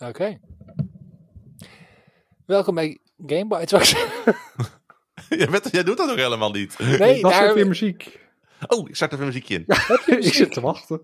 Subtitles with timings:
[0.00, 0.38] Oké.
[2.46, 2.98] Welkom bij
[3.70, 3.90] was...
[5.28, 6.78] jij, bent, jij doet dat ook helemaal niet.
[6.78, 7.54] Nee, Ik was daar...
[7.54, 8.18] weer muziek.
[8.66, 9.64] Oh, ik start even een muziekje in.
[10.26, 11.00] ik zit te wachten.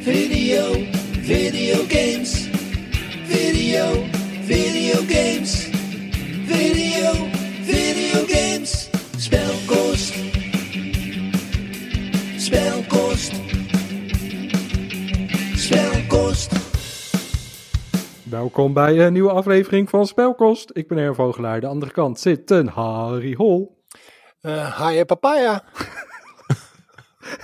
[0.00, 0.72] Video,
[1.22, 2.48] video games.
[3.24, 4.04] Video,
[4.42, 5.68] video games.
[6.46, 7.12] Video,
[7.62, 8.90] video games.
[9.16, 10.14] Spelkost.
[12.36, 13.07] Spelkost.
[18.30, 20.70] Welkom bij een nieuwe aflevering van Spelkost.
[20.72, 21.54] Ik ben Erwin Vogelaar.
[21.54, 23.84] Aan de andere kant zit een Harry Hol.
[24.40, 25.64] Eh, Hiya papaya.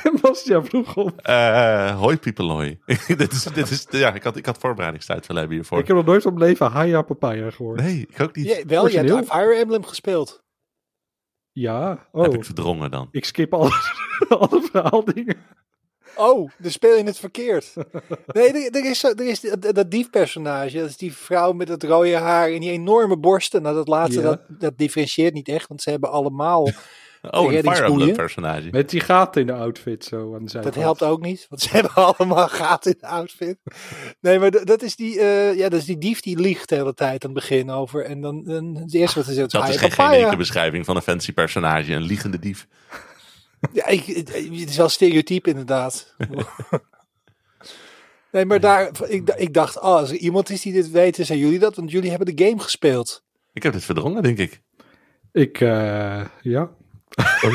[0.03, 1.21] En Bastiaan vroeg op.
[1.21, 2.79] Eh hoi people hoi.
[3.17, 5.79] dit is, dit is, ja, ik had, ik had voorbereidingstijd willen hebben hiervoor.
[5.79, 7.81] Ik heb nog nooit op mijn leven Haya Papaya gehoord.
[7.81, 8.47] Nee, ik ook niet.
[8.47, 9.37] Ja, wel, je hebt Origineel.
[9.37, 10.43] Fire Emblem gespeeld.
[11.53, 12.23] Ja, oh.
[12.23, 13.09] Heb ik verdrongen dan.
[13.11, 13.71] Ik skip alle,
[14.29, 15.37] alle verhaaldingen.
[16.17, 17.73] Oh, dan speel je het verkeerd.
[18.27, 20.79] Nee, er, er is, zo, er is dat, dat diefpersonage.
[20.79, 23.63] Dat is die vrouw met het rode haar en die enorme borsten.
[23.63, 24.27] Nou, dat laatste, Ja.
[24.27, 25.69] dat, dat differentieert niet echt.
[25.69, 26.69] Want ze hebben allemaal...
[27.31, 27.85] Oh, een Fire.
[27.85, 28.69] Emblem personage.
[28.71, 30.75] Met die gaten in de outfit zo aan de zijkant.
[30.75, 33.57] Dat helpt ook niet, want ze hebben allemaal gaten in de outfit.
[34.21, 36.75] Nee, maar dat, dat is die, eh, ja, dat is die dief die liegt de
[36.75, 38.05] hele tijd aan het begin over.
[38.05, 40.85] En dan, dan het eerste wat ze zegt, Dat is "Hiya, geen papaya." generieke beschrijving
[40.85, 41.93] van een fancy personage.
[41.93, 42.67] Een liegende dief.
[43.73, 44.35] Ja, ik, het,
[44.69, 46.15] is wel stereotyp inderdaad.
[48.33, 51.27] nee, maar daar, ik, ik dacht, oh, als er iemand is die dit weet, dan
[51.27, 53.25] zijn jullie dat, want jullie hebben de game gespeeld.
[53.53, 54.61] Ik heb dit verdrongen, denk ik.
[55.33, 56.71] Ik, eh, ja.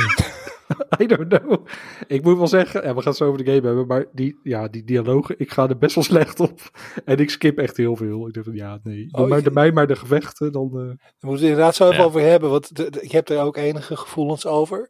[1.01, 1.65] I don't know.
[2.07, 4.39] Ik moet wel zeggen, en we gaan het zo over de game hebben, maar die,
[4.43, 6.59] ja, die dialogen, ik ga er best wel slecht op.
[7.05, 8.27] En ik skip echt heel veel.
[8.27, 9.07] Ik denk van, ja, nee.
[9.07, 10.65] Doe Oh, maar de mij maar de gevechten, dan...
[10.65, 12.03] eh, Daar moeten we het inderdaad zo even Ja.
[12.03, 14.87] over hebben, want de- de- ik heb er ook enige gevoelens over.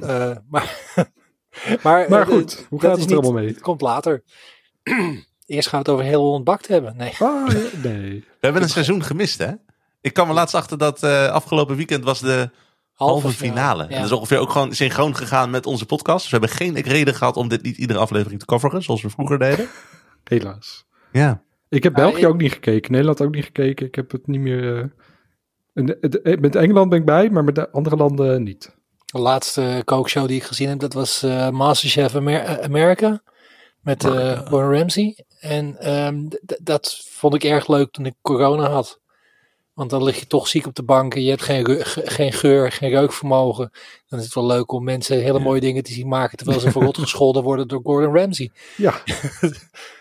[0.00, 0.76] Eh, maar,
[1.82, 3.52] maar, Maar eh, goed, dat hoe gaat is het er niet- allemaal mee?
[3.52, 4.22] Het komt later.
[5.46, 6.96] Eerst gaan we het over heel ontbakt hebben.
[6.96, 7.12] Nee.
[7.18, 7.46] Ja,
[7.82, 8.10] nee.
[8.28, 9.52] We hebben een seizoen gemist, hè?
[10.00, 12.50] Ik kwam er laatst achter dat eh, afgelopen weekend was de
[12.92, 13.82] halve finale.
[13.82, 16.22] En dat is ongeveer ook gewoon synchroon gegaan met onze podcast.
[16.30, 19.10] Dus we hebben geen reden gehad om dit niet iedere aflevering te coveren, zoals we
[19.10, 19.68] vroeger deden.
[20.24, 20.86] Helaas.
[21.12, 21.42] Ja.
[21.68, 23.86] Ik heb België ik- ook niet gekeken, Nederland ook niet gekeken.
[23.86, 24.92] Ik heb het niet meer...
[26.40, 28.76] met Engeland ben ik bij, maar met de andere landen niet.
[29.12, 33.22] De laatste kookshow die ik gezien heb, dat was eh, Masterchef Amer- eh, America.
[33.80, 35.24] Met eh Gordon Ramsay.
[35.40, 36.28] En ehm,
[36.62, 39.00] dat vond ik erg leuk toen ik corona had.
[39.74, 42.72] Want dan lig je toch ziek op de bank en je hebt geen, geen geur,
[42.72, 43.70] geen reukvermogen.
[44.08, 46.70] Dan is het wel leuk om mensen hele mooie dingen te zien maken terwijl ze
[46.70, 48.50] verrot gescholden worden door Gordon Ramsay.
[48.76, 49.02] Ja,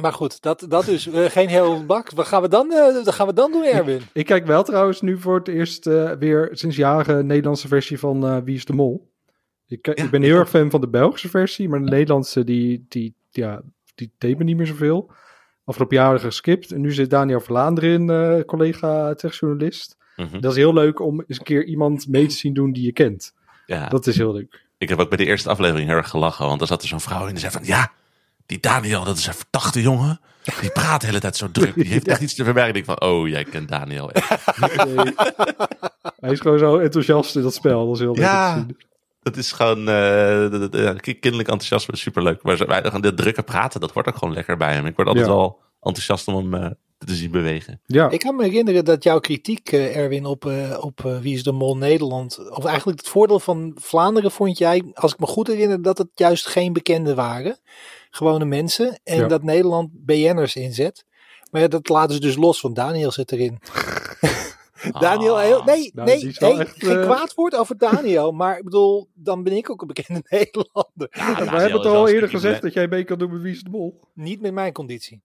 [0.00, 1.06] Maar goed, dat, dat dus.
[1.06, 2.10] eh, geen heel bak.
[2.10, 4.00] Wat gaan we dan, eh, wat gaan we dan doen, Erwin?
[4.12, 7.98] ik kijk wel trouwens nu voor het eerst eh, weer sinds jaren een Nederlandse versie
[7.98, 9.10] van eh, Wie is de Mol.
[9.66, 12.86] Ik, Ja, ik ben heel erg fan van de Belgische versie, maar de Nederlandse die,
[12.88, 13.62] die, ja,
[13.94, 15.10] die deed me niet meer zoveel.
[15.64, 19.96] Afgelopen jaren geskipt en nu zit Daniel Vlaanderen in, eh, collega techjournalist.
[20.16, 20.40] Mhm.
[20.40, 22.92] Dat is heel leuk om eens een keer iemand mee te zien doen die je
[22.92, 23.34] kent.
[23.66, 23.88] ja.
[23.88, 24.66] Dat is heel leuk.
[24.78, 26.46] Ik heb ook bij de eerste aflevering heel erg gelachen.
[26.46, 27.64] Want er zat er zo'n vrouw in die zei van...
[27.64, 27.92] Ja,
[28.48, 30.20] die Daniel, dat is een verdachte jongen.
[30.60, 31.74] Die praat de hele tijd zo druk.
[31.74, 32.74] Die heeft echt iets te verbergen.
[32.74, 34.10] Ik denk van, oh, jij kent Daniel.
[34.12, 34.46] echt.
[34.86, 35.14] Nee.
[36.20, 37.86] Hij is gewoon zo enthousiast in dat spel.
[37.86, 38.54] Dat is heel leuk Ja.
[38.54, 38.76] te zien.
[39.22, 41.96] Dat is gewoon eh, ja, kinderlijk enthousiasme.
[41.96, 42.42] Superleuk.
[42.42, 44.86] Maar wij gaan dit drukke praten, dat wordt ook gewoon lekker bij hem.
[44.86, 45.32] Ik word altijd Ja.
[45.32, 47.80] wel enthousiast om hem eh, te zien bewegen.
[47.86, 51.34] Ja, Ik kan me herinneren dat jouw kritiek, eh, Erwin, op, eh, op eh, Wie
[51.34, 55.26] is de Mol Nederland, of eigenlijk het voordeel van Vlaanderen vond jij, als ik me
[55.26, 57.58] goed herinner, dat het juist geen bekenden waren.
[58.10, 59.00] Gewone mensen.
[59.04, 59.26] En Ja.
[59.26, 61.04] dat Nederland BN'ers inzet.
[61.50, 63.58] Maar ja, dat laten ze dus los, want Daniel zit erin.
[65.00, 65.42] Daniel, Ah.
[65.44, 68.32] heel, nee, nou, nee, echt, geen eh, kwaad woord over Daniel.
[68.32, 71.08] maar ik bedoel, dan ben ik ook een bekende Nederlander.
[71.10, 73.62] Ja, we hebben het al eerder gezegd dat jij mee kan doen met Wie is
[73.62, 74.00] de Mol.
[74.14, 75.22] Niet met mijn conditie.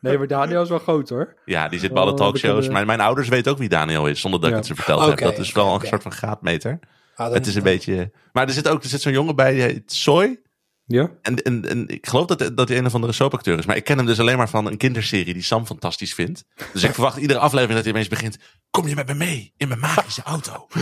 [0.00, 1.34] nee, maar Daniel is wel groot hoor.
[1.44, 2.66] Ja, die zit bij alle Oh, talkshows.
[2.66, 5.18] bekende- mijn ouders weten ook wie Daniel is, zonder dat ik het ze verteld heb.
[5.18, 6.78] Dat is wel een soort van graadmeter.
[7.14, 8.10] Ah, Het is een beetje...
[8.32, 10.40] Maar er zit ook er zit zo'n jongen bij, die heet Soy.
[10.86, 13.66] Ja, En, en, en ik geloof dat, dat hij een of andere soapacteur is.
[13.66, 16.44] Maar ik ken hem dus alleen maar van een kinderserie die Sam fantastisch vindt.
[16.72, 18.38] Dus ik verwacht iedere aflevering dat hij opeens begint.
[18.70, 20.66] Kom je met me mee in mijn magische auto?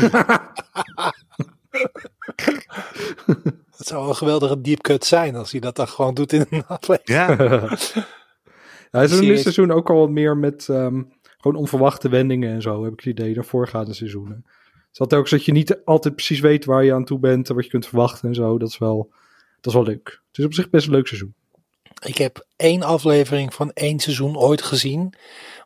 [3.76, 6.66] Het zou een geweldige deep cut zijn als hij dat dan gewoon doet in een
[6.66, 7.38] aflevering.
[7.38, 7.76] Ja,
[8.90, 11.02] Hij is in dit seizoen ook al wat meer met ehm,
[11.38, 14.44] gewoon onverwachte wendingen en zo, heb ik het idee, dan voorgaande seizoenen.
[14.88, 17.54] Het had ook dat je niet altijd precies weet waar je aan toe bent en
[17.54, 18.58] wat je kunt verwachten en zo.
[18.58, 19.12] Dat is wel,
[19.62, 20.22] dat is wel leuk.
[20.28, 21.34] Het is op zich best een leuk seizoen.
[22.04, 25.14] Ik heb één aflevering van één seizoen ooit gezien.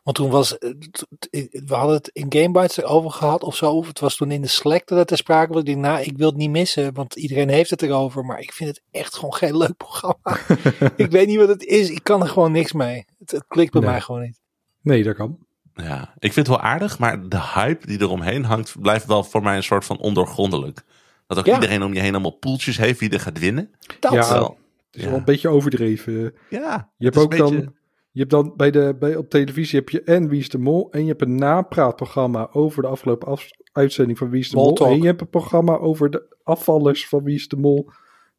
[0.03, 1.07] Want toen was, eh, t-
[1.51, 3.71] we hadden het in Gamebites erover gehad of zo.
[3.71, 5.59] Of het was toen in de Slack dat het ter sprake was.
[5.59, 8.25] Ik denk, nou, ik wil het niet missen, want iedereen heeft het erover.
[8.25, 10.39] Maar ik vind het echt gewoon geen leuk programma.
[11.03, 11.89] ik weet niet wat het is.
[11.89, 13.05] Ik kan er gewoon niks mee.
[13.19, 13.89] Het, het klikt bij Nee.
[13.89, 14.39] mij gewoon niet.
[14.81, 15.37] Nee, dat kan.
[15.73, 19.43] Ja, ik vind het wel aardig, maar de hype die eromheen hangt, blijft wel voor
[19.43, 20.83] mij een soort van ondoorgrondelijk.
[21.27, 21.53] Dat ook Ja.
[21.53, 23.71] iedereen om je heen allemaal poeltjes heeft wie er gaat winnen.
[23.99, 24.11] Dat.
[24.13, 24.21] Ja.
[24.21, 24.57] Terwijl-
[24.87, 25.09] Het is Ja.
[25.09, 26.33] wel een beetje overdreven.
[26.49, 27.71] ja, Je hebt ook dan, beetje-
[28.11, 30.91] je hebt dan bij de, bij, op televisie heb je en Wie is de Mol
[30.91, 34.73] en je hebt een napraatprogramma over de afgelopen af- uitzending van Wie is de Mol.
[34.73, 34.89] Talk.
[34.91, 37.89] En je hebt een programma over de afvallers van Wie is de Mol.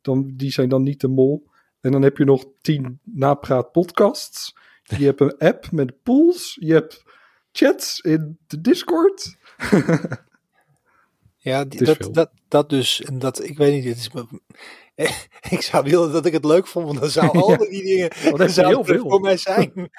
[0.02, 1.46] Dan, die zijn dan niet de Mol.
[1.81, 4.56] En dan heb je nog tien napraat podcasts.
[4.82, 6.56] Je hebt een app met pools.
[6.61, 7.02] Je hebt
[7.52, 9.37] chats in de Discord.
[11.49, 12.12] Ja, die- dat, veel.
[12.12, 13.03] dat, dat dus.
[13.03, 14.41] En dat, ik weet niet, het is, me-
[15.56, 17.56] ik zou willen dat ik het leuk vond, want dan zou al Ja.
[17.56, 19.09] die dingen zouden heel veel.
[19.11, 19.73] voor mij zijn.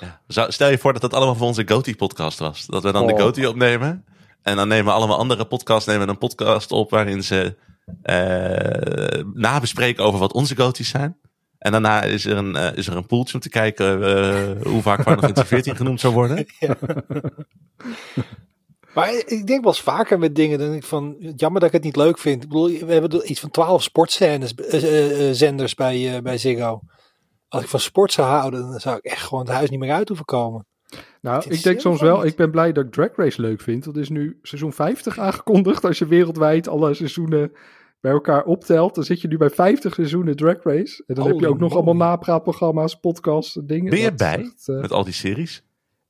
[0.00, 0.20] ja.
[0.26, 2.66] Zou- Stel je voor dat dat allemaal voor onze Goatee-podcast was.
[2.66, 3.18] Dat we dan de Oh.
[3.20, 4.04] Goatee opnemen.
[4.42, 7.56] En dan nemen we allemaal andere podcasts nemen een podcast op waarin ze
[8.02, 11.16] eh nabespreken over wat onze Goatees zijn.
[11.58, 14.82] En daarna is er een, eh, is er een poeltje om te kijken eh, hoe
[14.82, 16.46] vaak Final Fantasy 14 genoemd zou worden.
[18.98, 21.74] Maar ik denk wel eens vaker met dingen, dan denk ik van, jammer dat ik
[21.74, 22.42] het niet leuk vind.
[22.42, 26.38] Ik bedoel, we hebben iets van twaalf sportzenders eh, eh, eh, zenders bij, eh, bij
[26.38, 26.80] Ziggo.
[27.48, 29.92] Als ik van sport zou houden, dan zou ik echt gewoon het huis niet meer
[29.92, 30.66] uit hoeven komen.
[31.20, 33.84] Nou, ik denk soms wel, ik ben blij dat ik Drag Race leuk vind.
[33.84, 35.84] Dat is nu seizoen 50 aangekondigd.
[35.84, 37.52] Als je wereldwijd alle seizoenen
[38.00, 41.04] bij elkaar optelt, dan zit je nu bij 50 seizoenen Drag Race.
[41.06, 41.84] En dan heb je ook nog moly.
[41.84, 43.90] allemaal napraatprogramma's, podcasts en dingen.
[43.90, 45.62] Ben je bij echt, met al die series?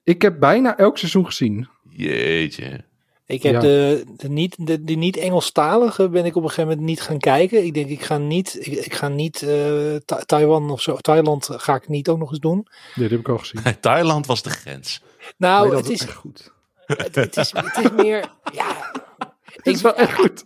[0.08, 1.68] ik heb bijna elk seizoen gezien.
[2.06, 2.84] Jeetje.
[3.26, 3.60] Ik heb Ja.
[3.60, 7.18] de, de niet, de, de niet Engelstalige ben ik op een gegeven moment niet gaan
[7.18, 7.64] kijken.
[7.64, 11.48] Ik denk, ik ga niet, ik, ik ga niet eh, Ta- Taiwan of zo, Thailand
[11.52, 12.66] ga ik niet ook nog eens doen.
[12.94, 13.62] Nee, dat heb ik al gezien.
[13.80, 15.02] Thailand was de grens.
[15.36, 16.52] Nou, het is goed.
[16.86, 18.90] het, het is, het is meer, ja,
[19.58, 20.44] Het is wel echt goed.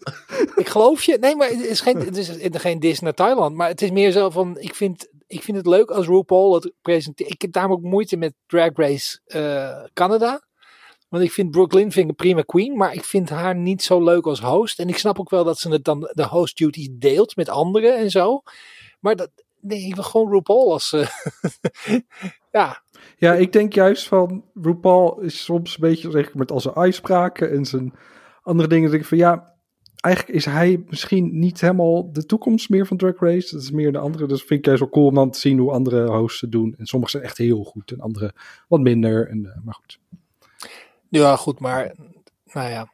[0.56, 1.18] ik geloof je.
[1.20, 3.56] Nee, maar het is geen, het is geen dis naar Thailand.
[3.56, 6.72] Maar het is meer zo van, ik vind, ik vind het leuk als RuPaul het
[6.82, 7.30] presenteert.
[7.30, 10.42] Ik heb daarom ook moeite met Drag Race eh, Canada.
[11.12, 14.04] Want ik vind Brooklyn vind ik een prima queen, maar ik vind haar niet zo
[14.04, 14.78] leuk als host.
[14.78, 17.96] En ik snap ook wel dat ze het dan de host duties deelt met anderen
[17.96, 18.42] en zo.
[19.00, 19.30] Maar dat,
[19.60, 20.92] nee, ik wil gewoon RuPaul als...
[20.92, 21.08] eh,
[22.52, 22.82] ja,
[23.16, 27.50] Ja, ik denk juist van RuPaul is soms een beetje zeg, met al zijn uitspraken
[27.50, 27.94] en zijn
[28.42, 28.90] andere dingen.
[28.90, 29.54] Denk ik van ja,
[30.00, 33.54] eigenlijk is hij misschien niet helemaal de toekomst meer van Drag Race.
[33.54, 34.26] Dat is meer de andere.
[34.26, 36.74] Dus vind ik juist wel cool om dan te zien hoe andere hosts het doen.
[36.78, 38.34] En sommige zijn echt heel goed en andere
[38.68, 39.28] wat minder.
[39.28, 40.00] En, eh, maar goed.
[41.20, 41.92] Ja, goed, maar...
[42.52, 42.90] Nou ja,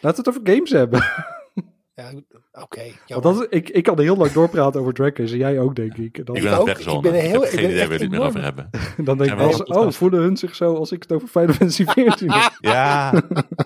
[0.00, 1.04] Laten we het over games hebben.
[1.94, 2.10] ja
[2.52, 2.82] oké.
[3.06, 5.32] Want ik, ik kan heel lang doorpraten over Drag Race.
[5.32, 6.26] En jij ook, denk ik.
[6.26, 6.68] Dan, Ik ben ook.
[6.68, 8.42] het Ik ben Ik, heel- ik geen ben idee waar echt we het meer over
[8.42, 8.70] hebben.
[9.08, 11.84] dan denk ik eens, oh, voelen hun zich zo als ik het over Final Fantasy
[11.94, 12.52] 14 heb?
[12.60, 13.22] Ja,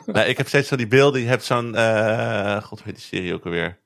[0.07, 1.21] nou, ik heb steeds zo die beelden.
[1.21, 3.79] Je hebt zo'n, eh god weet die serie ook alweer.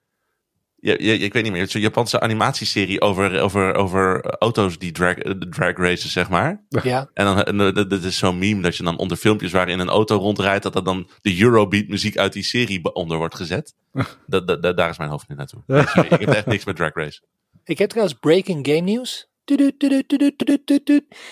[0.82, 1.69] Ja, ja, ik weet niet meer.
[1.69, 5.15] Zo'n Japanse animatieserie over, over, over auto's die drag,
[5.50, 6.65] drag races, zeg maar.
[6.82, 9.79] Ja, En dan, en, eh, dat is zo'n meme dat je dan onder filmpjes waarin
[9.79, 13.75] een auto rondrijdt, dat er dan de Eurobeat muziek uit die serie onder wordt gezet.
[14.27, 15.62] Dat, dat, dat- daar is mijn hoofd nu naartoe.
[15.94, 17.21] Sorry, ik heb echt niks met drag race.
[17.65, 19.29] Ik heb trouwens breaking game nieuws.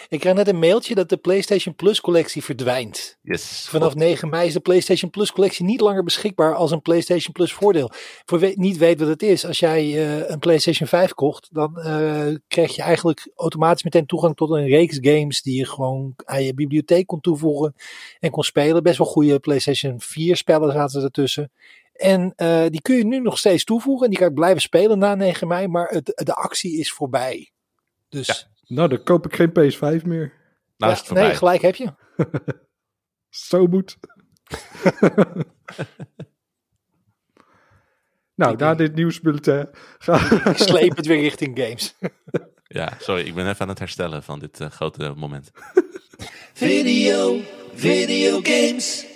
[0.08, 3.18] Ik krijg net een mailtje dat de PlayStation Plus collectie verdwijnt.
[3.22, 3.66] Yes.
[3.68, 7.52] Vanaf 9 mei is de PlayStation Plus collectie niet langer beschikbaar als een PlayStation Plus
[7.52, 7.90] voordeel.
[8.24, 12.34] Voor wie niet weet wat het is, als jij een PlayStation 5 kocht, dan eh
[12.48, 16.54] krijg je eigenlijk automatisch meteen toegang tot een reeks games die je gewoon aan je
[16.54, 17.74] bibliotheek kon toevoegen
[18.18, 18.82] en kon spelen.
[18.82, 21.52] Best wel goede PlayStation 4 spellen zaten ertussen.
[21.92, 22.32] En
[22.70, 25.48] die kun je nu nog steeds toevoegen en die kan ik blijven spelen na 9
[25.48, 27.52] mei, maar het, de actie is voorbij.
[28.08, 28.34] Dus Ja.
[28.76, 30.32] Nou, dan koop ik geen PS5 meer.
[30.76, 31.26] Nou ja, is het voorbij.
[31.26, 31.94] nee, gelijk heb je.
[33.48, 33.96] Zo moet.
[38.34, 40.14] nou, Ik na denk- dit nieuwsbulletin ga
[40.50, 41.94] Ik sleep het weer richting games.
[42.62, 45.50] Ja, sorry, ik ben even aan het herstellen van dit eh, grote moment.
[46.54, 47.40] Video,
[47.74, 49.06] videogames.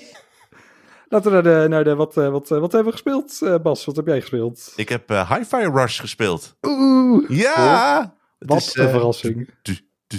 [1.08, 3.84] Laten we naar de, naar de wat, eh, wat, eh, wat hebben we gespeeld, Bas?
[3.84, 4.72] Wat heb jij gespeeld?
[4.76, 6.56] Ik heb eh Hi-Fi Rush gespeeld.
[6.62, 8.14] Oeh, Ja!
[8.46, 9.48] Wat is, een eh, verrassing.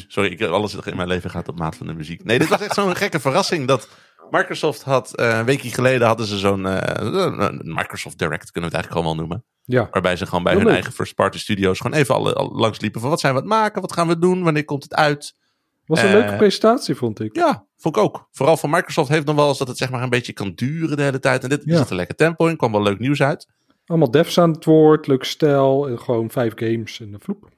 [0.08, 2.24] Sorry, ik, alles in mijn leven gaat op maat van de muziek.
[2.24, 3.90] Nee, dit was echt zo'n gekke verrassing dat
[4.30, 8.86] Microsoft had, eh, een weekje geleden hadden ze zo'n eh, Microsoft Direct, kunnen we het
[8.86, 9.44] eigenlijk gewoon wel noemen.
[9.66, 10.74] Ja, Waarbij ze gewoon bij hun leuk.
[10.74, 13.46] eigen first party studio's gewoon even alle, al langs liepen van wat zijn we aan
[13.46, 15.36] het maken, wat gaan we doen, wanneer komt het uit.
[15.86, 17.36] was een leuke presentatie, vond ik.
[17.36, 18.28] Ja, vond ik ook.
[18.32, 20.98] Vooral van Microsoft heeft nog wel eens dat het zeg maar een beetje kan duren
[20.98, 21.44] de hele tijd.
[21.44, 21.78] En dit Ja.
[21.78, 23.48] zit een lekker tempo in, kwam wel leuk nieuws uit.
[23.86, 27.50] Allemaal devs aan het woord, leuk stijl en gewoon vijf games en een vloep.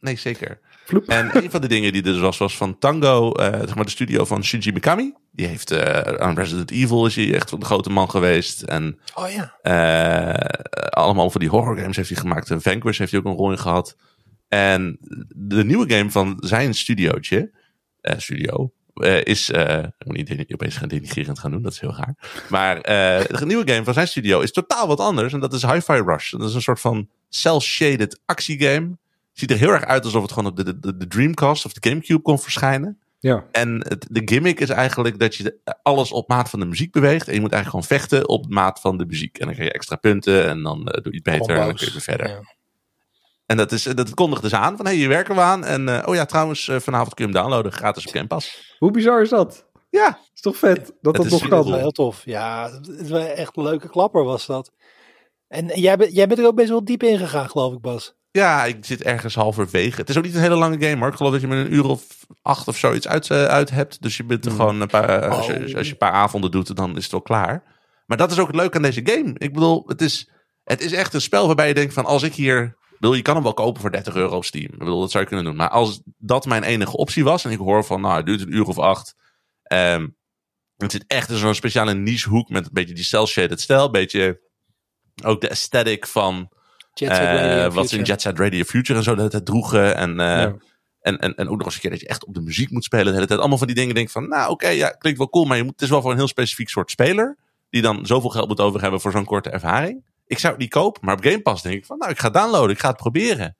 [0.00, 0.60] Nee, zeker.
[0.84, 1.08] Vloep.
[1.08, 3.84] En een van de dingen die er dus was, was van Tango, eh, zeg maar
[3.84, 5.14] de studio van Shinji Mikami.
[5.32, 8.62] Die heeft eh, aan Resident Evil is hij echt de grote man geweest.
[8.62, 9.54] En Oh ja.
[9.62, 12.50] eh, allemaal van die horror games heeft hij gemaakt.
[12.50, 13.96] En Vanquish heeft hij ook een rol in gehad.
[14.48, 17.50] En de nieuwe game van zijn studiootje,
[18.02, 18.72] studio,
[19.22, 19.50] is...
[19.50, 22.44] ik moet niet opeens gaan denigrerend gaan doen, dat is heel raar.
[22.48, 25.32] Maar de nieuwe game van zijn studio is totaal wat anders.
[25.32, 26.30] En dat is Hi-Fi Rush.
[26.30, 28.98] Dat is een soort van cel-shaded actiegame.
[29.32, 31.88] Ziet er heel erg uit alsof het gewoon op de, de, de Dreamcast of de
[31.88, 32.98] Gamecube kon verschijnen.
[33.18, 36.92] Ja, En het, de gimmick is eigenlijk dat je alles op maat van de muziek
[36.92, 37.28] beweegt.
[37.28, 39.38] En je moet eigenlijk gewoon vechten op maat van de muziek.
[39.38, 41.74] En dan krijg je extra punten en dan eh, doe je het beter en dan
[41.74, 42.28] kun je weer verder.
[42.28, 42.40] Ja.
[43.46, 45.64] En dat, is, dat kondigde ze aan van, hé, hey, hier werken we aan.
[45.64, 48.74] En eh, oh ja, trouwens, eh, vanavond kun je hem downloaden, gratis op Game Pass.
[48.78, 49.68] hoe bizar is dat?
[49.90, 51.58] Ja, Is toch vet dat dat is nog heel kan?
[51.58, 52.22] Dat is wel heel tof.
[52.24, 54.72] Ja, het is wel echt een leuke klapper was dat.
[55.48, 58.14] En jij, bent jij bent er ook best wel diep in gegaan, geloof ik, Bas.
[58.30, 60.00] Ja, ik zit ergens halverwege.
[60.00, 61.08] Het is ook niet een hele lange game, hoor.
[61.08, 62.06] Ik geloof dat je met een uur of
[62.42, 64.02] acht of zoiets uit, eh, uit hebt.
[64.02, 65.60] Dus je bent er gewoon een paar, als, je, Oh.
[65.76, 67.78] als je een paar avonden doet, dan is het wel klaar.
[68.06, 69.34] Maar dat is ook het leuke aan deze game.
[69.38, 70.30] Ik bedoel, het is,
[70.64, 72.78] het is echt een spel waarbij je denkt van, als ik hier...
[72.98, 74.72] Bedoel, je kan hem wel kopen voor 30 euro op Steam.
[74.72, 75.56] Ik bedoel, dat zou je kunnen doen.
[75.56, 78.54] Maar als dat mijn enige optie was, en ik hoor van, nou, het duurt een
[78.54, 79.14] uur of acht.
[79.62, 80.08] ehm,
[80.76, 83.84] het zit echt in zo'n speciale niche hoek met een beetje die cel-shaded stijl.
[83.84, 84.40] Een beetje
[85.24, 86.52] ook de aesthetic van
[86.94, 88.04] Jet Set eh, Radio wat ze in.
[88.04, 89.96] Jet Set Radio Future en zo dat het droegen.
[89.96, 90.54] En, eh, Ja.
[91.00, 92.84] en, en, en ook nog eens een keer dat je echt op de muziek moet
[92.84, 93.38] spelen de hele tijd.
[93.38, 95.44] Allemaal van die dingen denk van, nou oké, ja, klinkt wel cool.
[95.44, 97.36] Maar je moet, het is wel voor een heel specifiek soort speler.
[97.70, 100.04] Die dan zoveel geld moet over hebben voor zo'n korte ervaring.
[100.26, 102.24] Ik zou het niet kopen, maar op Game Pass denk ik van, nou ik ga
[102.24, 102.70] het downloaden.
[102.70, 103.56] Ik ga het proberen.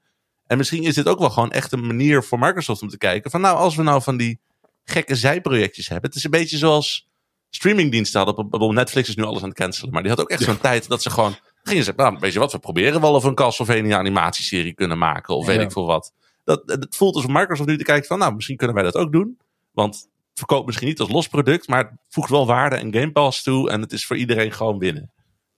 [0.47, 3.31] En misschien is dit ook wel gewoon echt een manier voor Microsoft om te kijken
[3.31, 4.41] van, nou als we nou van die
[4.85, 6.09] gekke zijprojectjes hebben.
[6.09, 7.09] Het is een beetje zoals
[7.51, 8.75] streamingdiensten hadden.
[8.75, 9.93] Netflix is nu alles aan het cancelen.
[9.93, 12.39] Maar die had ook echt zo'n tijd dat ze gewoon gingen ze, nou, weet je
[12.39, 15.37] wat, we proberen wel of we een Castlevania animatieserie kunnen maken.
[15.37, 16.13] Of weet ik veel wat.
[16.45, 19.13] Dat, het voelt alsof Microsoft nu te kijken van, nou, misschien kunnen wij dat ook
[19.13, 19.39] doen.
[19.73, 23.13] Want het verkoopt misschien niet als los product, maar het voegt wel waarde en Game
[23.13, 23.71] Pass toe.
[23.71, 25.11] En het is voor iedereen gewoon winnen.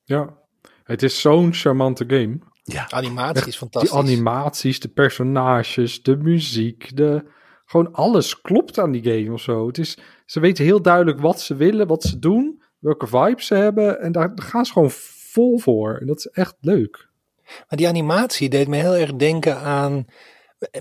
[0.05, 0.41] ja.
[0.83, 2.39] Het is zo'n charmante game.
[2.63, 3.93] Ja, Animatie is Die fantastisch.
[3.93, 7.25] animaties, de personages, de muziek, de,
[7.65, 9.67] gewoon alles klopt aan die game of zo.
[9.67, 13.55] Het is, ze weten heel duidelijk wat ze willen, wat ze doen, welke vibes ze
[13.55, 14.01] hebben.
[14.01, 14.91] En daar gaan ze gewoon
[15.33, 15.97] vol voor.
[16.01, 17.09] En dat is echt leuk.
[17.45, 20.07] Maar die animatie deed me heel erg denken aan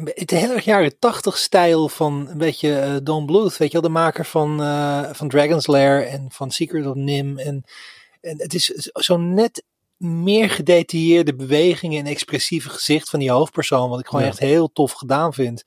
[0.04, 3.90] het heel erg jaren tachtig stijl van een beetje eh, Don Bluth, weet je wel,
[3.92, 7.38] de maker van, eh, van Dragon's Lair en van Secret of Nim.
[7.38, 7.64] En,
[8.22, 9.64] en het is zo net
[9.98, 14.28] meer gedetailleerde bewegingen en expressieve gezicht van die hoofdpersoon, wat ik gewoon Ja.
[14.28, 15.64] echt heel tof gedaan vind.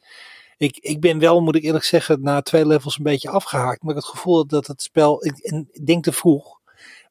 [0.57, 3.83] Ik, ik ben wel, moet ik eerlijk zeggen, na twee levels een beetje afgehaakt.
[3.83, 6.61] Maar ik het gevoel dat het spel, ik, en ik denk te vroeg,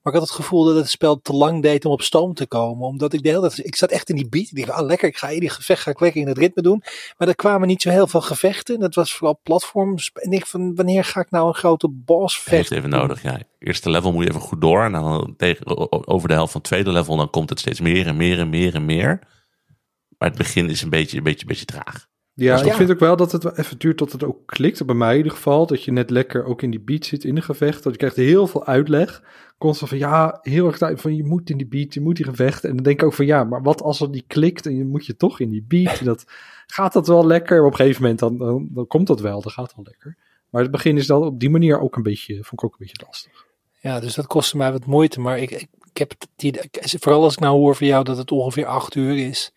[0.03, 2.48] maar ik had het gevoel dat het spel te lang deed om op stoom te
[2.48, 2.88] komen.
[2.88, 4.50] Omdat ik de hele tijd, ik zat echt in die beat.
[4.51, 6.62] Ik dacht, ah lekker, ik ga in die gevecht, ga ik lekker in het ritme
[6.62, 6.83] doen.
[7.17, 8.79] Maar er kwamen niet zo heel veel gevechten.
[8.79, 10.12] Dat was vooral platforms.
[10.13, 12.77] En ik van, wanneer ga ik nou een grote boss heeft vechten?
[12.77, 13.24] even nodig.
[13.24, 14.83] Ja, eerste level moet je even goed door.
[14.83, 18.07] En dan tegen, over de helft van het tweede level, dan komt het steeds meer
[18.07, 19.19] en meer en meer en meer.
[20.17, 22.07] Maar het begin is een beetje, een beetje, een beetje traag.
[22.36, 22.63] Ja, Ja.
[22.63, 24.86] ik vind ook wel dat het wel even duurt tot het ook klikt.
[24.86, 25.66] Bij mij in ieder geval.
[25.68, 27.84] Dat je net lekker ook in die beat zit in een gevecht.
[27.84, 29.24] Dat je krijgt heel veel uitleg.
[29.58, 32.25] Constant van ja, heel erg tijd van je moet in die beat, je moet die
[32.25, 32.70] gevechten.
[32.70, 34.86] En dan denk ik ook van ja, maar wat als er die klikt en je
[34.86, 36.00] moet je toch in die beat.
[36.00, 36.25] En dat,
[36.68, 37.66] gaat dat wel lekker?
[37.66, 40.18] Op een gegeven moment dan, dan, dan komt dat wel, dat gaat wel lekker.
[40.50, 42.86] Maar het begin is dan op die manier ook een beetje, vond ik ook een
[42.86, 43.46] beetje lastig.
[43.80, 45.20] Ja, dus dat kostte mij wat moeite.
[45.20, 48.18] Maar ik, ik, ik heb het idee, vooral als ik nou hoor van jou dat
[48.18, 49.54] het ongeveer acht uur is.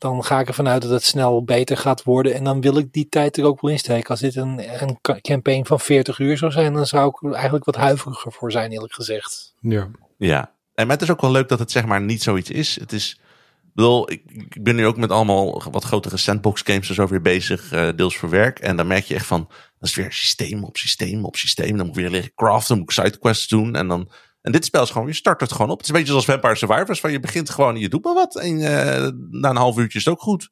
[0.00, 2.34] Dan ga ik ervan uit dat het snel beter gaat worden.
[2.34, 4.08] En dan wil ik die tijd er ook wel insteken.
[4.08, 7.32] Als dit een, een ca- campaign van 40 uur zou zijn, dan zou ik er
[7.32, 9.54] eigenlijk wat huiveriger voor zijn, eerlijk gezegd.
[9.60, 12.50] Ja, Ja, en maar het is ook wel leuk dat het zeg maar niet zoiets
[12.50, 12.80] is.
[12.80, 13.20] Het is,
[13.62, 17.06] ik bedoel, ik, ik ben nu ook met allemaal wat grotere sandbox games en zo
[17.06, 18.58] weer bezig, eh, deels voor werk.
[18.58, 19.46] En dan merk je echt van,
[19.78, 21.76] dat is weer systeem op systeem op systeem.
[21.76, 23.76] Dan moet ik weer leren craften, moet ik sidequests doen.
[23.76, 25.76] En dan, en dit spel is gewoon, je start het gewoon op.
[25.76, 28.14] Het is een beetje zoals Vampire Survivors, van je begint gewoon en je doet maar
[28.14, 28.36] wat.
[28.36, 30.50] En eh, na een half uurtje is het ook goed.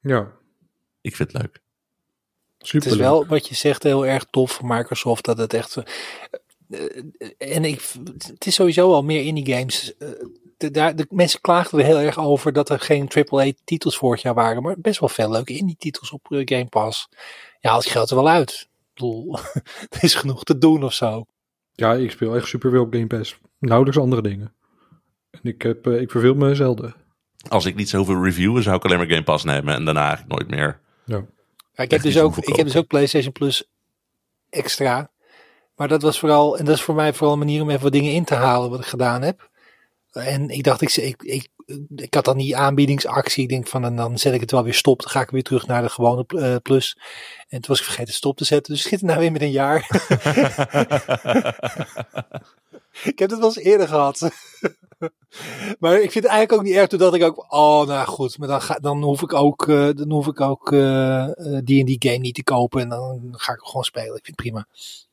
[0.00, 0.32] ja
[1.00, 1.62] Ik vind het leuk.
[2.58, 2.88] super.
[2.88, 5.76] Het is wel wat je zegt heel erg tof voor Microsoft dat het echt.
[5.76, 6.84] eh,
[7.18, 7.92] eh, en ik,
[8.26, 9.94] het is sowieso al meer indie games.
[10.56, 14.34] de, daar, de mensen klaagden er heel erg over dat er geen AAA-titels vorig jaar
[14.34, 17.08] waren, maar best wel veel leuke indie-titels op Game Pass.
[17.60, 18.50] Ja, als geld er wel uit.
[18.50, 19.38] Ik bedoel,
[19.94, 21.26] er is genoeg te doen of zo.
[21.74, 23.38] Ja, ik speel echt super veel op Game Pass.
[23.58, 24.54] Nauwelijks andere dingen.
[25.30, 26.94] En ik, heb, eh, ik verveel me zelden.
[27.48, 29.74] Als ik niet zoveel reviewen, zou ik alleen maar Game Pass nemen.
[29.74, 30.80] En daarna eigenlijk nooit meer.
[31.04, 31.24] Ja.
[31.74, 33.70] Ja, ik, heb dus ook, ik heb dus ook PlayStation Plus
[34.50, 35.10] extra.
[35.76, 37.92] Maar dat was vooral, en dat is voor mij vooral een manier om even wat
[37.92, 39.50] dingen in te halen wat ik gedaan heb.
[40.14, 41.48] En ik dacht, ik, ik, ik,
[41.96, 43.42] ik had dan die aanbiedingsactie.
[43.42, 45.00] Ik denk van, dan, dan zet ik het wel weer stop.
[45.00, 46.98] Dan ga ik weer terug naar de gewone eh, plus.
[47.48, 48.72] En toen was ik vergeten stop te zetten.
[48.72, 49.80] Dus ik zit er nou weer met een jaar.
[53.10, 54.20] ik heb het wel eens eerder gehad.
[55.80, 56.88] maar ik vind het eigenlijk ook niet erg.
[56.88, 58.38] Toen dacht ik ook, oh nou goed.
[58.38, 61.28] Maar dan, ga, dan hoef ik ook, eh, dan hoef ik ook eh,
[61.64, 62.80] die en die game niet te kopen.
[62.80, 64.16] En dan ga ik gewoon spelen.
[64.16, 64.66] Ik vind het prima.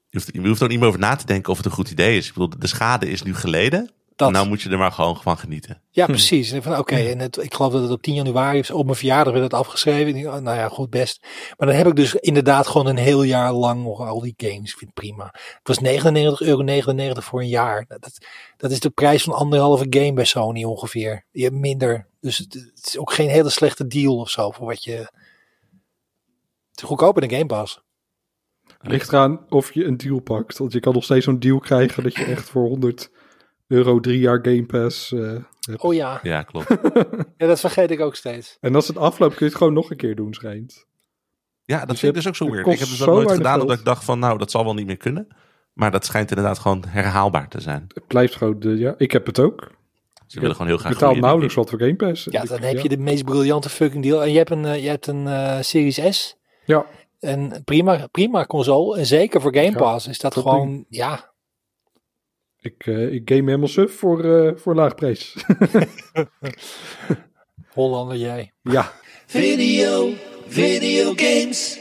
[0.10, 1.92] Je hoeft, je hoeft er niet meer over na te denken of het een goed
[1.92, 2.28] idee is.
[2.28, 3.92] Ik bedoel, de schade is nu geleden.
[4.22, 4.32] Dat.
[4.32, 5.82] Nou moet je er maar gewoon van genieten.
[5.90, 6.52] Ja, precies.
[6.52, 8.98] En van oké, en het, ik geloof dat het op 10 januari is, op mijn
[8.98, 10.14] verjaardag werd het afgeschreven.
[10.14, 11.22] Denk, oh, nou ja, goed, best.
[11.58, 14.72] Maar dan heb ik dus inderdaad gewoon een heel jaar lang nog al die games.
[14.72, 15.36] Ik vind het prima.
[15.64, 17.86] Het was 99,99 euro voor een jaar.
[17.88, 18.18] Dat,
[18.58, 21.26] dat is de prijs van anderhalve game bij Sony ongeveer.
[21.32, 22.08] Je hebt minder.
[22.20, 24.96] Dus het, het is ook geen hele slechte deal of zo voor wat je.
[26.72, 27.82] Het is goedkoper dan Game Pass.
[28.82, 30.58] Ligt eraan of je een deal pakt.
[30.58, 33.12] Want je kan nog steeds zo'n deal krijgen dat je echt voor 100
[33.72, 35.20] euro drie jaar Game Pass eh,
[35.70, 35.82] hebt.
[35.82, 36.20] Oh ja.
[36.24, 36.68] Ja, klopt.
[37.38, 38.58] ja, dat vergeet ik ook steeds.
[38.62, 40.86] En als het afloopt kun je het gewoon nog een keer doen, schijnt.
[41.66, 42.64] Ja, dat Dus vind ik dus ook zo weird.
[42.64, 43.62] kost Ik heb dus zo dat nooit gedaan geld.
[43.64, 45.28] omdat ik dacht van nou, dat zal wel niet meer kunnen.
[45.74, 47.86] Maar dat schijnt inderdaad gewoon herhaalbaar te zijn.
[47.88, 49.72] Het blijft gewoon, de, ja, ik heb het ook.
[50.28, 52.28] Ze willen gewoon heel graag betaal groeien, nauwelijks wat voor Game Pass.
[52.32, 54.24] Ja, Ik- dan heb je de meest briljante fucking deal.
[54.24, 56.36] En je hebt een, eh, je hebt een eh, Series S.
[56.66, 56.86] Ja,
[57.20, 58.98] En prima, prima console.
[58.98, 61.31] En zeker voor Game Ja, Pass is dat gewoon, ja.
[62.62, 65.36] Ik, eh, ik game helemaal suf voor, eh, voor laag prijs.
[67.74, 68.54] Hollander jij.
[68.62, 68.92] ja,
[69.26, 70.10] Video,
[70.48, 71.80] videogames.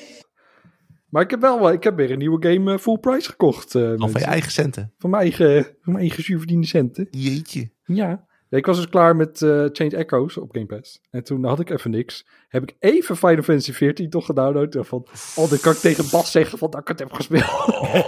[1.08, 3.74] maar ik heb wel wel- ik heb weer een nieuwe game eh, full price gekocht.
[3.74, 3.94] eh.
[3.96, 4.92] Al van je eigen centen.
[4.98, 7.08] Van mijn eigen, van mijn eigen zuurverdiende centen.
[7.10, 7.70] Jeetje.
[7.84, 8.26] Ja.
[8.50, 11.00] Ik was dus klaar met eh Change Echoes op Game Pass.
[11.10, 12.26] En toen had ik even niks.
[12.48, 14.74] Heb ik even Final Fantasy 14 toch gedownload.
[14.74, 17.66] En van, oh, dan kan ik tegen Bas zeggen van dat ik het heb gespeeld.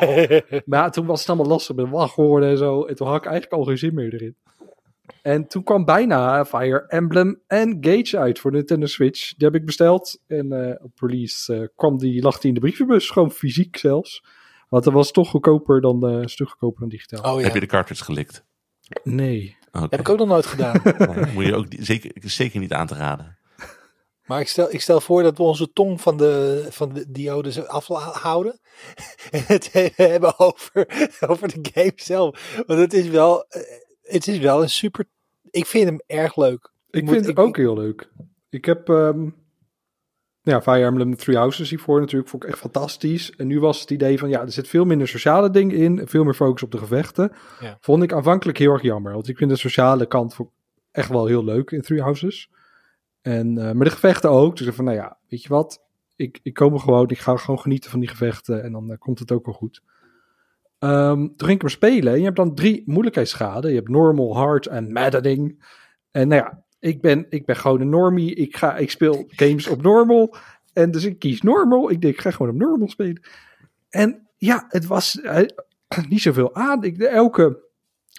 [0.66, 2.84] maar ja, toen was het allemaal lastig met wachtwoorden en zo.
[2.84, 4.36] En toen had ik eigenlijk al geen zin meer erin.
[5.22, 9.34] En toen kwam bijna Fire Emblem Engage uit voor de Nintendo Switch.
[9.34, 10.20] Die heb ik besteld.
[10.26, 13.10] En eh, op release eh, kwam die, lag die in de brievenbus.
[13.10, 14.24] Gewoon fysiek zelfs.
[14.68, 17.34] Want dat was toch goedkoper dan, eh, een stuk goedkoper dan digitaal.
[17.34, 17.44] Oh ja.
[17.44, 18.44] Heb je de cartridge gelikt?
[19.04, 19.56] Nee.
[19.72, 19.86] Oké.
[19.90, 20.80] Heb ik ook nog nooit gedaan.
[21.14, 23.38] Nee, moet je ook zeker, zeker niet aan te raden.
[24.22, 27.66] Maar ik stel, ik stel voor dat we onze tong van de, van de diodes
[27.66, 28.60] afhouden.
[29.30, 30.86] En het hebben over,
[31.30, 32.62] over de game zelf.
[32.66, 33.62] Want het is wel, eh,
[34.02, 35.04] het is wel een super.
[35.50, 36.72] Ik vind hem erg leuk.
[36.90, 38.10] Ik Moet- vind het ik- ook heel leuk.
[38.50, 39.28] Ik heb ehm,
[40.42, 43.32] ja, Fire Emblem Three Houses hiervoor natuurlijk vond ik echt fantastisch.
[43.36, 46.08] En nu was het idee van ja, er zit veel minder sociale dingen in.
[46.08, 47.32] Veel meer focus op de gevechten.
[47.60, 47.76] Ja.
[47.80, 49.12] Vond ik aanvankelijk heel erg jammer.
[49.12, 50.36] Want ik vind de sociale kant
[50.90, 52.50] echt wel heel leuk in Three Houses.
[53.20, 54.56] En, eh, maar de gevechten ook.
[54.56, 55.82] Dus van nou ja, weet je wat.
[56.16, 57.08] Ik, ik kom er gewoon.
[57.08, 58.62] Ik ga gewoon genieten van die gevechten.
[58.62, 59.82] En dan eh, komt het ook wel goed.
[60.78, 62.12] Ehm, toen ging ik hem spelen.
[62.12, 63.70] En je hebt dan drie moeilijkheidsgraden.
[63.70, 65.64] Je hebt normal, hard en maddening.
[66.10, 68.34] En nou ja, ik ben, ik ben gewoon een normie.
[68.34, 70.34] Ik, ga, ik speel games op normal.
[70.72, 71.90] En dus ik kies normal.
[71.90, 73.22] Ik denk, ik ga gewoon op normal spelen.
[73.88, 75.20] En ja, het was
[76.08, 76.84] niet zoveel aan.
[76.84, 77.68] Ik, elke,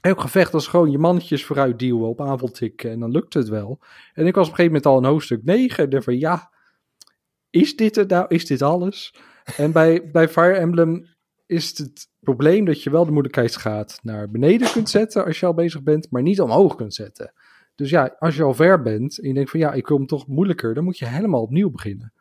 [0.02, 2.91] elk gevecht was gewoon je mannetjes vooruit duwen op aanval tikken.
[2.91, 3.80] En dan lukte het wel.
[4.13, 5.89] En ik was op een gegeven moment al in hoofdstuk 9.
[5.89, 6.52] En van, ja,
[7.49, 8.26] is dit het nou?
[8.28, 9.15] Is dit alles?
[9.58, 11.08] En bij, bij Fire Emblem
[11.45, 15.54] is het probleem dat je wel de moeilijkheidsgraad naar beneden kunt zetten als je al
[15.54, 17.34] bezig bent, maar niet omhoog kunt zetten.
[17.75, 20.07] Dus ja, als je al ver bent en je denkt van ja, ik wil hem
[20.07, 22.13] toch moeilijker, dan moet je helemaal opnieuw beginnen.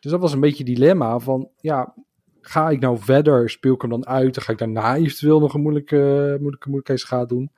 [0.00, 1.94] Dus dat was een beetje het dilemma van ja,
[2.40, 5.54] ga ik nou verder, speel ik hem dan uit, dan ga ik daarna eventueel nog
[5.54, 7.50] een moeilijke, moeilijke moeilijkheidsgraad doen.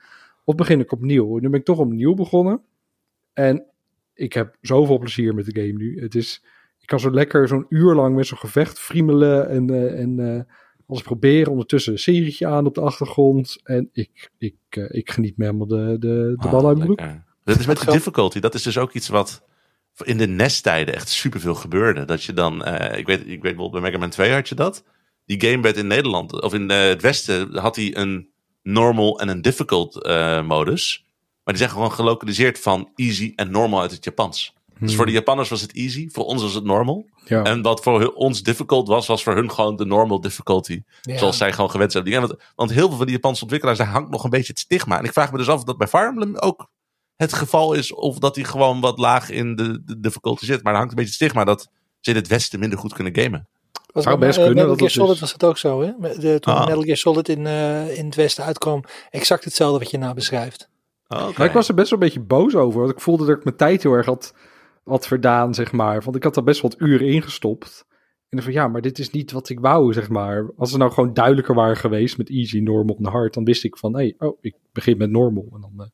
[0.45, 1.37] Of begin ik opnieuw?
[1.37, 2.61] En nu ben ik toch opnieuw begonnen.
[3.33, 3.67] En
[4.15, 6.01] ik heb zoveel plezier met de game nu.
[6.01, 6.45] Het is,
[6.79, 10.43] ik kan zo lekker zo'n uur lang met zo'n gevecht friemelen en, eh, en eh,
[10.87, 11.53] alles proberen.
[11.53, 13.61] Ondertussen een serietje aan op de achtergrond.
[13.63, 16.95] En ik, ik, eh, ik geniet me helemaal de, de, de Ah, bal uit mijn
[16.95, 17.07] broek.
[17.49, 18.41] Dat is met de difficulty.
[18.41, 19.43] Dat is dus ook iets wat
[20.05, 22.05] in de NES-tijden echt superveel gebeurde.
[22.05, 24.55] Dat je dan, eh, ik, weet, ik weet bijvoorbeeld bij Mega Man 2 had je
[24.55, 24.85] dat.
[25.25, 28.29] Die game werd in Nederland, of in eh, het Westen, had hij een
[28.63, 31.05] normal en een difficult eh, modus.
[31.45, 34.57] Maar die zijn gewoon gelokaliseerd van easy en normal uit het Japans.
[34.81, 37.07] Dus voor de Japanners was het easy, voor ons was het normal.
[37.25, 37.43] Ja.
[37.43, 40.83] En wat voor ons difficult was, was voor hun gewoon de normal difficulty.
[41.03, 41.19] Ja.
[41.19, 42.39] Zoals zij gewoon gewend zijn.
[42.55, 44.99] Want heel veel van die Japanse ontwikkelaars, daar hangt nog een beetje het stigma.
[44.99, 46.71] En ik vraag me dus af of dat bij Fire Emblem ook
[47.19, 47.95] het geval is.
[47.95, 50.63] Of dat die gewoon wat laag in de, de difficulty zit.
[50.63, 51.69] Maar er hangt een beetje het stigma dat
[52.01, 53.49] ze in het Westen minder goed kunnen gamen.
[53.93, 55.21] Was Zou best eh, kunnen Metal dat Gear dat Solid is.
[55.21, 55.91] was het ook zo, hè?
[55.99, 56.67] Met De, toen Ah.
[56.67, 60.69] Metal Gear Solid in, eh, in het westen uitkwam, exact hetzelfde wat je nou beschrijft.
[61.09, 62.81] Maar ik was er best wel een beetje boos over.
[62.81, 64.35] Want ik voelde dat ik mijn tijd heel erg had,
[64.85, 66.03] had verdaan, zeg maar.
[66.03, 67.85] Want ik had er best wat uren ingestopt.
[68.29, 70.51] En dan van ja, maar dit is niet wat ik wou, zeg maar.
[70.57, 73.77] Als ze nou gewoon duidelijker waren geweest met easy, normal en hard, dan wist ik
[73.77, 75.49] van, hé, hey, oh, ik begin met normal.
[75.55, 75.87] En dan, eh,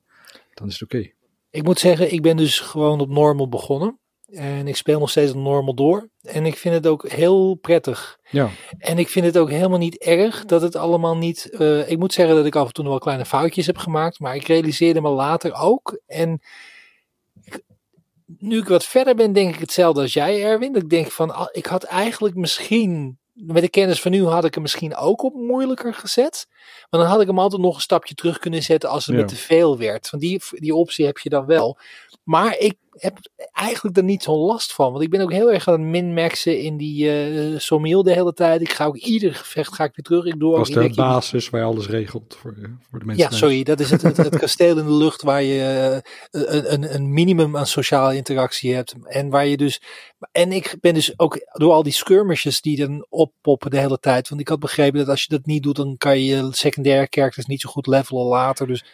[0.55, 1.11] dan is het oké.
[1.51, 3.99] Ik moet zeggen, ik ben dus gewoon op normal begonnen.
[4.27, 6.09] En ik speel nog steeds op normal door.
[6.23, 8.19] En ik vind het ook heel prettig.
[8.31, 11.51] Ja, En ik vind het ook helemaal niet erg dat het allemaal niet.
[11.51, 14.19] eh, ik moet zeggen dat ik af en toe nog wel kleine foutjes heb gemaakt.
[14.19, 16.01] Maar ik realiseerde me later ook.
[16.07, 16.41] En
[18.39, 20.73] nu ik wat verder ben, denk ik hetzelfde als jij, Erwin.
[20.73, 23.19] Dat ik denk van, ah, ik had eigenlijk misschien.
[23.35, 26.47] Met de kennis van nu had ik hem misschien ook op moeilijker gezet.
[26.91, 29.21] Maar dan had ik hem altijd nog een stapje terug kunnen zetten als het Ja.
[29.21, 30.09] me te veel werd.
[30.09, 31.79] Van die, die optie heb je dan wel.
[32.25, 33.19] Maar ik heb
[33.53, 34.93] eigenlijk er niet zo'n last van.
[34.93, 38.33] Want ik ben ook heel erg aan het min-maxen in die eh Somiel de hele
[38.33, 38.61] tijd.
[38.61, 40.25] Ik ga ook ieder gevecht ga ik weer terug.
[40.25, 43.31] Ik doe dat is de basis waar je alles regelt voor, eh, voor de mensen.
[43.31, 46.73] ja, sorry, dat is het, het, het kasteel in de lucht waar je eh, een,
[46.73, 48.95] een, een minimum aan sociale interactie hebt.
[49.03, 49.83] En waar je dus.
[50.33, 54.29] En ik ben dus ook door al die skirmishes die dan oppoppen de hele tijd.
[54.29, 57.07] Want ik had begrepen dat als je dat niet doet, dan kan je je secundaire
[57.11, 58.67] characters niet zo goed levelen later.
[58.67, 58.85] Dus,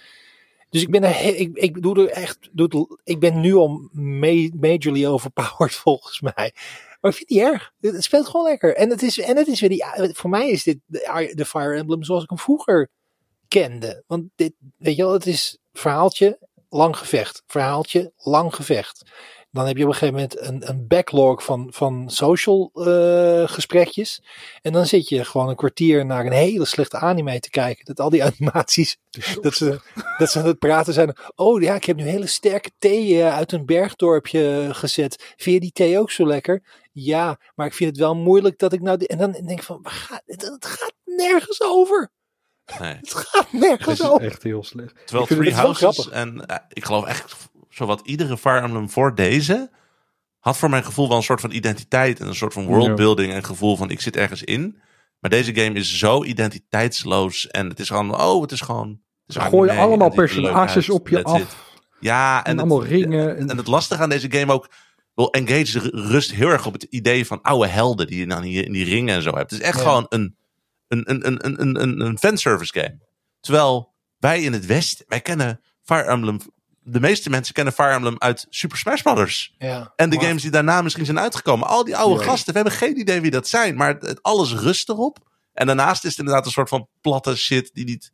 [0.71, 2.49] dus ik ben er, ik, ik doe er echt.
[2.53, 6.53] Doe ik ben nu al ma- majorly overpowered volgens mij.
[7.01, 7.73] Maar ik vind niet erg.
[7.81, 8.77] Het speelt gewoon lekker.
[8.77, 9.85] En het is, en het is weer die.
[10.15, 12.91] Voor mij is dit de Fire Emblem zoals ik hem vroeger
[13.49, 14.05] kende.
[14.07, 17.43] Want dit, weet je wel, het is verhaaltje, lang gevecht.
[17.47, 19.03] Verhaaltje, lang gevecht.
[19.53, 24.23] Dan heb je op een gegeven moment een, een backlog van, van social eh, gesprekjes.
[24.63, 27.85] En dan zit je gewoon een kwartier naar een hele slechte anime te kijken.
[27.85, 28.97] Dat al die animaties,
[29.41, 29.81] dat ze,
[30.19, 31.17] dat ze aan het praten zijn.
[31.35, 35.35] Oh ja, ik heb nu hele sterke thee eh, uit een bergdorpje gezet.
[35.37, 36.63] Vind je die thee ook zo lekker?
[36.93, 39.05] Ja, maar ik vind het wel moeilijk dat ik nou...
[39.05, 39.87] En dan denk ik van,
[40.27, 42.11] het, gaat nergens over.
[42.81, 42.95] Nee.
[43.01, 44.27] Het gaat Het nergens is over.
[44.27, 45.07] echt heel slecht.
[45.07, 46.09] Terwijl Three Houses grappig.
[46.09, 47.35] en eh, ik geloof echt
[47.71, 49.71] zowat iedere Fire Emblem voor deze
[50.39, 53.45] had voor mijn gevoel wel een soort van identiteit en een soort van worldbuilding en
[53.45, 54.81] gevoel van ik zit ergens in.
[55.19, 58.89] Maar deze game is zo identiteitsloos en het is gewoon, oh, het is gewoon.
[59.27, 61.25] Het Ze gooien en allemaal het er personages op je it.
[61.25, 61.69] af.
[62.01, 63.37] Ja, en, En het- allemaal ringen.
[63.37, 64.69] En, en het lastige aan deze game ook.
[65.15, 68.65] Wel, Engage rust heel erg op het idee van oude helden die je dan hier
[68.65, 69.51] in die ringen en zo hebt.
[69.51, 69.83] Het is echt Ja.
[69.85, 70.37] gewoon een,
[70.89, 72.99] een, een, een, een, een, een, een fanservice game.
[73.41, 76.39] Terwijl wij in het Westen, wij kennen Fire Emblem.
[76.83, 79.55] De meeste mensen kennen Fire Emblem uit Super Smash Bros.
[79.59, 81.67] Ja, En de maar- games die daarna misschien zijn uitgekomen.
[81.69, 82.29] Al die oude Ja.
[82.31, 83.77] gasten, we hebben geen idee wie dat zijn.
[83.77, 85.19] Maar het, alles rust erop.
[85.53, 88.13] En daarnaast is het inderdaad een soort van platte shit die niet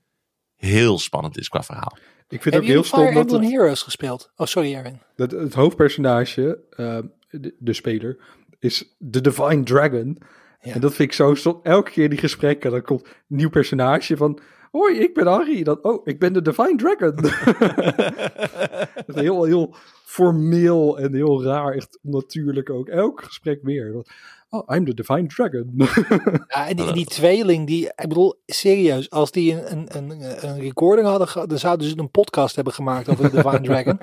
[0.57, 1.93] heel spannend is qua verhaal.
[2.29, 4.31] ik vind het Hebben ook heel stom Fire dat Emblem het, Heroes gespeeld?
[4.37, 5.01] Oh, sorry Erwin.
[5.17, 6.99] dat het hoofdpersonage, eh,
[7.31, 8.17] de, de speler,
[8.59, 10.19] is de Divine Dragon.
[10.61, 10.73] Ja.
[10.73, 11.61] En dat vind ik zo stom.
[11.63, 14.41] Elke keer die gesprekken, dan komt een nieuw personage van...
[14.77, 15.63] Hoi, ik ben Harry.
[15.63, 17.17] Dan, oh, ik ben de Divine Dragon.
[19.07, 21.73] Dat is heel, heel formeel en heel raar.
[21.73, 22.89] Echt onnatuurlijk ook.
[22.89, 24.05] Elk gesprek weer.
[24.51, 25.73] Oh, I'm the Divine Dragon.
[26.55, 30.61] Ja, en die, die tweeling, die, ik bedoel, serieus, als die een, een, een, een
[30.61, 33.99] recording hadden gehad, dan zouden ze een podcast hebben gemaakt over de Divine Dragon.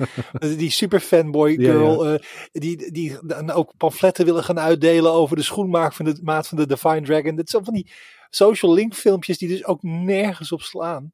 [0.58, 2.20] Die super fanboy Ja, girl, eh,
[2.52, 6.58] die, die dan ook pamfletten willen gaan uitdelen over de schoenmaak van de maat van
[6.58, 7.36] de Divine Dragon.
[7.36, 7.92] Dat zijn van die
[8.36, 11.10] social link filmpjes die dus ook nergens op slaan.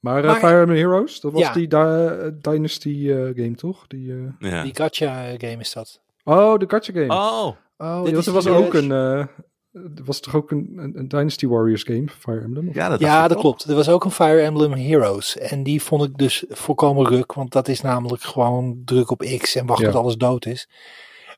[0.00, 1.52] maar, eh, Maar- Fire Emblem Heroes, dat was Ja.
[1.52, 3.86] die Di- Dynasty eh, game, toch?
[3.86, 4.62] Die, eh, Ja.
[4.62, 6.00] Die gacha game is dat.
[6.24, 7.12] Oh, de gacha game.
[7.14, 8.92] Oh, Oh, is er was ook eh, een.
[8.92, 9.18] eh,
[9.72, 12.68] er was toch ook een, een, een Dynasty Warriors game, Fire Emblem?
[12.68, 13.64] Of- ja, dat, Ja, dat klopt.
[13.64, 15.38] Er was ook een Fire Emblem Heroes.
[15.38, 17.32] En die vond ik dus volkomen ruk.
[17.32, 19.86] Want dat is namelijk gewoon druk op X en wacht Ja.
[19.90, 20.68] tot alles dood is.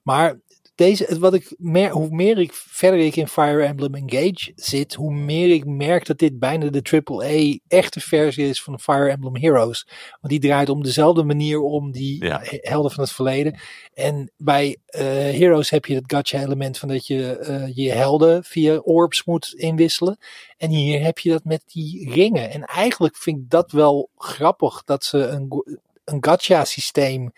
[0.02, 0.40] Maar
[0.74, 5.12] deze, wat ik mer, hoe meer ik verder ik in Fire Emblem Engage zit, hoe
[5.14, 9.86] meer ik merk dat dit bijna de AAA echte versie is van Fire Emblem Heroes.
[10.20, 12.40] Want die draait om dezelfde manier om die Ja.
[12.42, 13.58] helden van het verleden.
[13.94, 18.44] En bij eh, Heroes heb je het gacha element van dat je eh, je helden
[18.44, 20.18] via orbs moet inwisselen.
[20.56, 22.50] En hier heb je dat met die ringen.
[22.50, 25.64] En eigenlijk vind ik dat wel grappig dat ze een,
[26.04, 27.32] een gacha systeem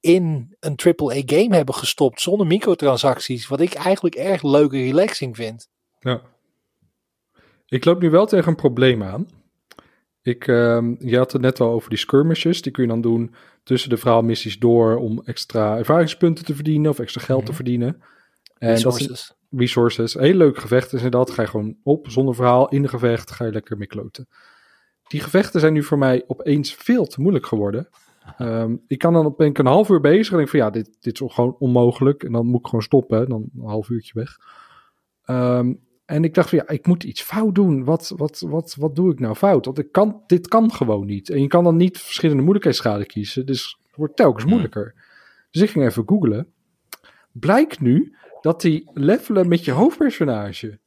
[0.00, 3.46] in een AAA game hebben gestopt zonder microtransacties.
[3.48, 5.68] Wat ik eigenlijk erg leuk en relaxing vind.
[6.00, 6.22] Ja.
[7.66, 9.28] Ik loop nu wel tegen een probleem aan.
[10.22, 12.62] Ik, ehm, je had het net al over die skirmishes.
[12.62, 16.98] Die kun je dan doen tussen de verhaalmissies door om extra ervaringspunten te verdienen of
[16.98, 17.54] extra geld te Mhm.
[17.54, 17.88] verdienen.
[18.58, 19.34] En dat is Resources.
[19.50, 20.14] resources.
[20.14, 21.30] Heel leuk gevechten is inderdaad.
[21.30, 23.30] Ga je gewoon op zonder verhaal in een gevecht.
[23.30, 24.28] Ga je lekker mee kloten.
[25.08, 27.88] Die gevechten zijn nu voor mij opeens veel te moeilijk geworden.
[28.36, 31.20] Ehm, ik kan dan op een half uur bezig en denk van ja, dit, dit
[31.20, 32.22] is gewoon onmogelijk.
[32.22, 33.28] En dan moet ik gewoon stoppen.
[33.28, 34.36] Dan een half uurtje weg.
[35.24, 37.84] Ehm, en ik dacht van ja, ik moet iets fout doen.
[37.84, 39.64] Wat, wat, wat, wat doe ik nou fout?
[39.64, 41.30] Want ik kan, dit kan gewoon niet.
[41.30, 43.46] En je kan dan niet verschillende moeilijkheidsgraden kiezen.
[43.46, 44.94] Dus het wordt telkens moeilijker.
[45.50, 46.46] Dus ik ging even googlen.
[47.32, 50.78] Blijkt nu dat die levelen met je hoofdpersonage.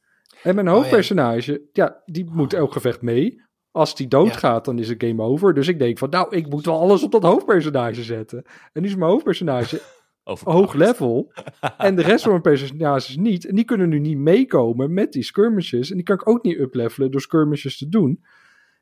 [0.42, 0.80] En mijn Oh, ja.
[0.80, 2.02] hoofdpersonage, ja.
[2.06, 3.42] die moet elk gevecht mee.
[3.72, 5.54] Als die doodgaat, dan is het game over.
[5.54, 8.42] Dus ik denk van, nou, ik moet wel alles op dat hoofdpersonage zetten.
[8.72, 9.80] En nu is mijn hoofdpersonage
[10.44, 11.32] hoog level.
[11.78, 13.44] en de rest van mijn personages niet.
[13.46, 15.90] En die kunnen nu niet meekomen met die skirmishes.
[15.90, 18.24] En die kan ik ook niet uplevelen door skirmishes te doen.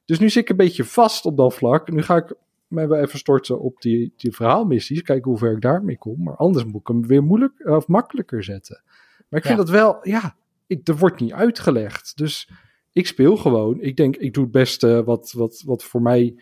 [0.05, 1.90] Dus nu zit ik een beetje vast op dat vlak.
[1.90, 2.35] Nu ga ik
[2.66, 5.03] mij wel even storten op die, die verhaalmissies.
[5.03, 6.22] Kijken hoe ver ik daarmee kom.
[6.22, 8.83] Maar anders moet ik hem weer moeilijk of makkelijker zetten.
[9.29, 9.64] Maar ik vind Ja.
[9.64, 12.16] dat wel, ja, ik, er wordt niet uitgelegd.
[12.16, 12.48] Dus
[13.01, 13.81] ik speel gewoon.
[13.81, 16.35] Ik denk, ik doe het beste wat, wat, wat voor mij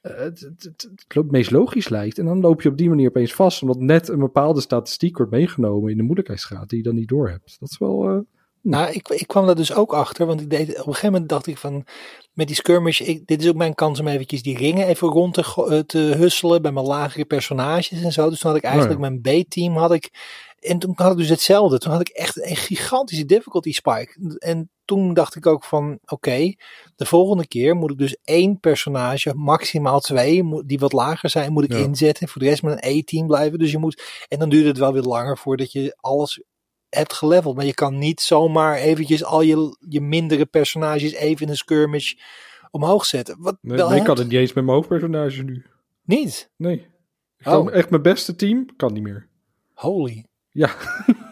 [0.00, 2.18] eh, het, het, het, het lo- meest logisch lijkt.
[2.18, 3.62] En dan loop je op die manier opeens vast.
[3.62, 7.28] Omdat net een bepaalde statistiek wordt meegenomen in de moeilijkheidsgraad die je dan niet door
[7.28, 7.56] hebt.
[7.60, 8.08] Dat is wel.
[8.08, 8.18] eh,
[8.60, 11.28] Nou, ik, ik kwam daar dus ook achter, want ik deed, op een gegeven moment
[11.28, 11.84] dacht ik van,
[12.32, 15.34] met die skirmish, ik, dit is ook mijn kans om eventjes die ringen even rond
[15.34, 18.28] te, eh, te husselen bij mijn lagere personages en zo.
[18.30, 20.10] Dus toen had ik eigenlijk mijn B-team, had ik,
[20.66, 21.78] en toen had ik dus hetzelfde.
[21.78, 24.36] Toen had ik echt een gigantische difficulty spike.
[24.38, 26.54] En toen dacht ik ook van, oké,
[26.96, 31.52] de volgende keer moet ik dus één personage, maximaal twee, moet- die wat lager zijn,
[31.52, 31.78] moet ik Ja.
[31.78, 32.28] inzetten.
[32.28, 33.58] Voor de rest met een E-team blijven.
[33.58, 36.42] Dus je moet, en dan duurt het wel weer langer voordat je alles
[36.88, 37.56] hebt geleveld.
[37.56, 42.12] Maar je kan niet zomaar eventjes al je, je mindere personages even in een skirmish
[42.70, 43.36] omhoog zetten.
[43.40, 44.18] Wat nee, wel nee, ik kan helpt.
[44.18, 45.64] het niet eens met mijn hoofdpersonage nu.
[46.04, 46.50] Niet.
[46.56, 46.86] Nee.
[47.38, 47.52] Ik Oh.
[47.52, 49.28] kan echt mijn beste team kan niet meer.
[49.74, 50.24] Holy.
[50.56, 50.70] Ja,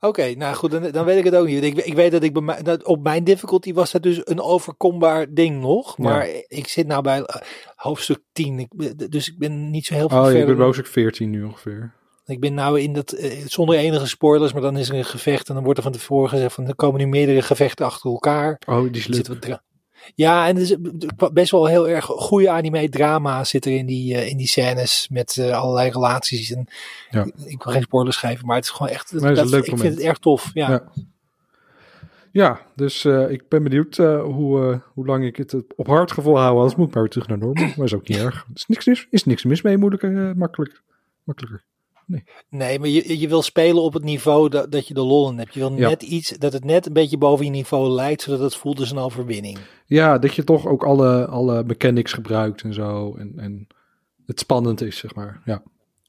[0.00, 1.62] Oké, nou goed, dan, dan weet ik het ook niet.
[1.62, 4.40] Ik, ik weet dat ik bij mij, dat op mijn difficulty was dat dus een
[4.40, 5.98] overkombaar ding nog.
[5.98, 7.40] Maar ik zit nou bij eh,
[7.74, 8.58] hoofdstuk 10.
[8.58, 10.46] Ik, dus ik ben niet zo heel veel oh, verder.
[10.46, 11.92] ben boos ik 14 nu ongeveer.
[12.26, 15.48] Ik ben nou in dat, eh, zonder enige spoilers, maar dan is er een gevecht
[15.48, 18.60] en dan wordt er van tevoren gezegd van er komen nu meerdere gevechten achter elkaar.
[18.66, 19.60] Oh, die is leuk.
[20.14, 20.76] Ja, en er is
[21.32, 25.08] best wel heel erg goede anime drama zit er in die, eh, in die scènes
[25.12, 26.50] met eh, allerlei relaties.
[26.52, 26.66] En
[27.10, 27.24] Ja.
[27.24, 29.94] ik, wil geen spoilers geven, maar het is gewoon echt, het is dat- ik vind
[29.94, 30.50] het erg tof.
[30.54, 30.70] Ja.
[30.70, 30.82] Ja.
[32.32, 36.12] Ja, dus eh, ik ben benieuwd eh, hoe, eh, hoe lang ik het op hard
[36.12, 36.56] gevoel hou.
[36.56, 37.66] Anders moet ik maar weer terug naar normal.
[37.76, 38.34] Maar is ook niet erg.
[38.34, 40.82] Er is niks, mis, is niks mis mee, moeilijker, eh, makkelijk,
[41.24, 41.64] makkelijker.
[42.50, 45.38] Nee, maar je, je wil spelen op het niveau dat, dat je de lol in
[45.38, 45.54] hebt.
[45.54, 45.88] Je wil Ja.
[45.88, 48.90] net iets, dat het net een beetje boven je niveau lijkt, zodat het voelt als
[48.90, 49.58] een overwinning.
[49.86, 53.14] Ja, dat je toch ook alle, alle mechanics gebruikt en zo.
[53.18, 53.66] En, en
[54.26, 55.40] het spannend is, zeg maar.
[55.44, 55.62] Ja.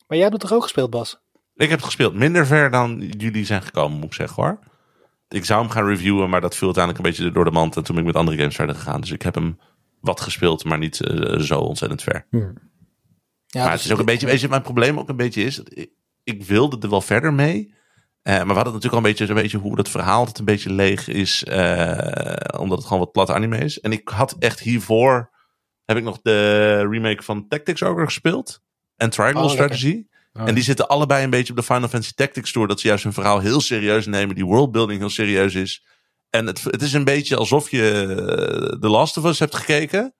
[0.07, 1.19] Maar jij hebt het toch ook gespeeld, Bas?
[1.55, 4.59] Ik heb het gespeeld minder ver dan jullie zijn gekomen, moet ik zeggen hoor.
[5.29, 7.75] Ik zou hem gaan reviewen, maar dat viel uiteindelijk een beetje door de mand.
[7.75, 9.01] En toen ben ik met andere games verder gegaan.
[9.01, 9.59] Dus ik heb hem
[9.99, 12.25] wat gespeeld, maar niet eh, zo ontzettend ver.
[13.51, 15.43] Ja, maar dus het is ook een beetje, weet je, mijn probleem ook een beetje
[15.43, 15.89] is, dat ik,
[16.23, 17.73] ik wilde er wel verder mee.
[18.21, 20.45] Eh, maar we hadden natuurlijk al een beetje, een beetje hoe dat verhaal het een
[20.45, 23.79] beetje leeg is, eh, omdat het gewoon wat plat anime is.
[23.79, 25.29] En ik had echt hiervoor,
[25.85, 28.61] heb ik nog de remake van Tactics Ogre gespeeld.
[28.95, 29.49] En Triangle Oh.
[29.49, 30.03] Strategy.
[30.33, 32.67] Oh, En die zitten allebei een beetje op de Final Fantasy Tactics Tour.
[32.67, 34.35] Dat ze juist hun verhaal heel serieus nemen.
[34.35, 35.85] Die worldbuilding heel serieus is.
[36.29, 40.13] En het, het is een beetje alsof je eh, The Last of Us hebt gekeken.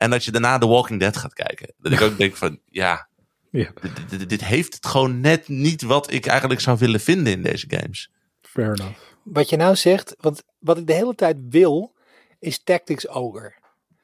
[0.00, 1.72] En dat je daarna The Walking Dead gaat kijken.
[1.78, 3.08] Dat ik ook denk van, ja,
[3.50, 7.32] Ja, dit, dit- dit heeft het gewoon net niet wat ik eigenlijk zou willen vinden
[7.32, 8.10] in deze games.
[8.42, 8.98] fair enough.
[9.24, 11.92] Wat je nou zegt, want wat ik de hele tijd wil,
[12.38, 13.52] is Tactics Ogre.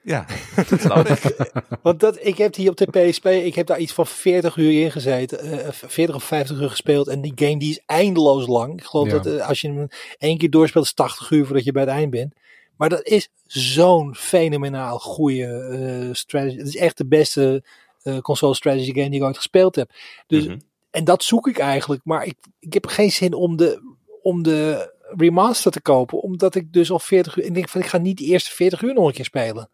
[0.02, 0.26] Ja,
[0.68, 1.52] dat snap ik.
[1.82, 4.82] Want dat, ik heb die op de PSP, ik heb daar iets van 40 uur
[4.82, 7.08] in gezeten, eh 40 of 50 uur gespeeld.
[7.08, 8.78] En die game die is eindeloos lang.
[8.80, 9.12] Ik geloof Ja.
[9.12, 11.90] dat eh, als je hem één keer doorspeelt, is 80 uur voordat je bij het
[11.90, 12.34] eind bent.
[12.76, 16.56] Maar dat is zo'n fenomenaal goede eh strategy.
[16.56, 17.64] Het is echt de beste
[18.02, 19.90] eh, console strategy game die ik ooit gespeeld heb.
[20.26, 20.58] Dus, Mhm.
[20.90, 22.00] En dat zoek ik eigenlijk.
[22.04, 26.20] Maar ik, ik heb geen zin om de, om de remaster te kopen.
[26.20, 27.44] Omdat ik dus al 40 uur...
[27.44, 29.68] Ik denk van, ik ga niet de eerste 40 uur nog een keer spelen.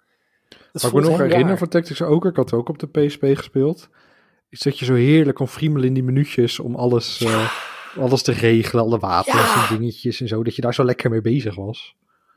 [0.72, 1.58] Dat Wat ik me nog heel herinner raar.
[1.58, 3.88] van Tactics Ogre, ik had het ook op de PSP gespeeld.
[4.48, 7.52] Is dat je zo heerlijk kon friemelen in die minuutjes om alles, eh,
[7.98, 8.84] alles te regelen.
[8.84, 9.68] Alle wapens Ja.
[9.70, 10.42] en dingetjes en zo.
[10.42, 11.94] Dat je daar zo lekker mee bezig was.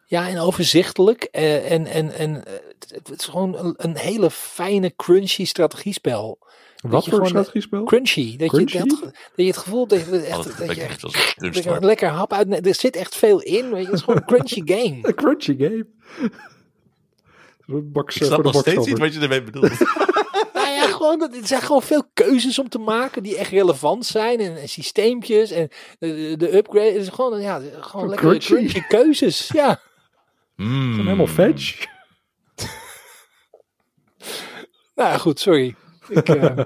[0.08, 1.24] Ja, en overzichtelijk.
[1.32, 6.38] eh, en en, en eh, het, het is gewoon een, hele fijne, crunchy strategiespel.
[6.82, 7.84] Wat voor gewoon, strategiespel?
[7.84, 8.38] Crunchy.
[8.38, 8.78] Dat, Crunchy?
[8.78, 11.78] Je, dat, dat je het gevoel dat, je- echt, dat lekker je als je kunstwerk.
[11.82, 12.65] een lekker hap uit.
[12.68, 13.70] Er zit echt veel in.
[13.70, 13.86] Weet je.
[13.86, 15.00] Het is gewoon een crunchy game.
[15.02, 15.86] Een crunchy game.
[17.68, 19.72] Box, Ik eh, snap nog steeds niet wat je ermee bedoelt.
[20.54, 24.06] Nou ja, gewoon, dat- er zijn gewoon veel keuzes om te maken die echt relevant
[24.06, 24.39] zijn.
[24.39, 26.91] En, en systeempjes en de, de upgrade.
[26.91, 28.48] Het is gewoon, ja, gewoon lekker crunchy.
[28.48, 28.82] crunchy.
[28.88, 29.50] keuzes.
[29.54, 29.82] Ja.
[30.56, 30.94] Mm.
[30.94, 31.86] Zijn helemaal veg.
[34.96, 35.76] Nou ja, goed, sorry.
[36.08, 36.58] Ik, eh,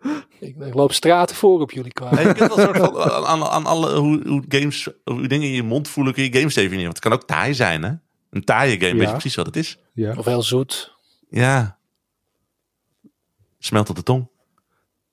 [0.48, 2.10] ik, ik loop straten voor op jullie kwaad.
[2.10, 5.54] Nee, je kunt wel soort van aan, aan, alle hoe, hoe games, hoe dingen in
[5.54, 6.92] je mond voelen, kun je games definiëren.
[6.92, 7.92] Want het kan ook taai zijn, hè?
[8.30, 9.78] Een taaie game, weet je precies wat het is.
[9.92, 10.14] Ja.
[10.16, 10.96] Of heel zoet.
[11.28, 11.78] Ja.
[13.58, 14.30] Smelt op de tong.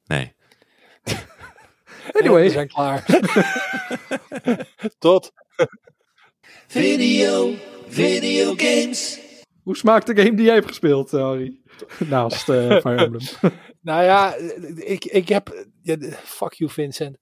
[0.06, 0.36] Nee.
[2.12, 2.44] Anyway.
[2.44, 3.06] we zijn klaar.
[5.00, 5.32] Tot.
[6.68, 7.56] Video,
[7.88, 9.20] video games.
[9.64, 11.62] Hoe smaakt de game die jij hebt gespeeld, eh, Harry?
[12.10, 13.26] Naast eh Fire Emblem.
[13.82, 14.36] Nou ja,
[14.76, 15.66] ik, ik heb.
[15.82, 17.18] Ja, fuck you, Vincent.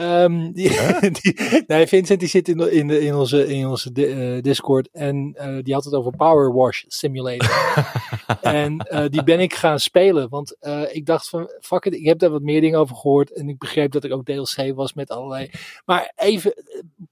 [0.00, 0.70] Ehm, die,
[1.20, 5.34] die- nee, Vincent die zit in, in, de, in onze, in onze eh, Discord en
[5.36, 7.84] eh, die had het over Power Wash Simulator.
[8.40, 10.56] en eh, die ben ik gaan spelen, want
[10.92, 13.58] ik dacht van, fuck it, ik heb daar wat meer dingen over gehoord en ik
[13.58, 15.50] begreep dat er ook DLC was met allerlei.
[15.84, 16.54] Maar even,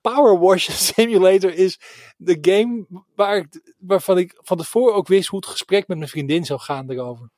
[0.01, 1.81] Power Wash Simulator is
[2.17, 6.11] de game waar ik, waarvan ik van tevoren ook wist hoe het gesprek met mijn
[6.11, 7.31] vriendin zou gaan erover.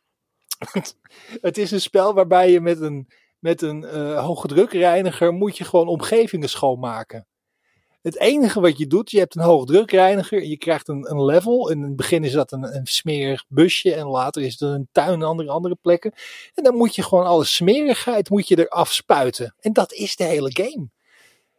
[1.40, 3.08] Het is een spel waarbij je met een,
[3.40, 7.26] met een eh hoge drukreiniger moet je gewoon omgevingen schoonmaken.
[8.02, 11.70] Het enige wat je doet, je hebt een hoogdrukreiniger en je krijgt een, een level.
[11.70, 15.12] In het begin is dat een, een smerig busje en later is het een tuin
[15.12, 16.12] en andere, andere plekken.
[16.54, 19.54] En dan moet je gewoon alle smerigheid moet je eraf spuiten.
[19.60, 20.88] En dat is de hele game.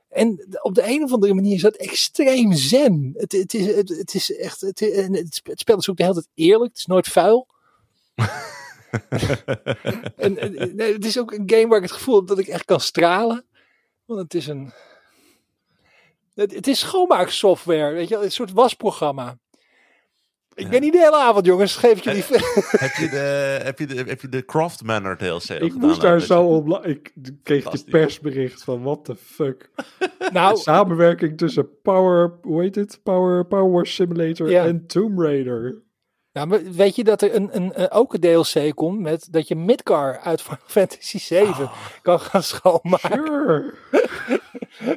[0.09, 3.11] En op de een of andere manier is dat extreem zen.
[3.17, 4.79] Het, het, is, het, is echt, het,
[5.43, 6.69] het spel is ook de hele tijd eerlijk.
[6.69, 7.47] Het is nooit vuil.
[10.15, 12.47] en, en- nee, het is ook een game waar ik het gevoel heb dat ik
[12.47, 13.45] echt kan stralen.
[14.05, 14.71] Want het is een.
[16.33, 19.37] Het, het is schoonmaaksoftware, weet je, een soort wasprogramma.
[20.53, 21.75] Ik ben niet de hele avond, jongens.
[21.75, 22.23] Geef ik jullie.
[22.85, 26.21] heb, je de, heb, je de, heb je de Craft Manor DLC Ik moest daar
[26.21, 26.85] zo op...
[26.85, 29.69] Ik kreeg de persbericht van, what the fuck.
[30.33, 32.37] nou, Samenwerking tussen Power...
[32.41, 32.99] Hoe heet het?
[33.03, 34.65] Power, Power Simulator Ja.
[34.65, 35.81] en Tomb Raider.
[36.33, 39.55] Maar weet je dat er een, een, eh, ook een DLC komt met dat je
[39.55, 41.69] Midgar uit Fantasy 7
[42.01, 43.21] kan gaan schoonmaken?
[43.25, 43.73] Sure.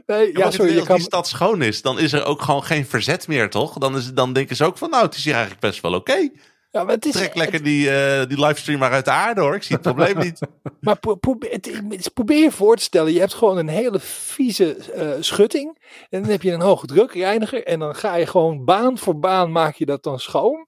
[0.06, 0.96] Nee, ja, sorry, je als kan.
[0.96, 3.78] die stad schoon is, dan is er ook gewoon geen verzet meer, toch?
[3.78, 6.28] Dan, is, dan denken ze ook van, nou, het is hier eigenlijk best wel oké.
[6.70, 9.54] Ja, maar het is, Trek lekker die, eh, die livestream maar uit de aarde, hoor.
[9.54, 10.40] Ik zie het probleem niet.
[10.80, 14.00] Maar pro- probeer, het, het- probeer je voor te stellen, je hebt gewoon een hele
[14.00, 15.78] vieze eh, schutting.
[16.10, 17.64] En dan heb je een hoge drukreiniger.
[17.64, 20.66] En dan ga je gewoon baan voor baan maak je dat dan schoon.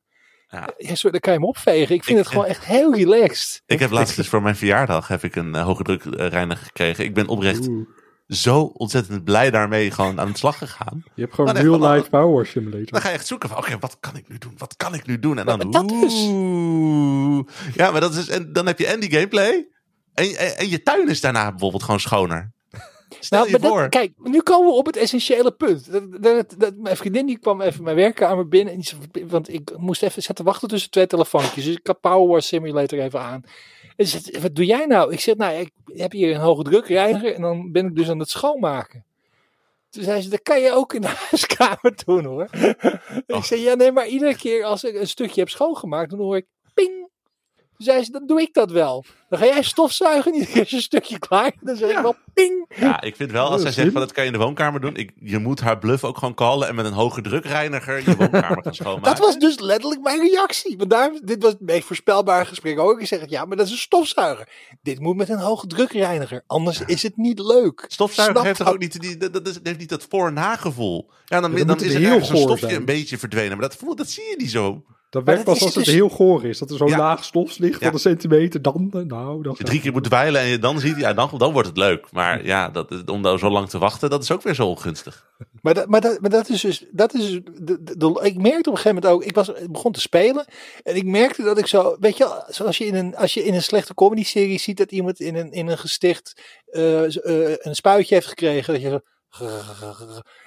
[0.49, 0.69] Ja.
[0.79, 1.95] Ja, sorry, dan kan je hem opvegen.
[1.95, 3.63] Ik vind Ik- het gewoon echt heel relaxed.
[3.67, 6.67] Ik heb laatst dus voor mijn verjaardag heb ik een eh, hoge druk eh, reiniger
[6.67, 7.05] gekregen.
[7.05, 7.87] Ik ben oprecht Oeh.
[8.29, 11.05] zo ontzettend blij daarmee gewoon aan de slag gegaan.
[11.15, 12.87] Je hebt gewoon real life Power Simulator.
[12.87, 14.55] Dan ga je echt zoeken van, oké, wat kan ik nu doen?
[14.59, 15.39] Wat kan ik nu doen?
[15.39, 16.25] En dan, maar dat is-.
[17.75, 19.67] Ja, maar dat is, en dan heb je en die gameplay.
[20.15, 22.53] En, en, en je tuin is daarna bijvoorbeeld gewoon schoner.
[23.21, 23.81] Stel Nou, je maar voor.
[23.81, 25.92] dat, kijk, nu komen we op het essentiële punt.
[25.92, 28.75] Dat, dat, dat- mijn vriendin die kwam even mijn werkkamer binnen.
[28.75, 31.64] En die want ik moest even zitten wachten tussen twee telefoontjes.
[31.64, 33.42] Dus ik had Power Simulator even aan.
[33.97, 35.12] En ze zegt, wat doe jij nou?
[35.12, 37.35] Ik zeg, nou, ik heb hier een hoge drukreiniger.
[37.35, 39.05] En dan ben ik dus aan het schoonmaken.
[39.90, 42.49] Toen zei ze, dat kan je ook in de huiskamer doen hoor.
[43.27, 46.37] Ik zei, ja nee, maar iedere keer als ik een stukje heb schoongemaakt, dan hoor
[46.37, 46.47] ik.
[47.77, 49.05] Toen zei ze, dan doe ik dat wel.
[49.29, 51.53] Dan ga jij stofzuigen en keer is een stukje klaar.
[51.61, 52.67] Dan zeg ik wel ping.
[52.77, 54.97] Ja, ik vind wel, als zij zegt van dat kan je in de woonkamer doen.
[54.97, 58.62] Ik, je moet haar bluff ook gewoon callen en met een hoge drukreiniger je woonkamer
[58.62, 59.03] gaan schoonmaken.
[59.11, 60.77] Dat was dus letterlijk mijn reactie.
[60.77, 63.01] Want daar, dit was het meest voorspelbare gesprek ook.
[63.01, 64.49] Ik zeg, ja, maar dat is een stofzuiger.
[64.83, 66.43] Dit moet met een hoge drukreiniger.
[66.47, 67.85] Anders is het niet leuk.
[67.89, 71.11] Stofzuiger Snap heeft toch ook niet, die, dat, dat is- heeft niet dat voor-na-gevoel.
[71.25, 72.79] Ja, dan, Ja, dan dan moet is het er heel ergens een stofje zijn.
[72.79, 73.59] een beetje verdwenen.
[73.59, 74.85] Maar dat, voel, dat zie je niet zo.
[75.09, 76.59] Dat werkt pas als het dus- heel goor is.
[76.59, 76.97] Dat er zo'n Ja.
[76.99, 77.92] laag stof ligt van Ja.
[77.92, 78.62] een centimeter.
[78.62, 81.12] Dan, eh, nou, dan Als je drie keer moet dweilen en je dan ziet, ja,
[81.14, 82.07] dan, dan wordt het leuk.
[82.12, 85.27] Maar ja, dat, om daar zo lang te wachten, dat is ook weer zo ongunstig.
[85.62, 86.85] Maar, dat, maar, dat, maar dat is dus.
[86.90, 89.25] Dat is dus de, de, de- ik merkte op een gegeven moment ook.
[89.25, 90.45] Ik was, ik begon te spelen.
[90.83, 91.97] En ik merkte dat ik zo.
[92.01, 95.21] Weet je, zoals je in een, als je in een slechte comedy-serie ziet dat iemand
[95.21, 96.40] in een, in een gesticht.
[96.66, 98.73] eh, eh, een spuitje heeft gekregen.
[98.73, 99.01] Dat je zo.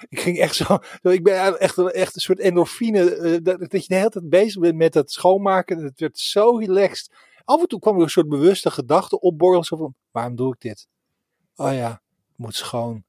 [0.08, 0.78] Ik ging echt zo.
[1.02, 3.14] Ik ben echt, een- soort endorfine.
[3.14, 5.78] eh, dat, dat je de hele tijd bezig bent met dat schoonmaken.
[5.78, 7.10] En het werd zo relaxed.
[7.44, 9.64] Af en toe kwam er een soort bewuste gedachte opborrelen.
[9.64, 10.86] Zo van: waarom doe ik dit?
[11.56, 12.00] Oh ja, het
[12.36, 13.04] moet schoon.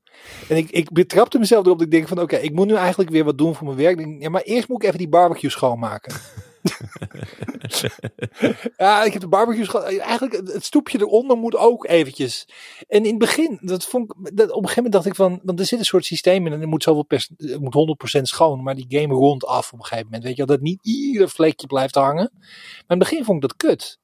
[0.50, 3.10] En ik, ik betrapte mezelf erop dat ik denk van oké, ik moet nu eigenlijk
[3.10, 4.22] weer wat doen voor mijn werk.
[4.22, 6.16] Ja, maar eerst moet ik even die barbecue schoonmaken.
[8.78, 9.84] ja, ik heb de barbecue schoon.
[9.84, 12.48] Eigenlijk het, het stoepje eronder moet ook eventjes.
[12.88, 15.40] En in het begin, dat vond ik, dat, op een gegeven moment dacht ik van,
[15.44, 18.64] want er zit een soort systeem in en er moet zoveel het moet 100% schoon,
[18.64, 20.24] maar die game rondt af op een gegeven moment.
[20.24, 22.30] Weet je wel, dat niet ieder vlekje blijft hangen.
[22.34, 22.42] Maar
[22.78, 24.00] in het begin vond ik dat kut.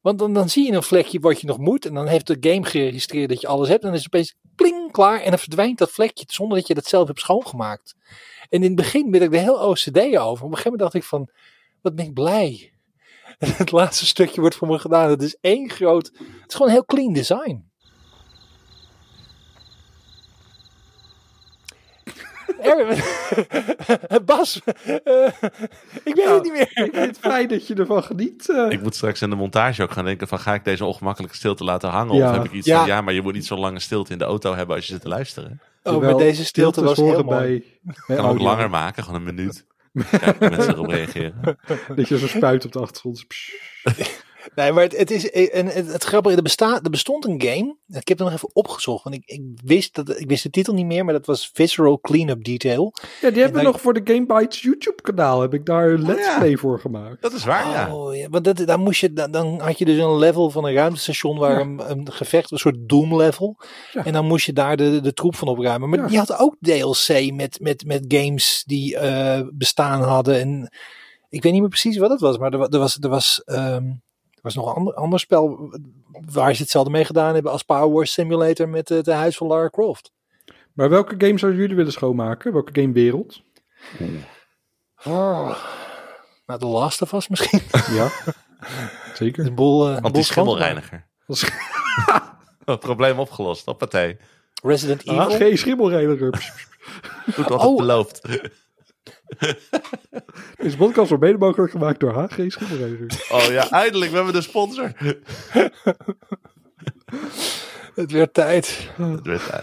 [0.00, 1.86] Want dan, dan zie je een vlekje wat je nog moet.
[1.86, 3.80] En dan heeft de game geregistreerd dat je alles hebt.
[3.80, 5.20] En dan is het opeens pling, klaar.
[5.20, 7.94] En dan verdwijnt dat vlekje zonder dat je dat zelf hebt schoongemaakt.
[8.48, 10.44] En in het begin ben ik er heel OCD over.
[10.44, 11.30] Op een gegeven moment dacht ik van,
[11.82, 12.71] wat ben ik blij.
[13.46, 15.10] En het laatste stukje wordt voor me gedaan.
[15.10, 17.64] Het is één groot, het is gewoon een heel clean design.
[22.62, 23.02] Erwin,
[24.26, 25.26] Bas, eh,
[26.04, 26.60] ik weet het niet meer.
[26.84, 28.48] Ik vind het fijn dat je ervan geniet.
[28.48, 28.66] eh.
[28.70, 31.64] Ik moet straks in de montage ook gaan denken van, ga ik deze ongemakkelijke stilte
[31.64, 32.16] laten hangen?
[32.16, 32.28] Ja.
[32.30, 32.78] Of heb ik iets Ja.
[32.78, 34.92] van, ja, maar je moet niet zo lange stilte in de auto hebben als je
[34.92, 35.50] zit te luisteren.
[35.50, 37.38] Oh, Terwijl maar deze stilte was heel mooi.
[37.38, 38.44] bij, bij kan ook audio.
[38.46, 39.64] langer maken, gewoon een minuut.
[39.92, 41.58] Kijken hoe mensen erop reageren.
[41.96, 43.24] Dat je zo spuit op de achtergrond.
[44.54, 47.76] Nee, maar het, het is en het, het grappige, er, bestaat, er bestond een game.
[47.88, 50.74] Ik heb het nog even opgezocht, want ik, ik wist dat ik wist de titel
[50.74, 52.92] niet meer, maar dat was Visceral Cleanup Detail.
[53.20, 55.40] Ja, die hebben we nog voor de Game Bytes YouTube kanaal.
[55.40, 56.38] Heb ik daar een let's ja.
[56.38, 57.22] play voor gemaakt.
[57.22, 57.94] Dat is waar, ja.
[57.96, 60.64] Oh, ja, want dat, dan, moest je, dan, dan had je dus een level van
[60.64, 61.60] een ruimtestation waar Ja.
[61.60, 63.56] een, een gevecht, een soort Doom level.
[63.92, 64.04] Ja.
[64.04, 65.88] En dan moest je daar de, de troep van opruimen.
[65.88, 66.06] Maar Ja.
[66.06, 70.40] die had ook DLC met, met, met games die eh, bestaan hadden.
[70.40, 70.72] En
[71.28, 73.42] ik weet niet meer precies wat het was, maar er, wa- er was, er was,
[73.44, 73.84] ehm,
[74.42, 75.72] was nog een ander, ander spel
[76.32, 79.68] waar ze hetzelfde mee gedaan hebben als Power Wars Simulator met het huis van Lara
[79.68, 80.12] Croft.
[80.72, 82.52] Maar welke game zouden jullie willen schoonmaken?
[82.52, 83.42] Welke gamewereld?
[85.04, 85.56] Oh.
[86.46, 87.60] Nou, The Last of Us misschien.
[87.98, 88.10] Ja,
[89.14, 89.46] zeker.
[89.46, 91.06] Een boel, eh, Anti-schimmelreiniger.
[91.26, 91.50] Dat is-
[92.64, 93.64] Oh, probleem opgelost.
[93.64, 94.16] Hoppatee.
[94.62, 95.20] Resident Evil.
[95.20, 96.30] Ah, geen schimmelreiniger.
[97.36, 97.62] Wat Oh.
[97.68, 98.20] het belooft.
[100.62, 103.26] Deze podcast wordt mede mogelijk gemaakt door HG Schimmelreiniger.
[103.30, 104.10] Oh ja, eindelijk.
[104.10, 104.92] We hebben de sponsor.
[107.94, 108.90] Het werd tijd.
[108.96, 109.60] Het werd, eh,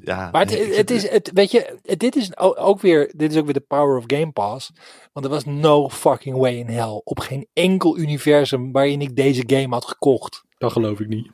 [0.00, 3.44] ja, Maar het, het is, het, weet je, dit is ook weer, dit is ook
[3.44, 4.72] weer de power of Game Pass.
[5.12, 7.00] Want er was no fucking way in hell.
[7.04, 10.44] Op geen enkel universum waarin ik deze game had gekocht.
[10.58, 11.30] Dat geloof ik niet.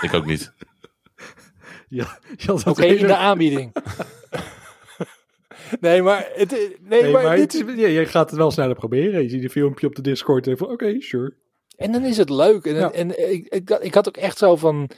[0.00, 0.52] Ik ook niet.
[1.88, 3.72] Ja, Oké, dat in de aanbieding.
[5.80, 8.50] Nee, maar, het, nee, Nee, maar, maar dit het is, ja, je gaat het wel
[8.50, 9.22] sneller proberen.
[9.22, 11.34] Je ziet een filmpje op de Discord en je van, oké, sure.
[11.76, 12.64] En dan is het leuk.
[12.66, 12.90] En, Ja.
[12.92, 14.90] en ik, ik, ik had ook echt zo van.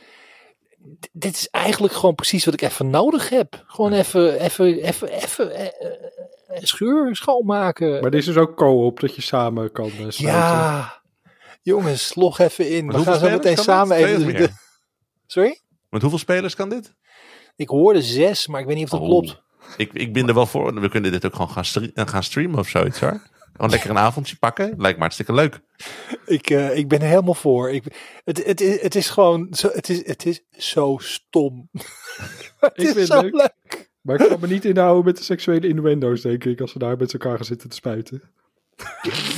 [1.12, 3.64] Dit is eigenlijk gewoon precies wat ik even nodig heb.
[3.66, 5.70] Gewoon even, even, even, even eh, eh,
[6.48, 8.00] eh, schuur schoonmaken.
[8.00, 10.24] Maar dit is dus ook co-op, dat je samen kan eh, sluiten.
[10.24, 11.02] ja,
[11.62, 12.86] jongens, log even in.
[12.86, 14.06] Met We gaan zo meteen samen dit?
[14.06, 14.34] Even.
[14.36, 14.48] de-?
[15.26, 15.60] Sorry?
[15.90, 16.94] Met hoeveel spelers kan dit?
[17.56, 19.06] Ik hoorde zes, maar ik weet niet of dat Oh.
[19.06, 19.42] klopt.
[19.76, 20.80] Ik, ik ben er wel voor.
[20.80, 23.20] We kunnen dit ook gewoon gaan, stre- eh, gaan streamen of zoiets hoor.
[23.52, 24.74] Gewoon lekker een avondje pakken.
[24.76, 25.60] Lijkt me hartstikke leuk.
[26.26, 27.70] Ik, eh, ik ben er helemaal voor.
[27.70, 27.84] Ik,
[28.24, 31.68] het, het, is- het is gewoon zo, het is, het is zo stom.
[32.60, 33.34] het Ik is vind zo het leuk.
[33.34, 33.90] leuk.
[34.00, 36.96] Maar ik kan me niet inhouden met de seksuele innuendo's, denk ik, als we daar
[36.96, 38.22] met elkaar gaan zitten te spuiten.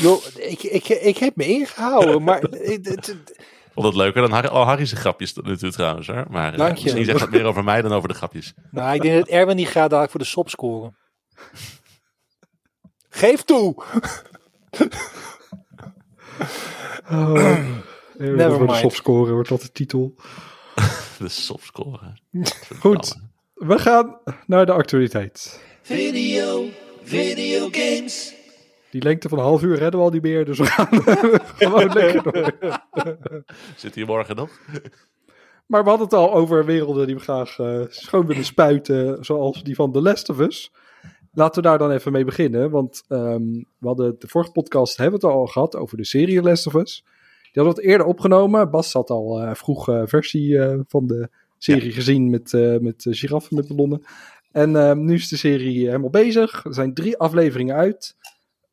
[0.01, 3.37] Joh, ik, ik, ik heb me ingehouden, maar het, het- het-
[3.81, 6.25] Vond het leuker dan Harry, oh, Harry's grapjes tot nu toe trouwens hoor.
[6.31, 6.83] Maar eh, Dank je.
[6.83, 8.55] misschien zegt dat meer over mij dan over de grapjes.
[8.71, 10.97] nou, ik denk dat Erwin die gaat dadelijk voor de sop scoren.
[13.09, 13.83] Geef toe!
[17.11, 17.33] Oh,
[18.19, 18.77] Never voor de mind.
[18.79, 20.15] sopscoren wordt dat de titel.
[21.19, 22.21] De sopscoren.
[22.79, 23.15] Goed,
[23.55, 25.63] we gaan naar de actualiteit.
[25.83, 26.65] Video,
[27.03, 28.35] videogames.
[28.99, 31.03] Die lengte van een half uur redden we al niet meer, dus we gaan
[31.69, 32.53] gewoon lekker door.
[33.77, 34.61] Zit hier morgen nog?
[35.67, 39.63] Maar we hadden het al over werelden die we graag eh, schoon willen spuiten, zoals
[39.63, 40.73] die van The Last of Us.
[41.33, 43.43] Laten we daar dan even mee beginnen, want ehm,
[43.79, 46.75] we hadden de vorige podcast hebben we het al gehad over de serie Last of
[46.75, 47.05] Us.
[47.43, 48.71] Die hadden we het eerder opgenomen.
[48.71, 51.29] Bas had al eh, vroeg eh, versie van de
[51.59, 54.03] serie gezien met, met giraffen met ballonnen.
[54.53, 56.65] En ehm, nu is de serie helemaal bezig.
[56.65, 58.17] Er zijn drie afleveringen uit.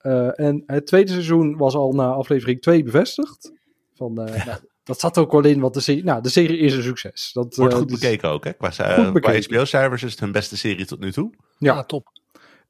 [0.05, 3.51] Eh, en het tweede seizoen was al na aflevering 2 bevestigd.
[3.93, 6.73] Van, eh, nou, dat zat ook wel in, want de serie, nou, de serie is
[6.73, 7.31] een succes.
[7.33, 8.53] Dat, Wordt eh, goed dus- bekeken ook hè.
[8.53, 9.39] Qua, uh, qua.
[9.39, 11.33] HBO-cijfers is het hun beste serie tot nu toe.
[11.57, 11.73] Ja.
[11.73, 12.07] Ja, top.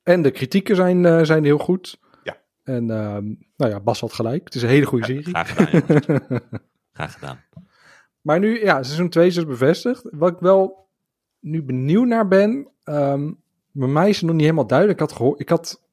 [0.04, 2.00] En de kritieken zijn, eh, zijn heel goed.
[2.24, 2.38] Ja.
[2.64, 3.26] En ehm,
[3.58, 4.44] nou ja, Bas had gelijk.
[4.44, 5.24] Het is een hele goede serie.
[5.24, 6.42] Graag gedaan.
[6.94, 7.44] Graag gedaan.
[8.22, 10.08] Maar nu, ja, seizoen 2 is dus bevestigd.
[10.12, 10.90] Wat ik wel
[11.40, 13.32] nu benieuwd naar ben, ehm,
[13.72, 15.00] bij mij is het nog niet helemaal duidelijk.
[15.00, 15.85] Ik had, gehoord, ik had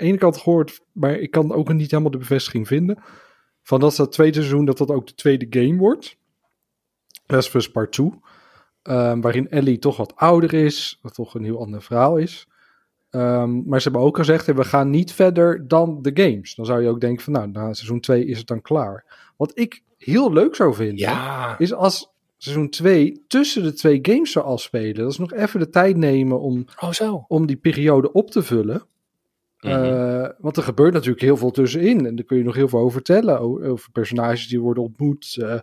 [0.00, 2.98] ene kant gehoord, maar ik kan ook niet helemaal de bevestiging vinden.
[3.62, 6.16] Van dat dat tweede seizoen, dat dat ook de tweede game wordt.
[7.26, 8.10] Last of Us Part 2.
[8.82, 12.46] ehm, waarin Ellie toch wat ouder is, wat toch een heel ander verhaal is.
[13.10, 16.54] Ehm, maar ze hebben ook gezegd, we gaan niet verder dan de games.
[16.54, 19.04] Dan zou je ook denken van, nou, na seizoen 2 is het dan klaar.
[19.36, 24.32] Wat ik heel leuk zou vinden, Ja, is als seizoen 2 tussen de twee games
[24.32, 24.94] zou afspelen.
[24.94, 27.24] Dat is nog even de tijd nemen om, oh zo.
[27.28, 28.82] om die periode op te vullen.
[29.60, 29.72] Mhm.
[29.84, 32.06] Eh, want er gebeurt natuurlijk heel veel tussenin.
[32.06, 33.40] En daar kun je nog heel veel over vertellen.
[33.62, 35.36] Over personages die worden ontmoet.
[35.40, 35.60] eh eh,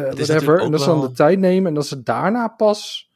[0.00, 0.60] whatever.
[0.60, 1.68] En dat ze dan wel- de tijd nemen.
[1.68, 3.10] En dat ze daarna pas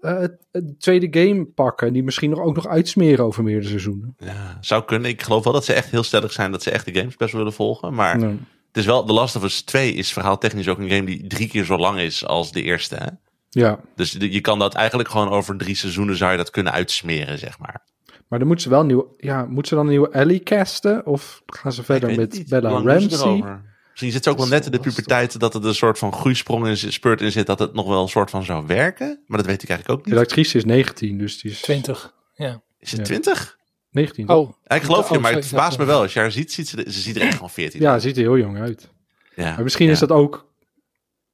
[0.00, 1.86] het, het tweede game pakken.
[1.86, 4.14] En die misschien nog, ook nog uitsmeren over meerdere seizoenen.
[4.18, 5.10] Ja, zou kunnen.
[5.10, 7.32] Ik geloof wel dat ze echt heel stellig zijn dat ze echt de games best
[7.34, 7.94] willen volgen.
[7.94, 11.26] Maar het is wel, The Last of Us 2 is verhaaltechnisch ook een game die
[11.26, 12.94] drie keer zo lang is als de eerste.
[12.94, 13.06] Hè?
[13.50, 13.80] ja.
[13.94, 17.58] Dus je kan dat eigenlijk gewoon over drie seizoenen zou je dat kunnen uitsmeren, zeg
[17.58, 17.82] maar.
[18.28, 19.06] Maar dan moeten ze wel een nieuwe...
[19.16, 21.06] Ja, moeten ze dan een nieuwe Ellie casten?
[21.06, 22.48] Of gaan ze verder met niet.
[22.48, 23.44] Bella ze Ramsey?
[23.90, 26.66] Misschien zit ze ook wel net in de puberteit dat het een soort van groeisprong
[26.66, 29.20] in spurt in zit, dat het nog wel een soort van zou werken.
[29.26, 30.20] Maar dat weet ik eigenlijk ook De niet.
[30.20, 31.60] actrice is 19, dus die is...
[31.60, 32.14] 20.
[32.34, 32.60] Ja.
[32.78, 33.04] Is het Ja.
[33.06, 33.58] 20?
[33.90, 34.28] 19.
[34.28, 36.00] Oh, Ja, ik geloof je, Oh, maar sorry, het verbaast me wel.
[36.00, 38.02] Als je haar ziet, ziet ze, ze ziet er echt gewoon 14 Ja, uit.
[38.02, 38.88] ziet er heel jong uit.
[39.36, 39.54] Ja.
[39.54, 40.46] Maar misschien is dat ook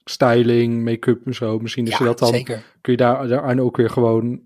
[0.04, 1.58] styling, make-up en zo.
[1.58, 2.62] Misschien is ja, je dat dan, zeker.
[2.80, 4.40] kun je daar, daaraan ook weer gewoon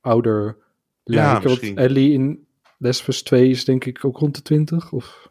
[0.00, 0.56] ouder
[1.04, 1.50] lijken.
[1.50, 1.74] misschien.
[1.74, 2.46] Want Ellie in
[2.78, 4.92] Last of Us 2 is denk ik ook rond de 20.
[4.92, 5.28] Of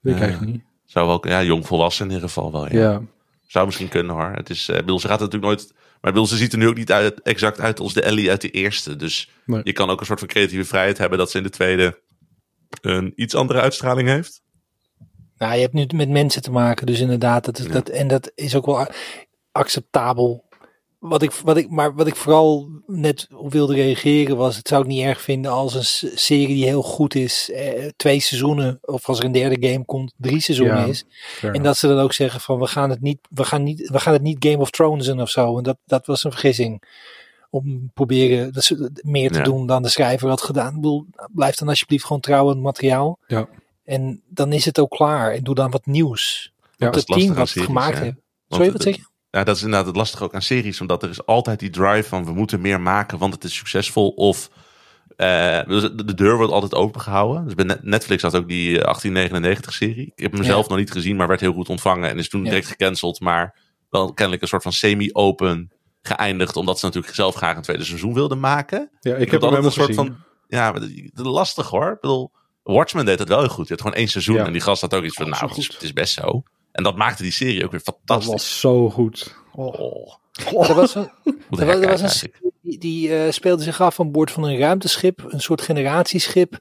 [0.00, 0.24] weet ik Ja.
[0.26, 0.64] eigenlijk niet.
[0.84, 2.72] Zou wel, ja, jong volwassen in ieder geval wel.
[2.72, 2.78] Ja.
[2.80, 3.02] Ja.
[3.46, 4.32] Zou misschien kunnen hoor.
[4.34, 5.72] Het is, eh, bedoel, ze gaat er natuurlijk nooit.
[6.00, 8.40] Maar bedoel, ze ziet er nu ook niet uit, exact uit als de Ellie uit
[8.40, 8.96] de eerste.
[8.96, 9.60] Dus Nee.
[9.64, 12.00] je kan ook een soort van creatieve vrijheid hebben dat ze in de tweede
[12.80, 14.42] een iets andere uitstraling heeft.
[15.36, 17.72] Nou, je hebt nu met mensen te maken, dus inderdaad, dat is, Ja.
[17.72, 18.86] dat, en dat is ook wel
[19.52, 20.44] acceptabel.
[21.00, 24.82] Wat ik, wat ik, maar wat ik vooral net op wilde reageren was, het zou
[24.82, 29.08] ik niet erg vinden als een serie die heel goed is, eh, twee seizoenen, of
[29.08, 31.04] als er een derde game komt, drie seizoenen Ja, is.
[31.40, 33.98] En dat ze dan ook zeggen van, we gaan het niet, we gaan niet, we
[34.00, 35.56] gaan het niet Game of Thrones doen of zo.
[35.56, 36.82] En dat, dat was een vergissing.
[37.50, 39.44] Om proberen dat ze meer te Ja.
[39.44, 40.68] doen dan de schrijver had gedaan.
[40.68, 43.18] Ik bedoel, blijf dan alsjeblieft gewoon trouw aan het materiaal.
[43.26, 43.48] Ja.
[43.84, 45.32] En dan is het ook klaar.
[45.32, 46.52] En doe dan wat nieuws.
[46.76, 48.16] Ja, is het team wat het gemaakt heeft.
[48.48, 49.08] Sorry, wat zeg je?
[49.30, 50.80] Ja, dat is inderdaad het lastige ook aan series.
[50.80, 54.08] Omdat er is altijd die drive van we moeten meer maken, want het is succesvol.
[54.08, 54.50] Of
[55.16, 57.44] eh, dus de, de deur wordt altijd opengehouden.
[57.44, 60.12] Dus bij Net- Netflix had ook die eh, 1899-serie.
[60.14, 60.46] Ik heb hem Ja.
[60.46, 62.08] zelf nog niet gezien, maar werd heel goed ontvangen.
[62.10, 62.48] En is toen Ja.
[62.48, 63.20] direct gecanceld.
[63.20, 63.58] Maar
[63.90, 65.70] wel kennelijk een soort van semi-open
[66.02, 66.56] geëindigd.
[66.56, 68.90] Omdat ze natuurlijk zelf graag een tweede seizoen wilden maken.
[69.00, 70.06] Ja, ik Ik heb hem helemaal een soort gezien.
[70.06, 70.16] van.
[70.48, 70.74] Ja,
[71.14, 71.90] lastig hoor.
[71.92, 72.30] Ik bedoel,
[72.62, 73.66] Watchmen deed het wel heel goed.
[73.66, 74.34] Je had gewoon één seizoen.
[74.36, 74.44] Ja.
[74.46, 76.42] En die gast had ook iets van, Oh, nou, is, het is best zo.
[76.72, 78.32] En dat maakte die serie ook weer Dat fantastisch.
[78.32, 79.34] was zo goed.
[79.52, 80.18] Oh.
[80.52, 81.10] Oh, Er was een,
[81.50, 84.58] er was, er een serie die, die eh, speelde zich af aan boord van een
[84.58, 85.24] ruimteschip.
[85.28, 86.58] Een soort generatieschip.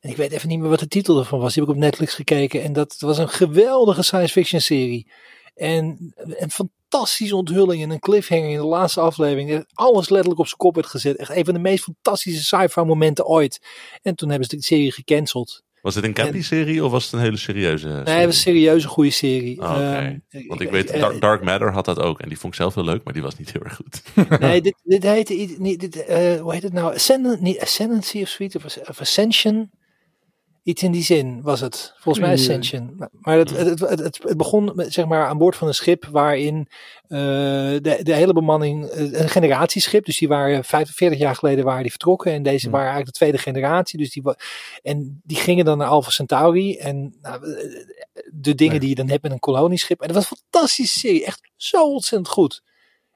[0.00, 1.54] En ik weet even niet meer wat de titel ervan was.
[1.54, 2.62] Die heb ik op Netflix gekeken.
[2.62, 5.10] En dat was een geweldige science fiction serie.
[5.54, 9.50] En een fantastische onthulling en een cliffhanger in de laatste aflevering.
[9.50, 11.16] Dat Alles letterlijk op zijn kop werd gezet.
[11.16, 13.66] Echt een van de meest fantastische sci-fi momenten ooit.
[14.02, 15.62] En toen hebben ze de serie gecanceld.
[15.82, 18.14] Was het een campy-serie of was het een hele serieuze Nee, serie?
[18.16, 19.60] het was een serieuze goede serie.
[19.60, 20.20] Oh, oké.
[20.48, 22.20] Want ik weet, eh, Dark, Dark Matter had dat ook.
[22.20, 24.02] En die vond ik zelf heel leuk, maar die was niet heel erg goed.
[24.40, 26.96] Nee, dit, dit heette niet, dit, eh, hoe heet het nou?
[27.40, 29.70] Niet Ascendancy of zoiets, of, of Ascension.
[30.68, 31.92] Iets in die zin was het.
[31.98, 32.40] Volgens mij Ja.
[32.40, 32.94] Ascension.
[32.96, 36.66] Maar- Maar het, het, het, begon met, zeg maar aan boord van een schip waarin
[37.08, 41.82] eh, de, de hele bemanning, eh, een generatieschip, dus die waren 45 jaar geleden waren
[41.82, 42.72] die vertrokken en deze Ja.
[42.72, 43.98] waren eigenlijk de tweede generatie.
[43.98, 44.22] Dus die,
[44.82, 47.84] en die gingen dan naar Alpha Centauri en nou, eh,
[48.32, 48.80] de dingen Ja.
[48.80, 50.00] die je dan hebt met een kolonieschip.
[50.00, 52.62] En dat was een fantastische serie, echt zo ontzettend goed.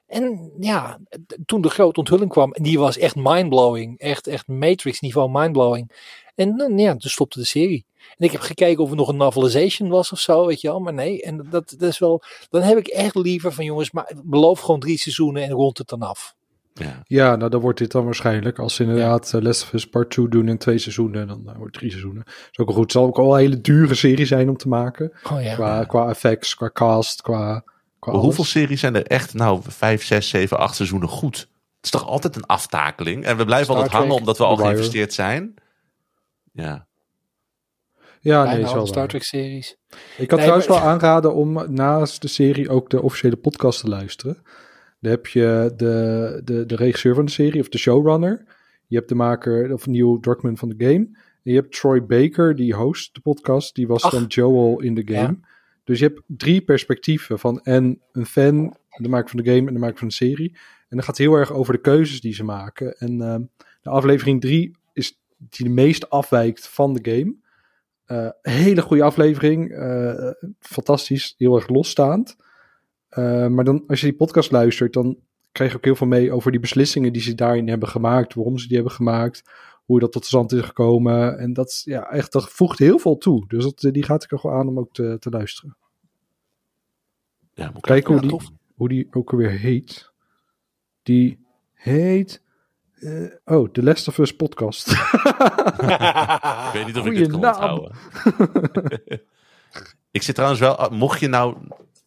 [0.07, 0.99] En ja,
[1.45, 3.99] toen de grote onthulling kwam, en die was echt mindblowing.
[3.99, 5.91] Echt, echt Matrix niveau mindblowing.
[6.35, 7.85] En dan, ja, toen stopte de serie.
[8.17, 10.79] En ik heb gekeken of er nog een novelization was of zo, weet je wel.
[10.79, 14.13] Maar nee, en dat, dat is wel, dan heb ik echt liever van jongens, maar
[14.23, 16.35] beloof gewoon drie seizoenen en rond het dan af.
[16.73, 17.01] Ja.
[17.03, 18.59] Ja, nou dan wordt dit dan waarschijnlijk.
[18.59, 21.45] Als ze inderdaad eh, Last of Us Part 2 doen in twee seizoenen, dan eh,
[21.45, 22.23] wordt het drie seizoenen.
[22.25, 22.81] Dat is ook goed.
[22.81, 25.11] Het zal ook al een hele dure serie zijn om te maken.
[25.31, 25.53] Oh ja.
[25.53, 27.63] Qua, qua effects, qua cast, qua,
[27.99, 28.51] qua hoeveel alles.
[28.51, 31.37] series zijn er echt, nou, vijf, zes, zeven, acht seizoenen goed?
[31.37, 33.23] Het is toch altijd een aftakeling?
[33.23, 35.53] En we blijven Star altijd hangen Trek, omdat we al geïnvesteerd zijn.
[36.53, 36.87] Ja.
[38.19, 39.07] Ja, Bijna nee, is wel Star waar.
[39.07, 39.77] Trek series.
[39.89, 43.79] Ik had Nee, trouwens maar- wel aanraden om naast de serie ook de officiële podcast
[43.79, 44.37] te luisteren.
[44.99, 48.45] Dan heb je de, de, de regisseur van de serie, of de showrunner.
[48.87, 51.09] Je hebt de maker, of Neil Druckmann van de game.
[51.43, 53.75] En je hebt Troy Baker, die host de podcast.
[53.75, 54.11] Die was Ach.
[54.11, 55.37] dan Joel in de game.
[55.83, 59.73] Dus je hebt drie perspectieven van en een fan, de maker van de game en
[59.73, 60.49] de maker van de serie.
[60.53, 62.97] En dan gaat het heel erg over de keuzes die ze maken.
[62.97, 63.41] En ehm,
[63.81, 64.75] de aflevering drie
[65.49, 67.35] die de meest afwijkt van de game.
[68.05, 69.71] Eh, hele goede aflevering.
[69.71, 71.35] eh, fantastisch.
[71.37, 72.35] Heel erg losstaand.
[73.09, 75.17] Eh, maar dan, als je die podcast luistert, dan
[75.51, 78.33] krijg je ook heel veel mee over die beslissingen die ze daarin hebben gemaakt.
[78.33, 79.43] Waarom ze die hebben gemaakt.
[79.85, 81.37] Hoe dat tot stand is gekomen.
[81.37, 83.47] En dat, is, ja, echt, dat voegt heel veel toe.
[83.47, 85.77] Dus dat, die gaat ik er gewoon aan om ook te, te luisteren.
[87.53, 90.11] ja Kijken hoe die, hoe die ook alweer heet.
[91.03, 91.39] Die
[91.73, 92.42] heet...
[93.03, 94.87] eh, oh, The Last of Us podcast.
[94.91, 97.95] Ik weet niet of ik dit kan onthouden.
[100.11, 101.55] ik zit trouwens wel, ah, mocht je nou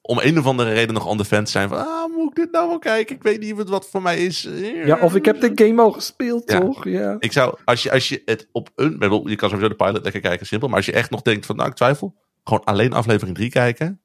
[0.01, 2.51] om een of andere reden nog on the fence zijn van, ah, moet ik dit
[2.53, 3.17] nou wel kijken?
[3.17, 4.49] Ik weet niet het wat voor mij is.
[4.85, 6.61] ja, of ik heb de game al gespeeld, Ja.
[6.61, 6.85] toch?
[6.85, 7.17] Ja.
[7.19, 10.21] Ik zou, als je, als je het op een, je kan sowieso de pilot lekker
[10.21, 10.69] kijken, simpel.
[10.69, 14.01] Maar als je echt nog denkt van, nou, ik twijfel, gewoon alleen aflevering 3 kijken.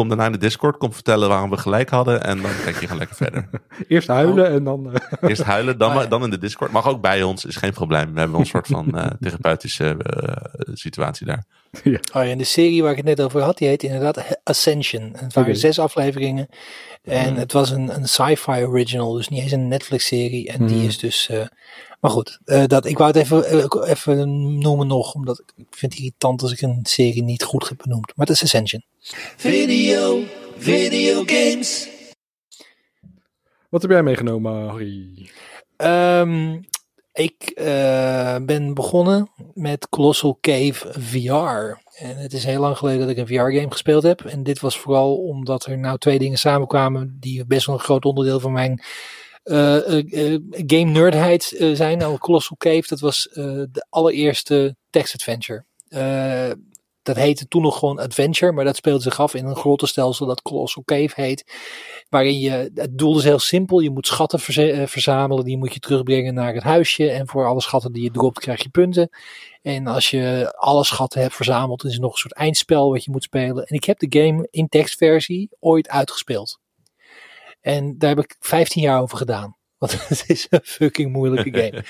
[0.00, 2.80] Kom daarna in de Discord, kom vertellen waarom we gelijk hadden en dan kijk je
[2.80, 3.48] gewoon lekker verder.
[3.88, 4.92] Eerst huilen en dan...
[4.92, 6.06] eh, Eerst huilen, dan, Ah, ja.
[6.08, 6.72] dan in de Discord.
[6.72, 8.12] Mag ook bij ons, is geen probleem.
[8.14, 11.44] We hebben een soort van eh, therapeutische eh, situatie daar.
[11.84, 15.02] Oh ja, en de serie waar ik het net over had, die heet inderdaad Ascension.
[15.02, 16.48] En Het waren zes afleveringen.
[17.02, 20.48] En het was een, een sci-fi original, dus niet eens een Netflix-serie.
[20.48, 20.86] En die Mhm.
[20.86, 21.46] is dus, eh,
[22.00, 25.66] Maar goed, eh, dat, ik wou het even, eh, even noemen nog, omdat ik ik
[25.70, 28.12] vind het irritant als ik een serie niet goed heb benoemd.
[28.16, 28.84] Maar het is Ascension.
[29.36, 30.22] Video,
[30.58, 31.88] video games.
[33.68, 35.30] Wat heb jij meegenomen, Harry?
[35.76, 36.58] Ehm,
[37.12, 41.78] ik eh, ben begonnen met Colossal Cave VR.
[42.04, 44.20] En het is heel lang geleden dat ik een VR-game gespeeld heb.
[44.24, 48.04] En dit was vooral omdat er nou twee dingen samenkwamen die best wel een groot
[48.04, 48.82] onderdeel van mijn
[49.42, 51.98] eh, eh, game nerdheid zijn.
[51.98, 55.64] Nou, Colossal Cave, dat was de allereerste text adventure.
[57.02, 60.42] Dat heette toen nog gewoon Adventure, maar dat speelde zich af in een grottenstelsel dat
[60.42, 61.52] Colossal Cave heet.
[62.08, 65.74] Waarin je, het doel is heel simpel, je moet schatten verze- eh, verzamelen, die moet
[65.74, 67.10] je terugbrengen naar het huisje.
[67.10, 69.08] En voor alle schatten die je dropt krijg je punten.
[69.62, 73.10] En als je alle schatten hebt verzameld, is er nog een soort eindspel wat je
[73.10, 73.64] moet spelen.
[73.64, 76.58] En ik heb de game in tekstversie ooit uitgespeeld.
[77.60, 79.56] En daar heb ik 15 jaar over gedaan.
[79.78, 81.84] Want het is een fucking moeilijke game.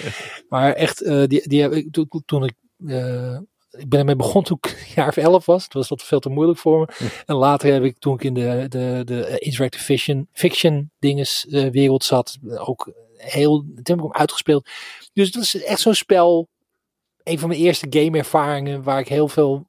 [0.49, 2.55] Maar echt, eh, die, die heb ik, toen, toen ik,
[2.87, 3.39] eh,
[3.71, 5.69] ik ben ermee begonnen toen ik een jaar of 11 was.
[5.69, 7.09] Toen was dat veel te moeilijk voor me.
[7.27, 11.47] En later heb ik, toen ik in de, de, de eh, interactive fiction, fiction dinges
[11.47, 14.69] eh, wereld zat, ook heel, toen heb ik hem uitgespeeld.
[15.13, 16.49] Dus dat is echt zo'n spel,
[17.23, 19.69] een van mijn eerste game ervaringen waar ik heel veel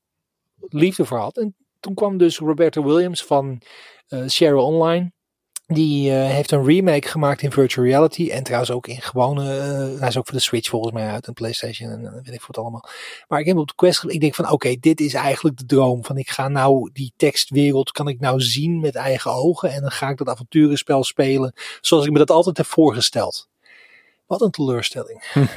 [0.60, 1.38] liefde voor had.
[1.38, 3.62] En toen kwam dus Roberta Williams van
[4.08, 5.12] eh Share Online.
[5.74, 8.30] Die eh, heeft een remake gemaakt in virtual reality.
[8.32, 9.44] En trouwens ook in gewone.
[9.58, 11.28] eh, hij is ook voor de Switch volgens mij uit.
[11.28, 12.90] En PlayStation en eh, weet ik het allemaal.
[13.28, 14.04] Maar ik heb op de quest.
[14.08, 16.06] Ik denk van oké, dit is eigenlijk de droom.
[16.06, 17.92] Van ik ga nou die tekstwereld.
[17.92, 19.72] Kan ik nou zien met eigen ogen.
[19.72, 21.54] En dan ga ik dat avonturenspel spelen.
[21.82, 23.50] Zoals ik me dat altijd heb voorgesteld.
[24.26, 25.24] Wat een teleurstelling.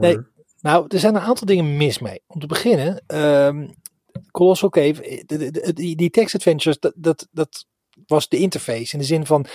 [0.00, 0.18] Nee.
[0.60, 2.22] Nou, er zijn een aantal dingen mis mee.
[2.26, 3.68] Om te beginnen, ehm
[4.30, 7.66] Colossal Cave, de- die, die text adventures, dat, dat, dat
[8.10, 8.92] was de interface.
[8.92, 9.46] In de zin van,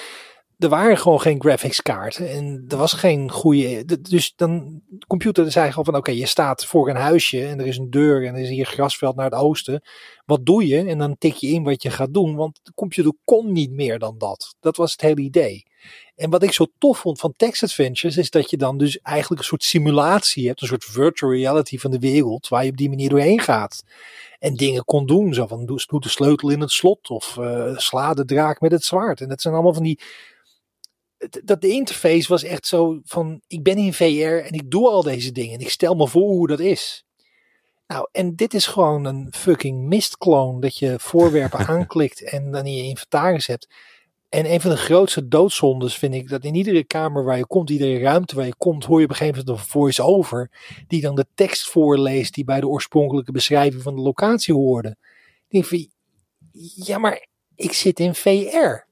[0.58, 3.86] er waren gewoon geen graphics kaarten en er was geen goede.
[3.86, 7.60] de- Dus dan, de computer zei gewoon van, oké, je staat voor een huisje en
[7.60, 9.82] er is een deur en er is hier grasveld naar het oosten.
[10.26, 10.78] Wat doe je?
[10.86, 14.00] En dan tik je in wat je gaat doen, want de computer kon niet meer
[14.00, 14.56] dan dat.
[14.60, 15.64] Dat was het hele idee.
[16.16, 19.42] En wat ik zo tof vond van text adventures is dat je dan dus eigenlijk
[19.42, 22.90] een soort simulatie hebt, een soort virtual reality van de wereld, waar je op die
[22.90, 23.84] manier doorheen gaat.
[24.40, 28.14] En dingen kon doen, zo van doe de sleutel in het slot of eh, sla
[28.14, 29.22] de draak met het zwaard.
[29.22, 30.00] En dat zijn allemaal van die,
[31.44, 35.04] dat de interface was echt zo van, ik ben in VR en ik doe al
[35.04, 37.06] deze dingen en ik stel me voor hoe dat is.
[37.88, 42.74] Nou, en dit is gewoon een fucking mistkloon dat je voorwerpen aanklikt en dan in
[42.74, 43.68] je inventaris hebt.
[44.36, 47.70] En een van de grootste doodzondes vind ik dat in iedere kamer waar je komt,
[47.70, 50.52] iedere ruimte waar je komt, hoor je op een gegeven moment een voice-over
[50.88, 54.90] die dan de tekst voorleest die bij de oorspronkelijke beschrijving van de locatie hoorde.
[54.90, 55.88] Ik denk van,
[56.76, 57.26] ja, maar
[57.56, 58.86] ik zit in VR.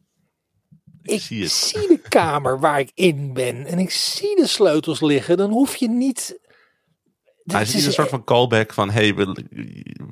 [1.01, 1.51] Ik zie het.
[1.51, 5.37] zie de kamer waar ik in ben en ik zie de sleutels liggen.
[5.37, 6.39] Dan hoef je niet.
[7.43, 9.25] Hij is een soort van callback van, hey, we,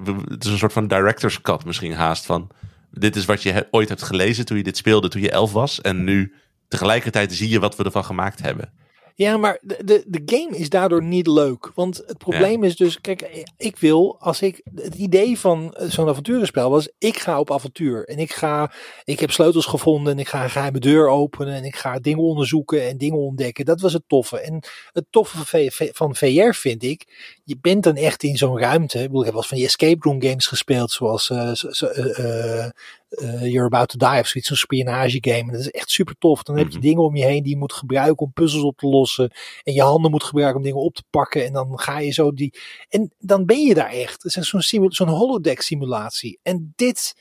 [0.03, 2.49] we- het is een soort van director's cut misschien haast van,
[2.91, 5.81] dit is wat je ooit hebt gelezen toen je dit speelde, toen je elf was.
[5.81, 6.33] En nu
[6.67, 8.73] tegelijkertijd zie je wat we ervan gemaakt hebben.
[9.15, 11.71] Ja, maar de, de, de game is daardoor niet leuk.
[11.75, 16.07] Want het probleem is dus, kijk, ik wil, als ik, het idee van eh, zo'n
[16.09, 18.05] avonturenspel was, ik ga op avontuur.
[18.05, 18.71] En ik ga,
[19.03, 22.23] ik heb sleutels gevonden en ik ga een geheime deur openen en ik ga dingen
[22.23, 23.65] onderzoeken en dingen ontdekken.
[23.65, 24.39] Dat was het toffe.
[24.39, 27.07] En het toffe van, V- van VR vind ik,
[27.43, 28.97] je bent dan echt in zo'n ruimte.
[28.97, 31.87] Ik, bedoel, ik heb wel eens van die escape room games gespeeld, zoals eh, zo-
[33.11, 35.37] eh, You're About to Die of zoiets, zo'n spionage game.
[35.39, 36.43] En dat is echt super tof.
[36.43, 36.81] Dan heb je Mhm.
[36.87, 39.31] dingen om je heen die je moet gebruiken om puzzels op te lossen.
[39.63, 41.45] En je handen moet gebruiken om dingen op te pakken.
[41.45, 42.53] En dan ga je zo die.
[42.89, 44.23] En dan ben je daar echt.
[44.23, 46.39] Het is zo'n simu- holodeck simulatie.
[46.43, 47.15] En dit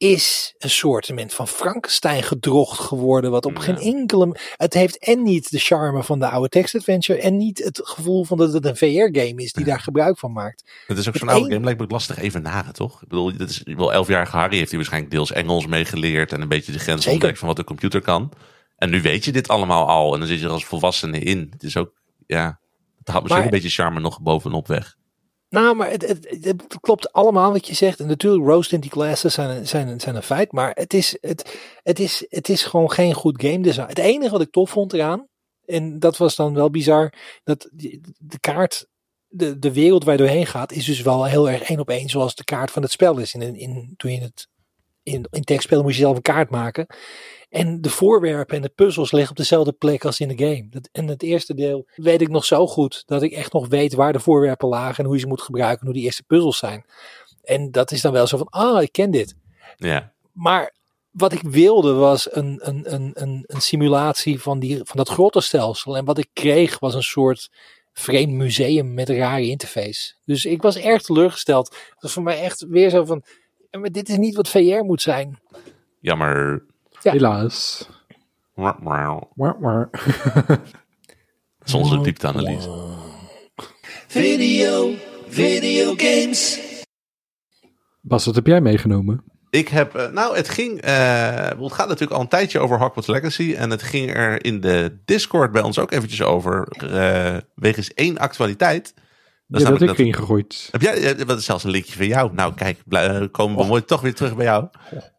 [0.00, 3.30] is een soort van Frankenstein gedrocht geworden.
[3.30, 3.60] Wat op Ja.
[3.62, 4.36] geen enkele.
[4.56, 7.20] Het heeft en niet de charme van de oude text adventure.
[7.20, 10.70] En niet het gevoel van dat het een VR-game is die daar gebruik van maakt.
[10.86, 13.02] Het is ook zo'n oude een- game, lijkt me lastig even naren, toch?
[13.02, 16.48] Ik bedoel, dit is wel elfjarige Harry heeft hij waarschijnlijk deels Engels meegeleerd en een
[16.48, 18.32] beetje de grens ontdekt van wat de computer kan.
[18.76, 21.46] En nu weet je dit allemaal al en dan zit je er als volwassene in.
[21.50, 21.92] Het is ook,
[22.26, 22.60] ja,
[22.98, 24.96] het haalt misschien Maar- een beetje charme nog bovenop weg.
[25.50, 26.08] Nou, maar het,
[26.42, 28.00] het, klopt allemaal wat je zegt.
[28.00, 30.52] En natuurlijk, roast in die classes zijn, een- zijn, zijn een feit.
[30.52, 33.88] Maar het is, het, het, is, het is gewoon geen goed game design.
[33.88, 35.26] Het enige wat ik tof vond eraan,
[35.66, 37.12] en dat was dan wel bizar,
[37.44, 37.68] dat
[38.18, 38.86] de kaart,
[39.28, 42.08] de, de wereld waar je doorheen gaat, is dus wel heel erg één op één
[42.08, 43.34] zoals de kaart van het spel is.
[43.34, 44.48] In, in, toen je het
[45.02, 46.86] in, in tekstspel moest je zelf een kaart maken.
[47.50, 50.66] En de voorwerpen en de puzzels liggen op dezelfde plek als in de game.
[50.70, 53.94] Dat, en het eerste deel weet ik nog zo goed dat ik echt nog weet
[53.94, 56.58] waar de voorwerpen lagen en hoe je ze moet gebruiken en hoe die eerste puzzels
[56.58, 56.84] zijn.
[57.42, 59.34] En dat is dan wel zo van, ah, ik ken dit.
[59.76, 60.74] Ja, Maar
[61.10, 65.96] wat ik wilde was een, een, een, een, een simulatie van, die, van dat grottenstelsel.
[65.96, 67.50] En wat ik kreeg was een soort
[67.92, 70.14] vreemd museum met een rare interface.
[70.24, 71.68] Dus ik was erg teleurgesteld.
[71.68, 73.22] Het was voor mij echt weer zo van,
[73.70, 75.38] "Ja, maar dit is niet wat VR moet zijn.
[76.00, 76.64] Jammer.
[77.02, 77.12] Ja.
[77.12, 77.88] Helaas.
[81.58, 82.88] Dat is onze diepteanalyse.
[84.08, 84.94] Video,
[85.28, 86.60] video games.
[88.00, 89.24] Bas, wat heb jij meegenomen?
[89.50, 93.08] Ik heb, eh, nou, het ging, eh, het gaat natuurlijk al een tijdje over Hogwarts
[93.08, 93.54] Legacy.
[93.54, 96.68] En het ging er in de Discord bij ons ook eventjes over.
[96.68, 98.94] eh wegens één actualiteit.
[99.46, 100.68] Dat Ja, dat ik ingegooid.
[100.70, 102.32] Heb jij, wat is zelfs een linkje van jou?
[102.34, 104.68] Nou, kijk, blij- komen we mooi toch weer terug bij jou.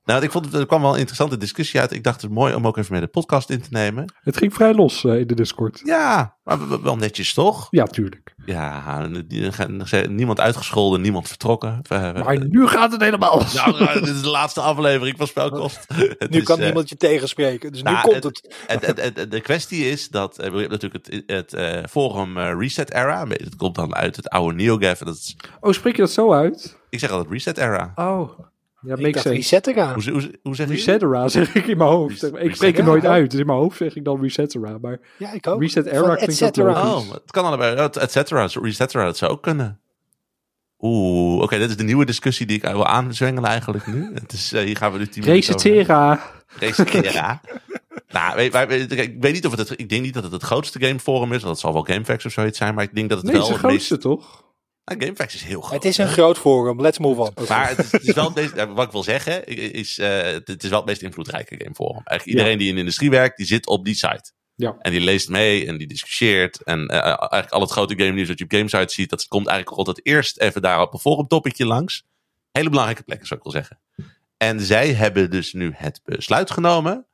[0.04, 1.92] Nou, ik vond het, er kwam wel een interessante discussie uit.
[1.92, 4.14] Ik dacht het is mooi om ook even met de podcast in te nemen.
[4.22, 5.82] Het ging vrij los eh, in de Discord.
[5.84, 7.68] Ja, maar wel netjes toch?
[7.70, 8.34] Ja, tuurlijk.
[8.46, 9.08] Ja,
[10.10, 11.80] niemand uitgescholden, niemand vertrokken.
[11.90, 13.54] Eh, Maar nu gaat het helemaal los.
[13.54, 15.88] Nou, nou, dit is de laatste aflevering van Spelkost.
[16.30, 17.72] Nu is, kan eh, niemand je tegenspreken.
[17.72, 18.56] Dus nu nou, komt het.
[18.68, 21.84] het, het, het- het- de kwestie is dat eh, je hebt natuurlijk het, het eh,
[21.90, 23.28] forum eh, Reset Era.
[23.28, 24.98] Het komt dan uit het oude NeoGAF.
[25.00, 26.80] Dat is, Oh, spreek je dat zo uit?
[26.90, 27.92] ik zeg altijd Reset Era.
[27.96, 28.30] Oh,
[28.82, 29.30] ja, ik dacht, sense.
[29.38, 29.94] reset eraan.
[29.94, 30.74] Hoe, hoe, hoe zeg je?
[30.74, 32.22] Resetera zeg ik in mijn hoofd.
[32.22, 33.32] Reset- ik spreek het nooit uit.
[33.32, 34.78] Dus in mijn hoofd zeg ik dan Resetera.
[34.82, 35.62] Maar Ja, ik ook.
[35.62, 37.08] Reset era klinkt logisch.
[37.08, 37.76] Oh, het kan allebei.
[37.76, 38.48] Het et cetera.
[38.62, 39.80] Reset Era, dat zou ook kunnen.
[40.80, 44.12] Oeh, oké, dit is de nieuwe discussie die ik wil aanzwengelen eigenlijk nu.
[44.22, 46.22] Het is, eh, hier gaan we nu tien minuten over- Resetera.
[46.60, 47.42] Resetera.
[48.12, 50.32] nou, weet, wij- weet- ik weet niet of het, het, ik denk niet dat het
[50.32, 53.10] het grootste gameforum is, want het zal wel GameFAQs of zoiets zijn, maar ik denk
[53.10, 53.86] dat het Nee, het wel het meest...
[53.88, 54.44] grootste toch?
[54.96, 55.74] Nou, GameFAQs is heel groot.
[55.74, 56.12] Het is een hè?
[56.12, 56.82] groot forum.
[56.82, 57.48] Let's move on.
[57.48, 60.64] Maar het is, het is wel het meest, wat ik wil zeggen, is, eh, het,
[60.64, 62.02] is wel het meest invloedrijke gameforum.
[62.04, 64.32] Eigenlijk iedereen die in de industrie werkt, die zit op die site.
[64.56, 64.76] Ja.
[64.80, 66.64] En die leest mee en die discussieert.
[66.64, 69.48] En eh, eigenlijk al het grote game nieuws dat je op Gamesite ziet, dat komt
[69.48, 72.06] eigenlijk altijd eerst even daar op een forum topic langs.
[72.52, 73.80] Hele belangrijke plekken, zou ik wel zeggen.
[74.38, 77.06] En zij hebben dus nu het besluit genomen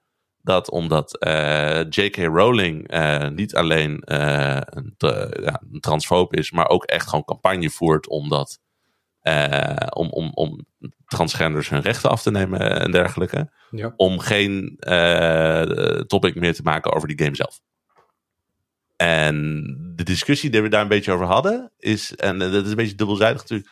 [0.48, 2.16] dat omdat eh, J.K.
[2.18, 4.96] Rowling eh, niet alleen eh, een,
[5.42, 8.60] ja, een transfoob is, maar ook echt gewoon campagne voert omdat,
[9.22, 10.66] eh, om, om, om
[11.06, 13.94] transgenders hun rechten af te nemen en dergelijke Ja.
[13.96, 14.78] om geen
[16.08, 17.60] topic meer te maken over die game zelf.
[18.96, 19.64] En
[19.96, 22.96] de discussie die we daar een beetje over hadden, is, en dat is een beetje
[22.96, 23.70] dubbelzijdig natuurlijk,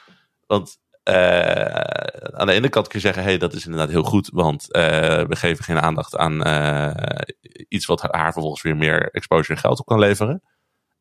[0.47, 0.77] want
[2.33, 4.81] aan de ene kant kun je zeggen, hey, dat is inderdaad heel goed, want eh,
[5.23, 7.21] we geven geen aandacht aan eh,
[7.67, 10.41] iets wat haar vervolgens weer meer exposure en geld op kan leveren.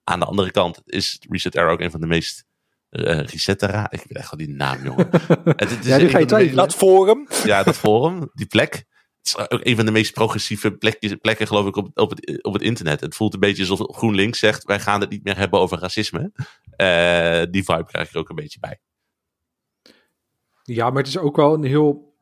[0.05, 2.45] Aan de andere kant is Reset Era ook een van de meest
[2.91, 5.09] eh Resetera, ik weet echt wel die naam, jongen.
[5.57, 6.57] Het, het is Ja, nu een ga je van de meest- twijfelen.
[6.57, 7.29] Dat forum.
[7.45, 8.73] ja, dat forum, die plek.
[8.75, 12.43] Het is ook een van de meest progressieve plekjes, plekken, geloof ik, op, op, het,
[12.45, 13.01] op het internet.
[13.01, 16.33] Het voelt een beetje alsof GroenLinks zegt: wij gaan het niet meer hebben over racisme.
[16.77, 18.81] Eh, die vibe krijg ik er ook een beetje bij.
[20.65, 22.15] Ja, maar het is ook wel een heel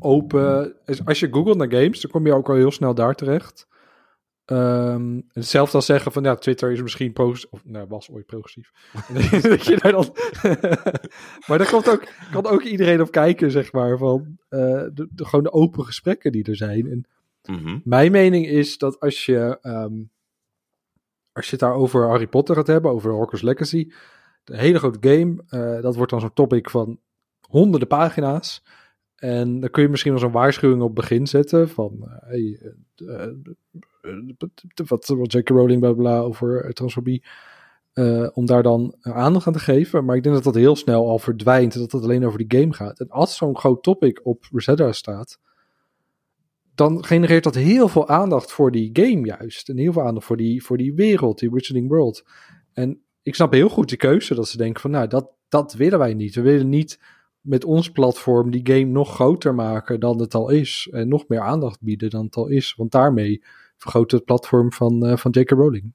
[0.00, 0.74] open...
[1.04, 3.66] Als je googelt naar games, dan kom je ook al heel snel daar terecht.
[4.44, 7.50] Ehm, hetzelfde als zeggen van, ja, Twitter is misschien progressief...
[7.50, 8.72] Of, nou, was ooit progressief.
[9.50, 10.16] dat je daar dan...
[11.46, 14.58] maar daar komt ook, kan ook iedereen op kijken, zeg maar, van eh,
[14.92, 16.90] de, de, gewoon de open gesprekken die er zijn.
[16.90, 17.06] En
[17.48, 17.78] Mhm.
[17.84, 20.02] Mijn mening is dat als je, ehm,
[21.32, 23.92] als je het daar over Harry Potter gaat hebben, over Hogwarts Legacy,
[24.44, 27.00] een hele grote game, eh, dat wordt dan zo'n topic van
[27.48, 28.64] honderden pagina's.
[29.16, 32.60] En dan kun je misschien wel zo'n waarschuwing op begin zetten van, eh, hey,
[32.96, 33.26] eh,
[34.88, 35.48] wat, J.K.
[35.48, 37.24] Rowling bla bla over transfobie,
[38.32, 40.04] om daar dan aandacht aan te geven.
[40.04, 42.60] Maar ik denk dat dat heel snel al verdwijnt en dat het alleen over die
[42.60, 43.00] game gaat.
[43.00, 45.38] En als zo'n groot topic op Rosetta staat,
[46.78, 49.68] dan genereert dat heel veel aandacht voor die game juist.
[49.68, 52.24] En heel veel aandacht voor die, voor die wereld, die Wizarding World.
[52.72, 55.98] En ik snap heel goed de keuze dat ze denken van, nou, dat, dat willen
[55.98, 56.34] wij niet.
[56.34, 57.00] We willen niet
[57.40, 60.88] met ons platform die game nog groter maken dan het al is.
[60.90, 62.74] En nog meer aandacht bieden dan het al is.
[62.76, 63.42] Want daarmee
[63.76, 65.50] vergroot het platform van, eh, van J.K.
[65.50, 65.92] Rowling.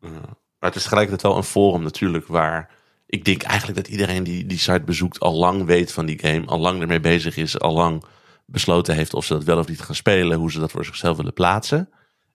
[0.00, 2.70] Maar het is tegelijkertijd wel een forum natuurlijk waar
[3.06, 6.46] ik denk eigenlijk dat iedereen die die site bezoekt al lang weet van die game,
[6.46, 8.04] al lang ermee bezig is, al lang
[8.46, 11.16] besloten heeft of ze dat wel of niet gaan spelen, hoe ze dat voor zichzelf
[11.16, 11.88] willen plaatsen.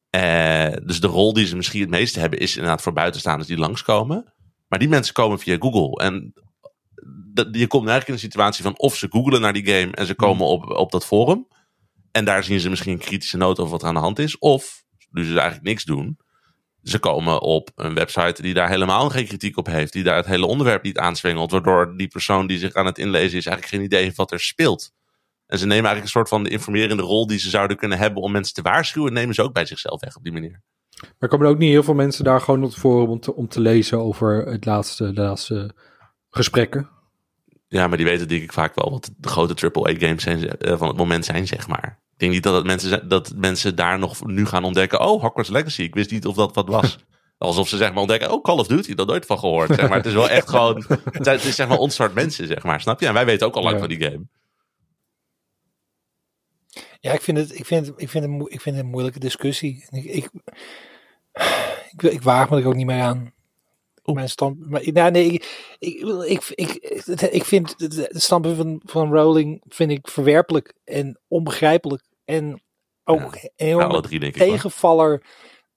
[0.09, 3.57] Eh, dus de rol die ze misschien het meeste hebben is inderdaad voor buitenstaanders die
[3.57, 4.33] langskomen.
[4.67, 6.05] Maar die mensen komen via Google.
[6.05, 6.33] En
[7.37, 10.15] je komt eigenlijk in een situatie van of ze googlen naar die game en ze
[10.15, 11.47] komen op, op dat forum.
[12.11, 14.37] En daar zien ze misschien een kritische noot over wat er aan de hand is.
[14.37, 16.17] Of, dus ze eigenlijk niks doen,
[16.83, 19.93] ze komen op een website die daar helemaal geen kritiek op heeft.
[19.93, 21.51] Die daar het hele onderwerp niet aanswengelt.
[21.51, 24.39] Waardoor die persoon die zich aan het inlezen is eigenlijk geen idee heeft wat er
[24.39, 24.91] speelt.
[25.45, 28.21] En ze nemen eigenlijk een soort van de informerende rol die ze zouden kunnen hebben
[28.21, 29.13] om mensen te waarschuwen.
[29.13, 30.61] Nemen ze ook bij zichzelf weg op die manier.
[31.19, 33.35] Maar komen er ook niet heel veel mensen daar gewoon op het forum om te,
[33.35, 35.75] om te lezen over het laatste, de laatste
[36.29, 36.89] gesprekken?
[37.67, 40.77] Ja, maar die weten denk ik vaak wel wat de grote AAA games zijn, eh,
[40.77, 41.99] van het moment zijn, zeg maar.
[42.13, 44.99] Ik denk niet dat, het mensen, dat mensen daar nog nu gaan ontdekken.
[44.99, 45.81] Oh, Hogwarts Legacy.
[45.81, 46.97] Ik wist niet of dat wat was.
[47.37, 48.31] Alsof ze zeg maar ontdekken.
[48.31, 48.93] Oh, Call of Duty.
[48.93, 49.75] Daar nooit van gehoord.
[49.75, 49.97] Zeg maar.
[49.97, 50.85] Het is wel echt gewoon.
[51.11, 52.81] Het is, zeg maar ons soort mensen, zeg maar.
[52.81, 53.07] Snap je?
[53.07, 53.79] En wij weten ook al lang Ja.
[53.79, 54.27] van die game.
[56.99, 59.19] Ja, ik vind het, ik vind het, ik vind het, ik vind het een moeilijke
[59.19, 59.85] discussie.
[59.89, 60.29] Ik, ik,
[61.91, 63.33] ik, ik waag me er ook niet meer aan.
[64.07, 64.17] Oeh.
[64.17, 65.43] Mijn stand, maar, nou, nee, ik,
[65.79, 66.73] ik, ik, ik,
[67.31, 72.03] ik vind het, standpunt van, van Rowling vind ik verwerpelijk en onbegrijpelijk.
[72.25, 72.61] En
[73.03, 74.37] ook Ja, drie ik.
[74.37, 74.47] hoor.
[74.47, 75.21] tegenvaller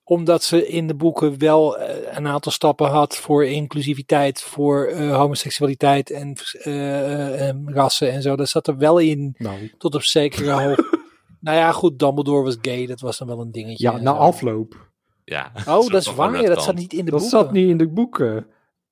[0.04, 5.16] omdat ze in de boeken wel eh, een aantal stappen had voor inclusiviteit, voor eh,
[5.16, 8.36] homoseksualiteit en eh, eh, rassen en zo.
[8.36, 10.98] Dat zat er wel in Nou, tot op zekere hoogte.
[11.40, 13.90] nou ja, goed, Dumbledore was gay, dat was dan wel een dingetje.
[13.90, 14.18] ja, en na zo.
[14.18, 14.89] afloop.
[15.30, 17.38] Ja, Oh, dat is waar, ja, dat zat niet in de Dat boeken.
[17.38, 18.46] zat niet in de boeken.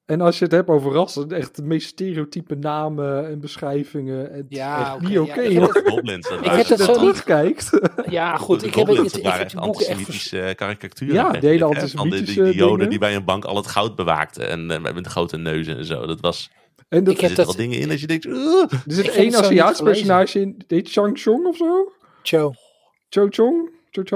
[0.04, 4.32] En als je het hebt over rassen, echt de meest stereotype namen en beschrijvingen.
[4.32, 5.74] Het Ja, oké, niet ja, oké ik heb hoor.
[5.74, 6.28] het- Goblins.
[6.28, 7.70] Dat Ik heb dat Als je zo dat terugkijkt.
[8.10, 11.14] Ja, goed, De ik heb, het, goblins, ik, dat ik waren echt antisemitische karikaturen.
[11.14, 12.90] Ja, de hele hè, van de- die, antisemitische joden dingen.
[12.90, 14.48] die bij een bank al het goud bewaakten.
[14.48, 16.06] En eh, met grote neuzen en zo.
[16.06, 16.50] Dat was,
[16.88, 18.24] En dat, Ik er heb zitten dat- wel dingen in dat je denkt...
[18.24, 21.92] Er zit één Aziatisch personage in, heet Chang Chong of zo?
[22.22, 22.52] Cho.
[23.08, 23.70] Cho Chong?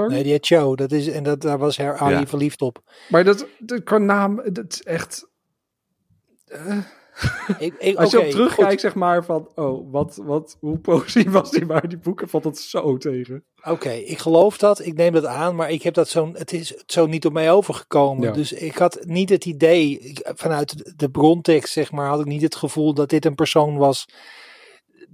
[0.07, 0.75] Nee, die heet Cho.
[0.75, 2.27] Dat is, en dat, daar was haar Ali Ja.
[2.27, 2.81] verliefd op.
[3.09, 5.27] Maar dat, dat qua naam, dat is echt...
[6.45, 6.77] eh,
[7.59, 8.79] Ik, ik, als je oké, op terugkijkt, goed.
[8.81, 9.49] zeg maar, van...
[9.55, 12.29] Oh, wat, wat, hoe positief was die maar die boeken?
[12.29, 13.43] Valt dat zo tegen.
[13.63, 16.83] Oké, ik geloof dat, ik neem dat aan, maar ik heb dat zo, het is
[16.85, 18.27] zo niet op mij overgekomen.
[18.27, 18.31] Ja.
[18.33, 22.41] Dus ik had niet het idee, vanuit de- de brontekst zeg maar, had ik niet
[22.41, 24.05] het gevoel dat dit een persoon was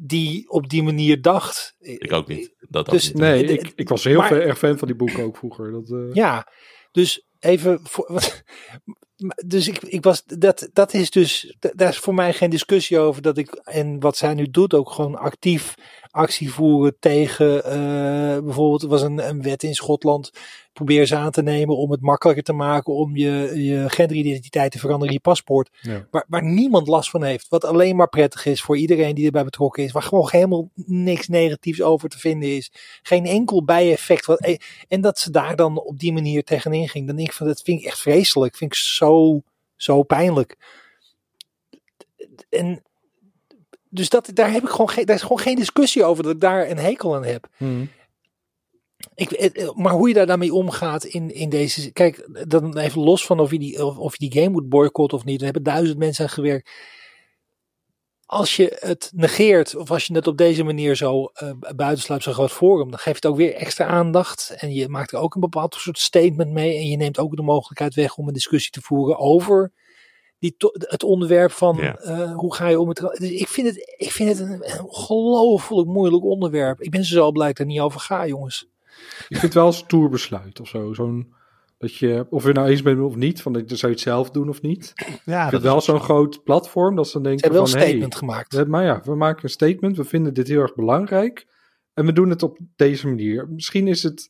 [0.02, 1.76] die op die manier dacht.
[1.80, 2.54] Ik ook niet.
[2.60, 3.18] Dat ook Dus- niet.
[3.18, 5.72] Nee, ik, ik was heel maar- erg fan van die boeken ook vroeger.
[5.72, 6.48] Dat, eh, Ja,
[6.92, 8.08] dus even voor.
[9.46, 13.00] Dus ik, ik was, dat, dat is dus, da- daar is voor mij geen discussie
[13.00, 15.76] over dat ik, en wat zij nu doet, ook gewoon actief
[16.12, 20.32] actie voeren tegen, eh, bijvoorbeeld, er was een, een wet in Schotland,
[20.74, 24.80] probeer ze aan te nemen om het makkelijker te maken om je, je genderidentiteit te
[24.80, 25.70] veranderen in je paspoort.
[25.82, 26.08] Ja.
[26.12, 27.50] Waar, waar niemand last van heeft.
[27.50, 29.92] Wat alleen maar prettig is voor iedereen die erbij betrokken is.
[29.92, 32.72] Waar gewoon helemaal niks negatiefs over te vinden is.
[33.02, 34.26] Geen enkel bijeffect.
[34.26, 34.58] Wat,
[34.88, 37.08] en dat ze daar dan op die manier tegenin ging.
[37.08, 38.56] Dan denk ik van dat vind ik echt vreselijk.
[38.56, 39.42] Vind ik zo,
[39.76, 40.58] zo pijnlijk.
[42.50, 42.84] En
[43.90, 46.40] dus dat, daar heb ik gewoon geen, daar is gewoon geen discussie over dat ik
[46.40, 47.48] daar een hekel aan heb.
[47.58, 47.90] hmm.
[49.16, 51.92] Ik, eh, maar hoe je daar daarmee omgaat in, in deze.
[51.92, 55.18] Kijk, dan even los van of je, die, of, of je die game moet boycotten
[55.18, 55.38] of niet.
[55.38, 56.70] Er hebben duizend mensen aan gewerkt.
[58.26, 62.34] Als je het negeert, of als je het op deze manier zo eh buitensluit, zo'n
[62.34, 64.56] groot forum, dan geeft het ook weer extra aandacht.
[64.58, 66.78] En je maakt er ook een bepaald soort statement mee.
[66.78, 69.72] En je neemt ook de mogelijkheid weg om een discussie te voeren over
[70.40, 71.96] die het onderwerp van Ja.
[71.98, 72.98] eh, hoe ga je om met.
[72.98, 76.82] Dus ik vind het, ik vind het een, een ongelooflijk moeilijk onderwerp.
[76.82, 78.70] Ik ben zo blij dat ik er niet over ga, jongens.
[79.20, 80.94] Ik vind het wel een stoer besluit of zo.
[80.94, 81.34] Zo'n,
[81.78, 84.32] dat je, of je nou eens bent of niet, van dat zou je het zelf
[84.32, 84.94] doen of niet.
[84.96, 87.62] Ik Ja, vind dat het wel zo'n groot platform dat ze dan Ze denken hebben
[87.62, 88.68] wel van, een hey, statement gemaakt.
[88.68, 91.48] maar ja, we maken een statement, we vinden dit heel erg belangrijk
[91.94, 93.48] en we doen het op deze manier.
[93.50, 94.30] Misschien is het,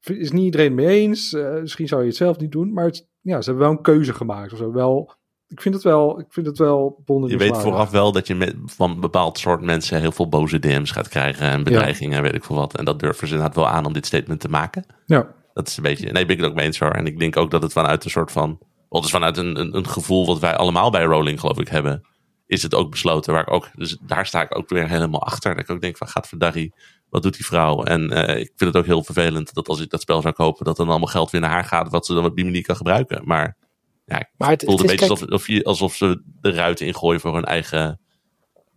[0.00, 2.84] is niet iedereen het mee eens, eh, misschien zou je het zelf niet doen, maar
[2.84, 4.72] het, ja, ze hebben wel een keuze gemaakt of zo.
[4.72, 5.14] Wel,
[5.48, 8.56] ik vind het wel, ik vind het wel Je weet vooraf wel dat je met,
[8.64, 12.34] van een bepaald soort mensen heel veel boze DM's gaat krijgen en bedreigingen en weet
[12.34, 12.76] ik veel wat.
[12.76, 14.86] En dat durven ze inderdaad wel aan om dit statement te maken.
[15.06, 16.90] Ja, Dat is een beetje, nee, ben ik het ook mee eens hoor.
[16.90, 18.58] En ik denk ook dat het vanuit een soort van,
[18.88, 22.02] wel dus vanuit een, een, een gevoel wat wij allemaal bij Rowling geloof ik hebben,
[22.46, 23.32] is het ook besloten.
[23.32, 25.54] Waar ik ook, dus daar sta ik ook weer helemaal achter.
[25.54, 26.74] Dat ik ook denk van, gaat verdarrie,
[27.14, 27.82] wat doet die vrouw?
[27.82, 30.64] En eh, ik vind het ook heel vervelend dat als ik dat spel zou kopen,
[30.64, 32.76] dat dan allemaal geld weer naar haar gaat, wat ze dan op die manier kan
[32.76, 33.20] gebruiken.
[33.24, 33.56] Maar
[34.04, 37.20] ja, ik Maar het, voelde het een beetje kijk, alsof, alsof ze de ruiten ingooien
[37.20, 38.00] voor hun eigen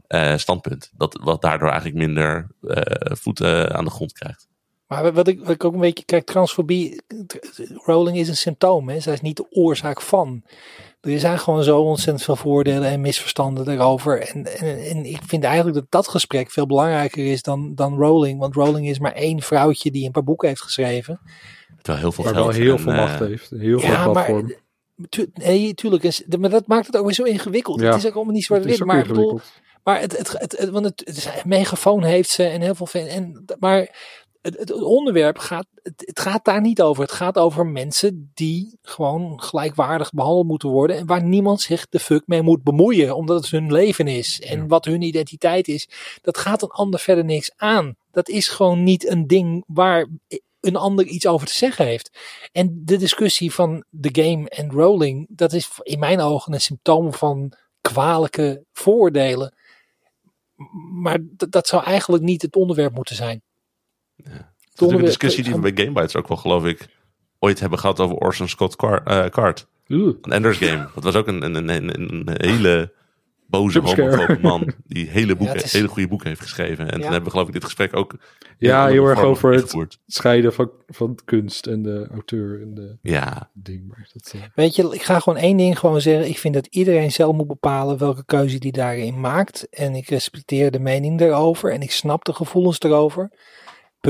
[0.08, 0.92] eh, standpunt.
[0.98, 4.48] Dat, wat daardoor eigenlijk minder eh, voeten aan de grond krijgt.
[4.88, 7.02] maar wat ik, wat ik ook een beetje, kijk, transfobie,
[7.74, 9.00] Rowling is een symptoom, hè.
[9.00, 10.44] Zij is niet de oorzaak van.
[11.02, 14.22] Er zijn gewoon zo ontzettend veel voordelen en misverstanden daarover.
[14.22, 18.40] En, en, en ik vind eigenlijk dat dat gesprek veel belangrijker is dan, dan Rowling.
[18.40, 21.20] Want Rowling is maar één vrouwtje die een paar boeken heeft geschreven.
[21.82, 23.52] Terwijl heel veel maar geld wel heel en, veel eh, macht heeft.
[23.52, 24.56] Een heel ja, groot maar- platform.
[25.10, 26.04] Tu nee, tuurlijk.
[26.04, 27.80] Is, maar dat maakt het ook weer zo ingewikkeld.
[27.82, 27.88] Ja.
[27.88, 28.82] Het is ook allemaal niet wit.
[28.82, 29.62] ook Maar ik bedoel, ingewikkeld.
[29.84, 33.06] Maar het, het, het, het- want het, het megafoon heeft ze en heel veel.
[33.08, 33.96] En, maar
[34.56, 37.04] het, het onderwerp gaat, het, het gaat daar niet over.
[37.04, 40.96] Het gaat over mensen die gewoon gelijkwaardig behandeld moeten worden.
[40.98, 43.16] En waar niemand zich de fuck mee moet bemoeien.
[43.16, 44.42] Omdat het hun leven is.
[44.42, 44.66] En Ja.
[44.66, 45.90] wat hun identiteit is.
[46.22, 47.96] Dat gaat een ander verder niks aan.
[48.12, 50.08] Dat is gewoon niet een ding waar
[50.60, 52.18] een ander iets over te zeggen heeft.
[52.52, 55.26] En de discussie van de game en rolling.
[55.30, 59.56] Dat is in mijn ogen een symptoom van kwalijke vooroordelen.
[61.02, 61.20] Maar
[61.50, 63.42] dat zou eigenlijk niet het onderwerp moeten zijn.
[64.24, 66.88] Dat is natuurlijk een discussie die we bij Gamebytes ook wel, geloof ik,
[67.40, 69.68] ooit hebben gehad over Orson Scott eh, Card.
[69.88, 70.88] Een Ender's Game.
[70.96, 72.94] Dat was ook een, een, een, hele
[73.50, 76.86] boze homofobe man die hele, boeken, Ja, het is- hele goede boeken heeft geschreven.
[76.86, 78.16] En toen hebben we geloof ik dit gesprek ook
[78.58, 83.50] Ja, heel erg over het scheiden van, van kunst en de auteur en de Ja,
[83.54, 83.88] ding.
[83.88, 86.28] Maar dat, eh, Weet je, ik ga gewoon één ding gewoon zeggen.
[86.30, 89.68] Ik vind dat iedereen zelf moet bepalen welke keuze die daarin maakt.
[89.70, 91.72] En ik respecteer de mening daarover.
[91.72, 93.32] En ik snap de gevoelens erover.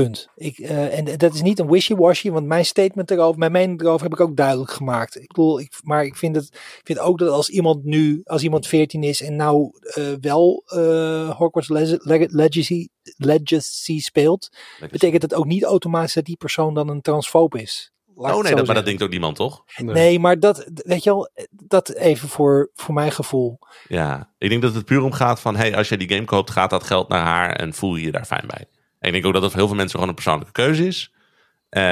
[0.02, 0.28] Punt.
[0.34, 4.02] Ik, eh, en dat is niet een wishy-washy, want mijn statement erover, mijn mening erover
[4.02, 5.16] heb ik ook duidelijk gemaakt.
[5.20, 8.42] Ik bedoel, ik, maar ik vind, het, ik vind ook dat als iemand nu, als
[8.42, 14.48] iemand 14 is en nou eh, wel eh Hogwarts Le- Le- Legacy, Legacy speelt,
[14.90, 17.92] betekent dat ook niet automatisch dat die persoon dan een transfoob is.
[18.14, 19.64] Laat Oh nee, dat, maar dat denkt ook niemand, toch?
[19.76, 19.94] nee.
[19.94, 23.58] Nee, maar dat, weet je wel, dat even voor, voor mijn gevoel.
[23.88, 26.50] Ja, ik denk dat het puur om gaat van, hey, als je die game koopt,
[26.50, 28.66] gaat dat geld naar haar en voel je je daar fijn bij.
[28.98, 31.12] En ik denk ook dat het voor heel veel mensen gewoon een persoonlijke keuze is.
[31.68, 31.82] Eh,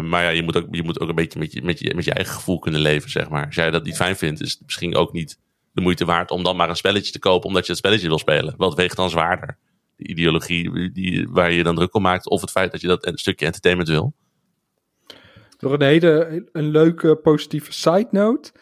[0.00, 2.04] maar ja, je moet, ook, je moet ook een beetje met je, met, je, met
[2.04, 3.46] je eigen gevoel kunnen leven, zeg maar.
[3.46, 5.38] Als jij dat niet fijn vindt, is het misschien ook niet
[5.72, 8.18] de moeite waard om dan maar een spelletje te kopen omdat je het spelletje wil
[8.18, 8.54] spelen.
[8.56, 9.58] Wat weegt dan zwaarder?
[9.96, 13.06] De ideologie die, waar je dan druk om maakt of het feit dat je dat
[13.06, 14.14] een stukje entertainment wil.
[15.58, 18.52] Nog een hele een leuke positieve side note.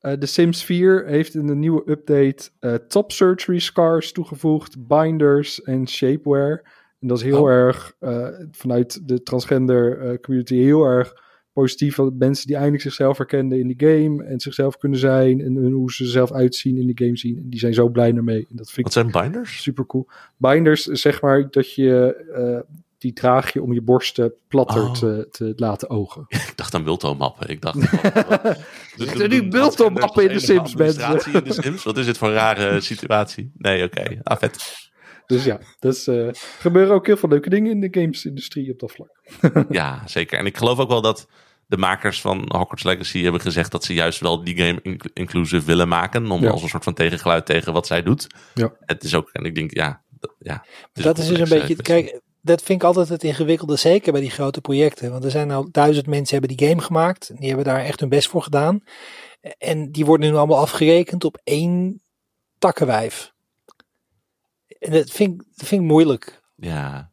[0.00, 5.62] Eh, de Sims 4 heeft in de nieuwe update eh, top surgery scars toegevoegd, binders
[5.62, 6.62] en shapewear.
[7.00, 7.50] En dat is heel Oh.
[7.50, 11.96] erg eh, vanuit de transgender eh, community heel erg positief.
[11.96, 15.92] Want mensen die eindelijk zichzelf herkenden in de game en zichzelf kunnen zijn en hoe
[15.92, 17.36] ze er zelf uitzien in de game zien.
[17.36, 18.46] En die zijn zo blij ermee.
[18.50, 19.62] En dat vind ik Wat zijn binders?
[19.62, 20.08] super cool.
[20.36, 24.92] Binders, zeg maar dat je eh, die draag je om je borsten platter Oh.
[24.92, 26.24] te, te laten ogen.
[26.48, 27.48] Ik dacht aan Bulto-mappen.
[27.48, 27.78] Ik dacht.
[28.96, 31.32] Zitten er nu Bulto-mappen in de Sims, mensen?
[31.34, 31.84] In de Sims?
[31.84, 33.52] Wat is dit voor een rare situatie?
[33.56, 34.20] Nee, oké.
[34.22, 34.84] Ah, vet.
[35.26, 38.92] Dus ja, dus, eh gebeuren ook heel veel leuke dingen in de gamesindustrie op dat
[38.92, 39.20] vlak.
[39.68, 40.38] Ja, zeker.
[40.38, 41.26] En ik geloof ook wel dat
[41.66, 45.66] de makers van Hogwarts Legacy hebben gezegd dat ze juist wel die game inc- inclusive
[45.66, 46.30] willen maken.
[46.30, 46.50] Om Ja.
[46.50, 48.26] als een soort van tegengeluid tegen wat zij doet.
[48.54, 48.72] Ja.
[48.80, 50.02] Het is ook, en ik denk, ja.
[50.20, 53.76] dat- ja het dat is dus een beetje, kijk, dat vind ik altijd het ingewikkelde,
[53.76, 55.10] zeker bij die grote projecten.
[55.10, 57.30] Want er zijn nou duizend mensen hebben die game gemaakt.
[57.36, 58.80] Die hebben daar echt hun best voor gedaan.
[59.58, 62.02] En die worden nu allemaal afgerekend op één
[62.58, 63.32] takkenwijf.
[64.86, 66.42] En dat vind, ik- moeilijk.
[66.56, 67.10] Ja.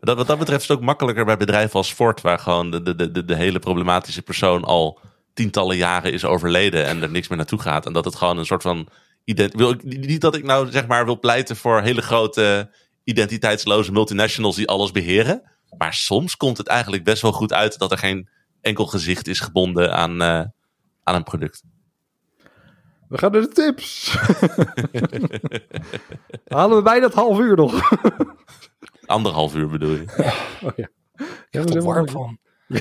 [0.00, 2.82] Dat, wat dat betreft is het ook makkelijker bij bedrijven als Ford, waar gewoon de,
[2.96, 5.00] de, de, de hele problematische persoon al
[5.34, 7.86] tientallen jaren is overleden en er niks meer naartoe gaat.
[7.86, 8.88] En dat het gewoon een soort van.
[9.24, 12.70] Ident wil ik, niet dat ik nou zeg maar wil pleiten voor hele grote
[13.04, 15.42] identiteitsloze multinationals die alles beheren.
[15.78, 18.28] Maar soms komt het eigenlijk best wel goed uit dat er geen
[18.60, 20.44] enkel gezicht is gebonden aan, eh,
[21.02, 21.62] aan een product.
[23.08, 24.16] We gaan naar de tips.
[26.56, 27.90] Halen we bijna het half uur nog.
[29.06, 30.04] Anderhalf uur bedoel je.
[30.62, 30.88] oh ja.
[31.50, 32.38] Ik we er warm van.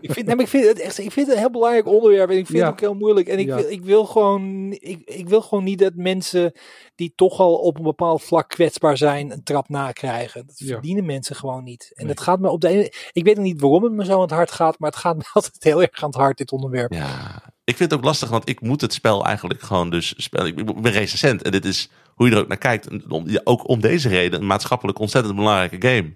[0.00, 2.36] ik, vind, nee, ik, vind het echt, ik vind het een heel belangrijk onderwerp en
[2.36, 2.64] ik vind Ja.
[2.64, 3.26] het ook heel moeilijk.
[3.28, 3.56] En ik, Ja.
[3.56, 6.52] wil, ik, wil gewoon, ik, ik wil gewoon niet dat mensen
[6.94, 10.46] die toch al op een bepaald vlak kwetsbaar zijn, een trap nakrijgen.
[10.46, 10.66] Dat Ja.
[10.66, 11.90] verdienen mensen gewoon niet.
[11.94, 12.14] En Nee.
[12.14, 14.20] dat gaat me op de ene, ik weet nog niet waarom het me zo aan
[14.20, 16.92] het hart gaat, maar het gaat me altijd heel erg aan het hart, dit onderwerp.
[16.92, 20.46] Ja, ik vind het ook lastig, want ik moet het spel eigenlijk gewoon dus spelen.
[20.46, 22.86] Ik ben recensent en dit is hoe je er ook naar kijkt.
[22.86, 26.14] En Om, ja, ook om deze reden een maatschappelijk ontzettend belangrijke game.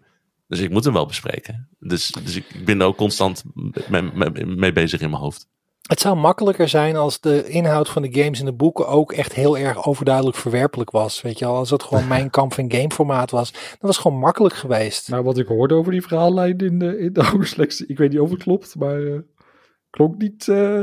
[0.48, 1.68] Dus ik moet hem wel bespreken.
[1.78, 3.44] Dus, dus ik, ik ben er ook constant
[3.88, 5.48] mee, mee- mee bezig in mijn hoofd.
[5.88, 9.32] Het zou makkelijker zijn als de inhoud van de games en de boeken ook echt
[9.32, 11.22] heel erg overduidelijk verwerpelijk was.
[11.22, 13.52] Weet je wel, als het gewoon mijn kamp en game formaat was.
[13.52, 15.08] Dat was gewoon makkelijk geweest.
[15.08, 18.30] Nou, wat ik hoorde over die verhaallijn in de, in de ik weet niet of
[18.30, 19.18] het klopt, maar eh,
[19.90, 20.80] klonk, niet, eh,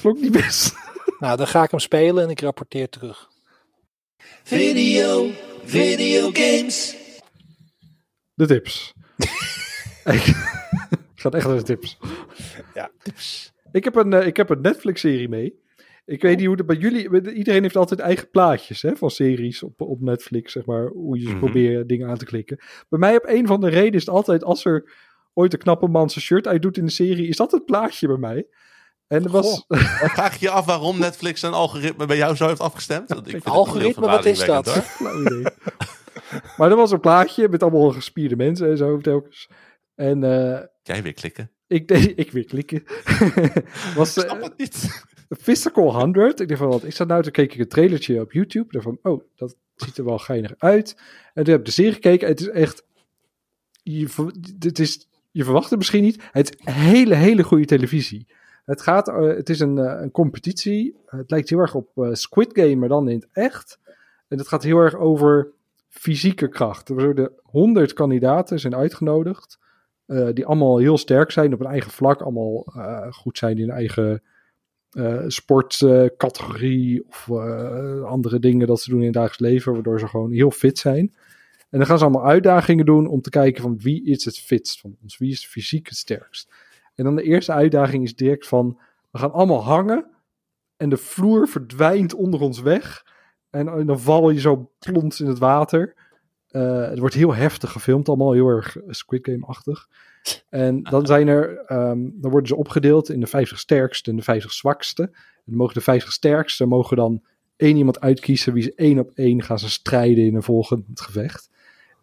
[0.00, 0.74] klonk niet best.
[1.18, 3.28] Nou, dan ga ik hem spelen en ik rapporteer terug.
[4.42, 5.30] Video,
[5.64, 6.96] videogames.
[8.34, 8.94] De tips.
[10.04, 10.20] ik
[11.14, 11.98] ga echt naar de tips.
[12.74, 12.90] Ja.
[13.72, 15.62] Ik heb een, eh, ik heb een Netflix-serie mee.
[16.04, 17.32] Ik weet niet hoe het bij jullie...
[17.32, 20.86] Iedereen heeft altijd eigen plaatjes hè, van series op, op Netflix, zeg maar.
[20.86, 21.38] Hoe je ze Mhm.
[21.38, 22.58] probeert dingen aan te klikken.
[22.88, 24.44] Bij mij op een van de reden is het altijd...
[24.44, 24.92] Als er
[25.34, 27.28] ooit een knappe man zijn shirt uitdoet in de serie...
[27.28, 28.46] Is dat het plaatje bij mij.
[29.08, 29.64] En er was...
[30.14, 33.08] Vraag je je af waarom Netflix een algoritme bij jou zo heeft afgestemd?
[33.08, 34.70] Want ik Algoritme, wat is dat?
[34.70, 35.42] Flauw idee.
[36.56, 39.48] maar er was een plaatje met allemaal gespierde mensen en zo telkens.
[39.94, 41.50] En eh, Jij weer klikken.
[41.66, 42.82] ik deed, ik weer klikken.
[43.94, 45.04] was Ik eh, snap het niet.
[45.40, 46.40] Physical 100.
[46.40, 47.22] Ik dacht van, wat is dat nou?
[47.22, 48.64] Toen keek ik een trailertje op YouTube.
[48.64, 50.96] Ik dacht van, oh, dat ziet er wel geinig uit.
[51.34, 52.28] En toen heb ik de serie gekeken.
[52.28, 52.84] Het is echt,
[53.82, 56.22] je, dit is, je verwacht het misschien niet.
[56.32, 58.26] Het is hele, hele goede televisie.
[58.68, 60.96] Het, gaat, eh, het is een, eh, een competitie.
[61.06, 63.78] Het lijkt heel erg op eh, Squid Game, maar dan in het echt.
[64.28, 65.52] En het gaat heel erg over
[65.88, 66.88] fysieke kracht.
[66.88, 69.58] Er worden honderd kandidaten zijn uitgenodigd.
[70.32, 72.20] die allemaal heel sterk zijn op hun eigen vlak.
[72.20, 72.72] Allemaal
[73.10, 74.22] goed zijn in hun eigen
[75.30, 77.04] sportcategorie.
[77.08, 77.30] of
[78.04, 79.72] andere dingen dat ze doen in het dagelijks leven.
[79.72, 81.14] Waardoor ze gewoon heel fit zijn.
[81.70, 84.80] En dan gaan ze allemaal uitdagingen doen om te kijken van wie is het fitst
[84.80, 85.18] van ons.
[85.18, 86.52] Wie is fysiek het sterkst.
[86.98, 88.78] En dan de eerste uitdaging is direct van
[89.10, 90.06] we gaan allemaal hangen.
[90.76, 93.04] En de vloer verdwijnt onder ons weg.
[93.50, 95.94] En, dan val je zo plons in het water.
[96.48, 99.88] Eh, het wordt heel heftig gefilmd, allemaal heel erg Squid Game-achtig.
[100.48, 104.22] En dan zijn er, ehm, dan worden ze opgedeeld in de 50 sterkste en de
[104.22, 105.02] 50 zwakste.
[105.46, 107.22] En mogen de 50 sterkste mogen dan
[107.56, 111.50] één iemand uitkiezen wie ze één op één gaan ze strijden in een volgend gevecht.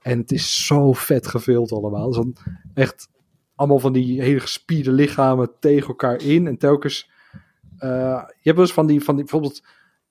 [0.01, 2.11] En het is zo vet gefilmd allemaal.
[2.11, 2.35] Dan
[2.73, 3.07] echt
[3.55, 6.47] allemaal van die hele gespierde lichamen tegen elkaar in.
[6.47, 7.09] En telkens,
[7.77, 7.89] eh,
[8.27, 9.63] je hebt wel eens van die, van die bijvoorbeeld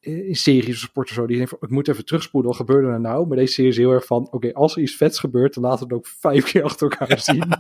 [0.05, 2.89] in series of sport of zo, die denken van, ik moet even terugspoelen, wat gebeurde
[2.89, 3.27] er nou?
[3.27, 5.89] Maar deze serie is heel erg van, oké, als er iets vets gebeurt, dan laten
[5.89, 7.53] we het ook vijf keer achter elkaar zien.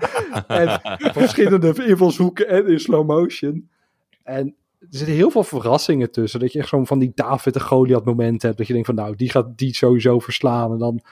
[0.47, 0.80] en
[1.12, 3.68] verschillende invalshoeken en in slow motion.
[4.22, 7.61] En er zitten heel veel verrassingen tussen, dat je echt zo'n van die David en
[7.61, 11.05] Goliath momenten hebt, dat je denkt van, nou, die gaat die sowieso verslaan en dan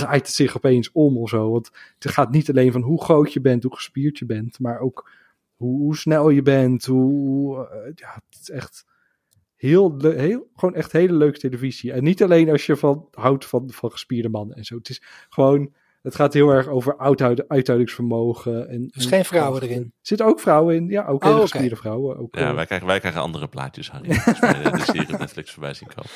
[0.00, 1.50] draait het zich opeens om of zo.
[1.50, 4.78] Want het gaat niet alleen van hoe groot je bent, hoe gespierd je bent, maar
[4.78, 5.10] ook
[5.56, 8.86] hoe, hoe snel je bent, hoe, uh, ja, het is echt
[9.56, 11.92] heel, heel, gewoon echt hele leuke televisie.
[11.92, 14.76] En niet alleen als je van houdt van, van gespierde mannen en zo.
[14.76, 16.98] Het is gewoon, het gaat heel erg over
[17.48, 18.68] uithoudingsvermogen.
[18.68, 19.82] En, dus geen vrouwen erin?
[19.82, 21.48] Er zitten ook vrouwen in, ja, ook oh, hele okay.
[21.48, 22.18] gespierde vrouwen.
[22.18, 24.10] Ook, ja, wij krijgen, wij krijgen andere plaatjes, Harry.
[24.10, 26.10] Als wij de serie op Netflix voorbij zien komen.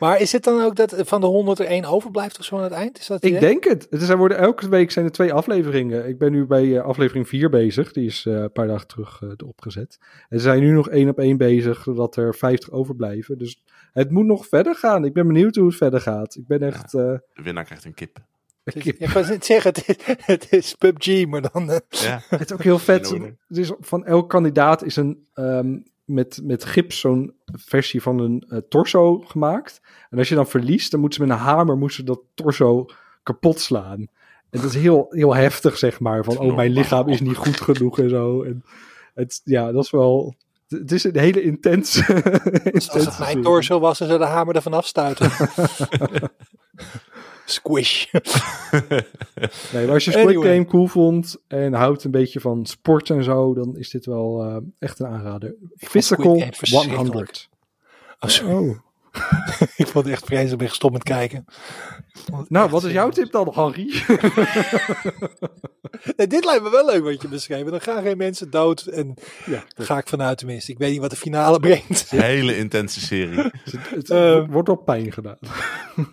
[0.00, 2.62] Maar is het dan ook dat van de 100 er één overblijft of zo aan
[2.62, 2.98] het eind?
[2.98, 3.40] Is dat ik idee?
[3.40, 3.86] denk het.
[3.90, 6.08] het is, er worden, elke week zijn er twee afleveringen.
[6.08, 7.92] Ik ben nu bij uh, aflevering 4 bezig.
[7.92, 9.98] Die is uh, een paar dagen terug uh, opgezet.
[10.28, 13.38] En ze zijn nu nog één op één bezig, zodat er 50 overblijven.
[13.38, 15.04] Dus het moet nog verder gaan.
[15.04, 16.34] Ik ben benieuwd hoe het verder gaat.
[16.36, 16.94] Ik ben echt...
[16.94, 18.18] eh, Ja, de winnaar krijgt een kip.
[18.64, 21.80] Ik kan het zeggen, het is, het is PUBG, maar dan...
[21.88, 22.20] Ja.
[22.28, 23.10] Het is ook heel vet.
[23.48, 25.26] Het is, van elk kandidaat is een...
[25.34, 29.80] Um, met, met gips zo'n versie van een uh, torso gemaakt.
[30.10, 32.86] En als je dan verliest, dan moeten ze met een hamer moeten dat torso
[33.22, 34.08] kapot slaan.
[34.50, 36.24] En dat is heel, heel heftig, zeg maar.
[36.24, 38.42] Van, oh, mijn lichaam is niet goed genoeg en zo.
[38.42, 38.64] En
[39.14, 40.34] het, ja, dat is wel...
[40.68, 42.14] Het is een hele intense...
[42.62, 45.30] intense Als het mijn torso was, dan zou de hamer ervan afstuiten.
[47.50, 48.06] Squish.
[49.72, 50.52] nee, maar als je Squid anyway.
[50.52, 54.46] Game cool vond en houdt een beetje van sport en zo, dan is dit wel
[54.46, 55.54] uh, echt een aanrader.
[55.76, 56.42] Physical
[56.94, 57.48] 100.
[58.20, 58.78] Oh, oh.
[59.76, 61.44] ik vond het echt vreselijk, ben gestopt met kijken.
[62.48, 63.84] Nou, wat is jouw tip dan, Harry?
[66.16, 67.70] nee, dit lijkt me wel leuk wat je beschreven.
[67.70, 69.14] Dan gaan geen mensen dood en
[69.46, 70.72] ja, ga ik vanuit tenminste.
[70.72, 72.12] Ik weet niet wat de finale brengt.
[72.12, 73.38] Een hele intense serie.
[73.64, 75.38] het, het uh, wordt wel pijn gedaan.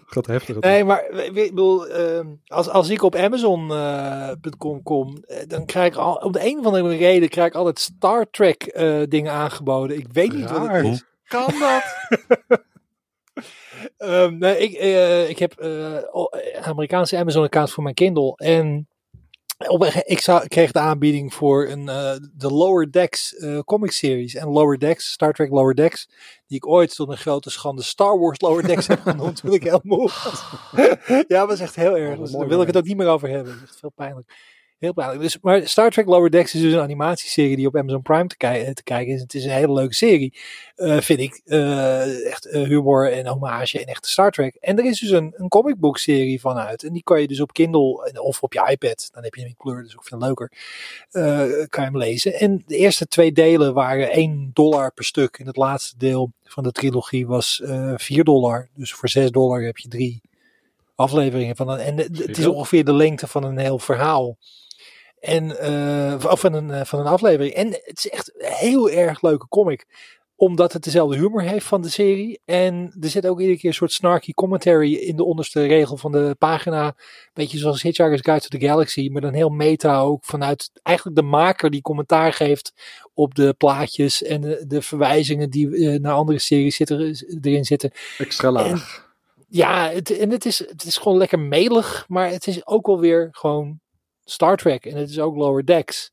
[0.06, 0.60] Gaat heftig.
[0.60, 6.00] Nee, maar ik bedoel, uh, als, als ik op Amazon.com uh, kom, dan krijg ik
[6.00, 9.98] al, op de een of andere reden krijg ik altijd Star Trek uh, dingen aangeboden.
[9.98, 10.60] Ik weet niet Raar.
[10.60, 11.04] wat het is.
[11.28, 11.84] Kan dat?
[13.98, 15.98] Um, nee, ik, uh, ik heb uh,
[16.62, 18.36] Amerikaanse Amazon-account voor mijn Kindle.
[18.36, 18.88] En
[19.68, 24.36] op, ik, zou, ik kreeg de aanbieding voor een, uh, de Lower Decks comic series.
[24.36, 26.10] En Lower Decks, Star Trek Lower Decks,
[26.48, 29.64] die ik ooit tot een grote schande Star Wars Lower Decks heb genoemd toen ik
[29.64, 30.44] heel moe was.
[31.28, 32.20] ja, dat was echt heel erg.
[32.20, 33.54] Dus daar wil ik het ook niet meer over hebben.
[33.54, 34.56] Dat is echt veel pijnlijk.
[34.78, 35.22] Heel pijnlijk.
[35.22, 38.38] Dus, maar Star Trek Lower Decks is dus een animatieserie die op Amazon Prime te,
[38.38, 39.22] ki te kijken is.
[39.22, 40.34] Het is een hele leuke serie,
[40.78, 41.42] uh, vind ik.
[41.46, 44.56] Uh, echt uh, humor en hommage en echte Star Trek.
[44.56, 46.84] En er is dus een, een comic book serie van uit.
[46.84, 49.10] En die kan je dus op Kindle of op je iPad.
[49.12, 50.52] Dan heb je hem in kleur, dus ook veel leuker.
[51.70, 52.34] kan je hem lezen.
[52.34, 55.38] En de eerste twee delen waren 1 dollar per stuk.
[55.38, 57.62] En het laatste deel van de trilogie was
[57.96, 58.70] 4 dollar.
[58.74, 60.22] Dus voor 6 dollar heb je drie
[60.96, 61.80] afleveringen van een.
[61.80, 64.38] En het is ongeveer de lengte van een heel verhaal.
[65.20, 67.54] En, uh, of van een, van een aflevering.
[67.54, 69.86] En het is echt een heel erg leuke comic.
[70.36, 72.40] Omdat het dezelfde humor heeft van de serie.
[72.46, 76.12] En er zit ook iedere keer een soort snarky commentary in de onderste regel van
[76.12, 76.96] de pagina.
[77.34, 79.10] Beetje zoals Hitchhiker's Guide to the Galaxy.
[79.12, 82.74] Maar dan heel meta ook vanuit eigenlijk de maker die commentaar geeft
[83.14, 84.24] op de plaatjes.
[84.24, 87.00] En de, de verwijzingen die uh, naar andere series zitten,
[87.42, 87.92] erin zitten.
[88.18, 88.68] Extra laag.
[88.68, 88.82] En,
[89.50, 92.06] ja, het, en het is, het is gewoon lekker melig.
[92.08, 93.80] Maar het is ook wel weer gewoon
[94.30, 96.12] Star Trek en het is ook Lower Decks.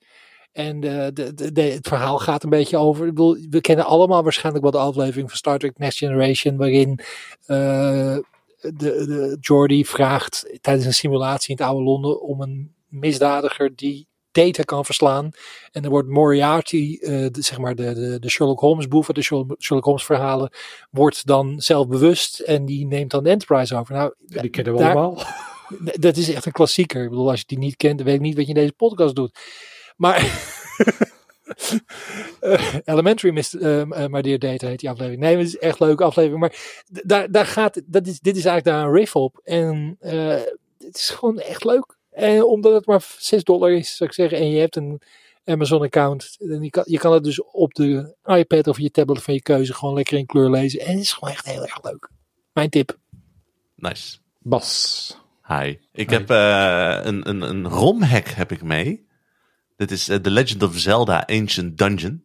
[0.53, 3.07] En de, de, de, het verhaal gaat een beetje over.
[3.07, 7.01] Ik bedoel, we kennen allemaal waarschijnlijk wel de aflevering van Star Trek Next Generation, waarin
[7.47, 8.17] uh,
[8.61, 14.07] de, de Geordi vraagt tijdens een simulatie in het oude Londen om een misdadiger die
[14.33, 15.31] data kan verslaan.
[15.73, 19.23] En dan wordt Moriarty, uh, de, zeg maar de, de, de Sherlock Holmes boef, de
[19.23, 20.51] Sherlock Holmes verhalen,
[20.91, 23.95] wordt dan zelfbewust en die neemt dan de Enterprise over.
[23.95, 25.23] Nou, die kennen we daar, allemaal.
[25.79, 27.03] Dat is echt een klassieker.
[27.03, 28.73] Ik bedoel, als je die niet kent, dan weet ik niet wat je in deze
[28.73, 29.39] podcast doet.
[29.97, 30.23] Maar
[32.41, 35.23] Eh, Elementary mist, uh, maar Dear Data heet die aflevering.
[35.23, 36.41] Nee, het is echt een leuke aflevering.
[36.41, 39.41] Maar daar, daar gaat, dat is, dit is eigenlijk daar een riff op.
[39.45, 40.41] En uh,
[40.79, 41.97] het is gewoon echt leuk.
[42.11, 44.39] En omdat het maar 6 dollar is, zou ik zeggen.
[44.39, 45.01] En je hebt een
[45.45, 46.37] Amazon account.
[46.39, 49.43] En je, kan, je kan het dus op de iPad of je tablet van je
[49.43, 50.81] keuze gewoon lekker in kleur lezen.
[50.81, 52.11] En het is gewoon echt heel erg leuk.
[52.53, 52.99] Mijn tip.
[53.75, 54.19] Nice.
[54.39, 55.24] Bas.
[55.47, 55.77] Hi.
[55.93, 56.17] Ik Hi.
[56.17, 59.07] heb uh, een, een, een romhack heb ik mee.
[59.77, 62.25] Dit is uh, The Legend of Zelda Ancient Dungeon.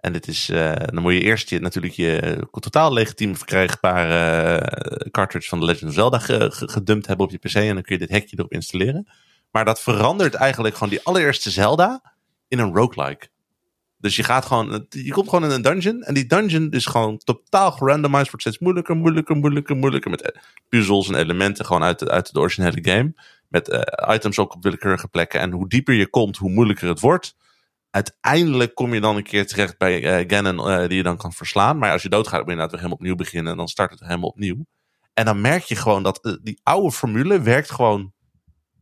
[0.00, 5.48] En dit is, uh, dan moet je eerst je, natuurlijk je totaal legitiem verkrijgbare cartridge
[5.48, 7.54] van The Legend of Zelda ge, ge, gedumpt hebben op je PC.
[7.54, 9.08] En dan kun je dit hekje erop installeren.
[9.50, 12.14] Maar dat verandert eigenlijk gewoon die allereerste Zelda
[12.48, 13.28] in een roguelike.
[14.04, 16.02] Dus je gaat gewoon, je komt gewoon in een dungeon.
[16.02, 18.26] En die dungeon is gewoon totaal gerandomized.
[18.26, 20.10] Wordt steeds moeilijker, moeilijker, moeilijker, moeilijker.
[20.10, 23.14] Met puzzels en elementen gewoon uit de, uit de originele game.
[23.48, 25.40] Met uh, items ook op willekeurige plekken.
[25.40, 27.36] En hoe dieper je komt, hoe moeilijker het wordt.
[27.90, 31.78] Uiteindelijk kom je dan een keer terecht bij uh, Ganon, die je dan kan verslaan.
[31.78, 33.52] Maar als je doodgaat, moet je inderdaad weer helemaal opnieuw beginnen.
[33.52, 34.66] En dan start het helemaal opnieuw.
[35.14, 38.12] En dan merk je gewoon dat die oude formule werkt gewoon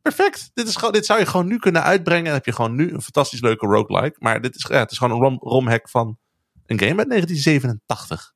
[0.03, 0.51] perfect.
[0.55, 2.27] Dit, is gewoon, dit zou je gewoon nu kunnen uitbrengen.
[2.27, 4.17] En heb je gewoon nu een fantastisch leuke roguelike.
[4.19, 6.19] Maar dit is, ja, het is gewoon een rom, romhack van
[6.67, 8.33] een game uit 1987.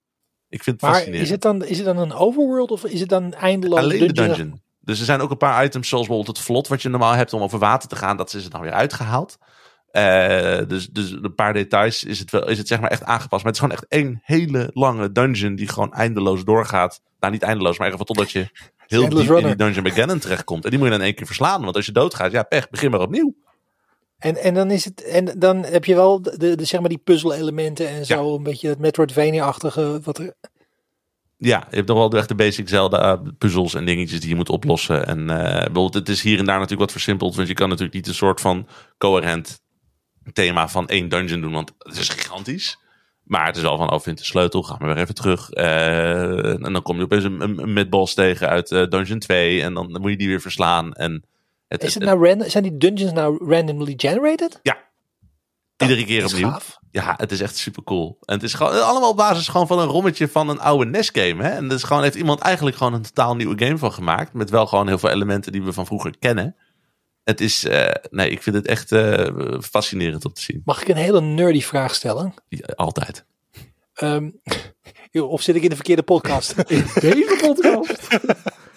[0.49, 1.27] Ik vind het maar fascinerend.
[1.27, 4.29] Is het, dan, is het dan een overworld of is het dan eindeloos Alleen dungeon?
[4.29, 4.61] de dungeon.
[4.81, 7.33] Dus er zijn ook een paar items, zoals bijvoorbeeld het vlot, wat je normaal hebt
[7.33, 8.17] om over water te gaan.
[8.17, 9.39] Dat is het nou weer uitgehaald.
[9.93, 13.45] Uh, dus, dus een paar details is het, wel, is het zeg maar echt aangepast.
[13.45, 17.03] Maar het is gewoon echt één hele lange dungeon die gewoon eindeloos doorgaat.
[17.21, 18.49] Nou, niet eindeloos, maar even totdat je
[18.87, 19.39] heel diep runner.
[19.39, 20.65] in die dungeon bij Ganon terechtkomt.
[20.65, 21.63] En die moet je dan één keer verslaan.
[21.63, 23.35] Want als je doodgaat, ja pech, begin maar opnieuw.
[24.19, 26.99] En, en dan is het, en dan heb je wel de, de, zeg maar die
[26.99, 28.37] puzzel-elementen en zo, ja.
[28.37, 30.35] een beetje het Metroidvania-achtige wat er.
[31.39, 34.49] Ja, je hebt nog wel echt de basic Zelda puzzels en dingetjes die je moet
[34.49, 35.07] oplossen.
[35.07, 37.97] En uh, bijvoorbeeld, het is hier en daar natuurlijk wat versimpeld, want je kan natuurlijk
[37.97, 38.69] niet een soort van
[38.99, 39.61] coherent
[40.33, 42.79] thema van één dungeon doen, want het is gigantisch.
[43.27, 45.55] Maar het is wel van, oh, vind de sleutel, gaan we weer even terug.
[45.55, 49.63] Uh, en dan kom je opeens een, een, een midboss tegen uit uh, dungeon 2
[49.63, 50.93] en dan, dan, moet je die weer verslaan.
[50.93, 51.25] En
[51.69, 54.59] het, is het, het nou random, zijn die dungeons nou randomly generated?
[54.63, 54.85] Ja.
[55.77, 56.49] Iedere keer opnieuw.
[56.49, 56.79] Gaaf.
[56.91, 58.19] Ja, het is echt super cool.
[58.25, 61.11] En het is gewoon allemaal op basis gewoon van een rommetje van een oude NES
[61.13, 61.43] game.
[61.43, 61.49] Hè?
[61.49, 64.33] En er is gewoon, heeft iemand eigenlijk gewoon een totaal nieuwe game van gemaakt.
[64.33, 66.57] Met wel gewoon heel veel elementen die we van vroeger kennen.
[67.27, 70.63] Het is, uh, nee, ik vind het echt uh, fascinerend om te zien.
[70.65, 72.35] Mag ik een hele nerdy vraag stellen?
[72.49, 73.25] Ja, altijd.
[74.03, 74.41] Um,
[75.13, 76.55] of zit ik in de verkeerde podcast?
[76.59, 78.09] in deze podcast?
[78.09, 78.35] We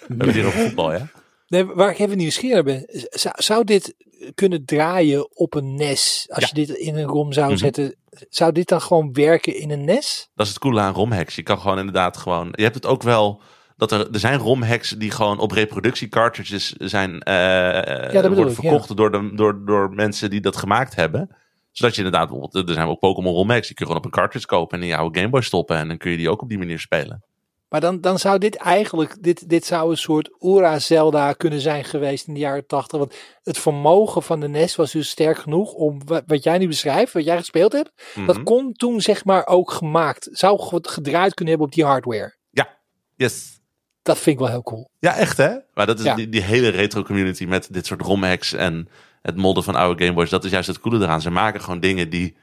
[0.08, 1.10] hebben hier over voetbal, ja?
[1.48, 2.84] Nee, waar ik even nieuwsgierig ben.
[3.10, 3.94] Zou, zou dit
[4.34, 6.26] kunnen draaien op een NES?
[6.30, 6.50] Als ja.
[6.52, 7.60] je dit in een ROM zou mm -hmm.
[7.60, 7.96] zetten,
[8.28, 10.30] zou dit dan gewoon werken in een NES?
[10.34, 11.36] Dat is het coole aan ROM-hacks.
[11.36, 12.48] Je kan gewoon inderdaad gewoon...
[12.52, 13.42] Je hebt het ook wel...
[13.80, 18.54] Dat er, er zijn ROM-hacks die gewoon op reproductie cartridges zijn uh, ja, worden ik,
[18.54, 18.94] verkocht ja.
[18.94, 21.36] door, de, door, door mensen die dat gemaakt hebben.
[21.70, 23.66] Zodat je inderdaad, bijvoorbeeld, er zijn ook Pokémon ROM-hacks.
[23.66, 25.76] Die kun je gewoon op een cartridge kopen en in jouw Game Boy stoppen.
[25.76, 27.24] En dan kun je die ook op die manier spelen.
[27.68, 31.84] Maar dan, dan zou dit eigenlijk, dit, dit zou een soort Ura Zelda kunnen zijn
[31.84, 32.98] geweest in de jaren tachtig.
[32.98, 37.12] Want het vermogen van de NES was dus sterk genoeg om wat jij nu beschrijft,
[37.12, 37.90] wat jij gespeeld hebt.
[37.94, 38.26] Mm -hmm.
[38.26, 42.34] Dat kon toen zeg maar ook gemaakt, zou gedraaid kunnen hebben op die hardware.
[42.50, 42.68] Ja,
[43.16, 43.59] yes.
[44.02, 44.90] Dat vind ik wel heel cool.
[44.98, 45.56] Ja, echt hè?
[45.74, 46.14] Maar dat is ja.
[46.14, 48.88] die, die, hele retro community met dit soort romhacks en
[49.22, 50.30] het modden van oude Gameboys.
[50.30, 51.20] Dat is juist het coole eraan.
[51.20, 52.36] Ze maken gewoon dingen die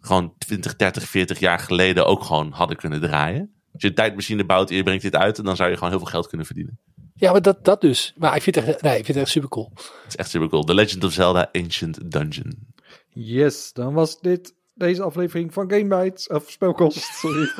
[0.00, 3.52] gewoon 20, 30, 40 jaar geleden ook gewoon hadden kunnen draaien.
[3.72, 5.98] Als je een tijdmachine bouwt en je brengt dit uit, dan zou je gewoon heel
[5.98, 6.78] veel geld kunnen verdienen.
[7.14, 8.14] Ja, maar dat, dat dus.
[8.16, 9.70] Maar ik vind het echt, nee, ik vind het echt super cool.
[9.74, 10.64] Het is echt super cool.
[10.64, 12.66] The Legend of Zelda Ancient Dungeon.
[13.08, 16.26] Yes, dan was dit deze aflevering van Game Bites.
[16.26, 17.50] Of Spelkost, sorry.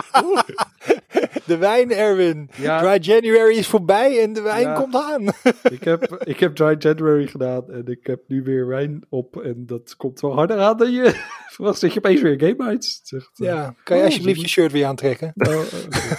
[1.46, 2.50] de wijn, Erwin.
[2.56, 2.80] Ja.
[2.80, 4.74] Dry January is voorbij en de wijn ja.
[4.74, 5.26] komt aan.
[5.76, 9.42] ik, heb, ik heb Dry January gedaan en ik heb nu weer wijn op.
[9.42, 11.78] En dat komt wel harder aan dan je verwacht.
[11.78, 13.00] Zit je opeens weer Game Bites.
[13.02, 15.32] Zegt, ja, kan je oh, alsjeblieft je shirt weer aantrekken?
[15.36, 16.16] Oh, okay.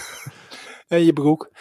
[0.88, 1.52] en je broek.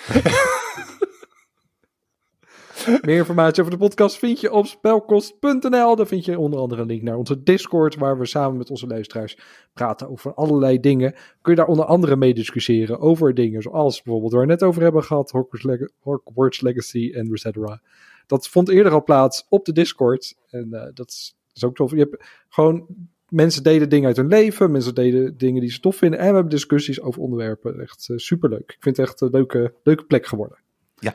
[2.89, 5.97] Meer informatie over de podcast vind je op spelkost.nl.
[5.97, 8.86] Daar vind je onder andere een link naar onze Discord, waar we samen met onze
[8.86, 9.39] luisteraars
[9.73, 11.12] praten over allerlei dingen.
[11.12, 14.82] Kun je daar onder andere mee discussiëren over dingen zoals bijvoorbeeld waar we net over
[14.82, 17.81] hebben gehad, Hogwarts, Leg Hogwarts Legacy en Resetera.
[18.27, 20.35] Dat vond eerder al plaats op de Discord.
[20.51, 21.90] En uh, dat is, is ook tof.
[21.90, 22.86] Je hebt gewoon
[23.28, 26.19] mensen deden dingen uit hun leven, mensen deden dingen die ze tof vinden.
[26.19, 27.81] En we hebben discussies over onderwerpen.
[27.81, 28.73] Echt uh, superleuk.
[28.73, 30.59] Ik vind het echt een leuke, leuke plek geworden.
[30.98, 31.15] Ja.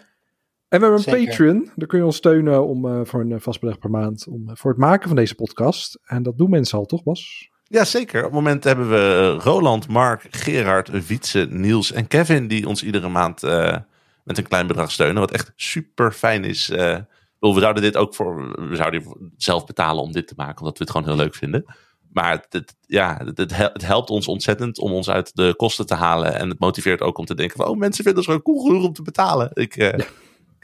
[0.73, 1.29] En we hebben een Zeker.
[1.29, 1.69] Patreon.
[1.75, 4.27] Daar kun je ons steunen om, uh, voor een vast beleg per maand.
[4.27, 5.99] Om, uh, voor het maken van deze podcast.
[6.03, 7.49] En dat doen mensen al, toch Bas?
[7.63, 8.17] Ja, zeker.
[8.19, 12.47] Op het moment hebben we Roland, Mark, Gerard, Wietse, Niels en Kevin.
[12.47, 13.41] Die ons iedere maand
[14.23, 15.19] met een klein bedrag steunen.
[15.21, 16.67] Wat echt super fijn is
[17.39, 20.83] we zouden dit ook voor, we zouden zelf betalen om dit te maken, omdat we
[20.83, 21.65] het gewoon heel leuk vinden.
[22.11, 25.53] Maar het, het- ja, het, het hel- het helpt ons ontzettend om ons uit de
[25.57, 26.33] kosten te halen.
[26.33, 28.85] En het motiveert ook om te denken van, oh, mensen vinden het gewoon cool genoeg
[28.87, 29.49] om te betalen.
[29.53, 30.05] Ik eh, ja,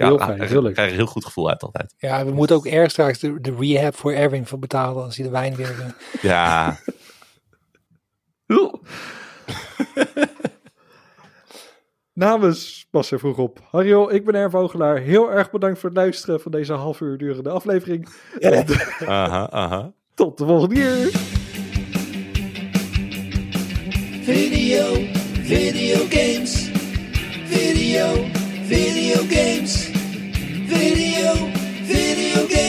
[0.08, 0.74] heel ja, fijn, krijg- heel leuk.
[0.74, 1.94] krijg er een heel goed gevoel uit altijd.
[1.98, 5.26] Ja, we moeten ook erg straks de, de rehab voor Erwin voor betalen als hij
[5.26, 5.76] de wijn weer...
[5.80, 6.78] eh, Ja,
[12.14, 13.60] Namens Bas er vroeg op.
[13.72, 14.98] Harjo, ik ben Erv Vogelaar.
[14.98, 18.08] Heel erg bedankt voor het luisteren van deze half uur durende aflevering.
[18.40, 18.66] En
[19.08, 19.92] aha, aha.
[20.14, 21.10] tot de volgende keer.
[24.24, 24.94] Video,
[25.44, 26.70] video games.
[27.46, 28.26] Video,
[28.66, 29.89] video games.
[30.70, 31.34] Video,
[31.82, 32.69] video games.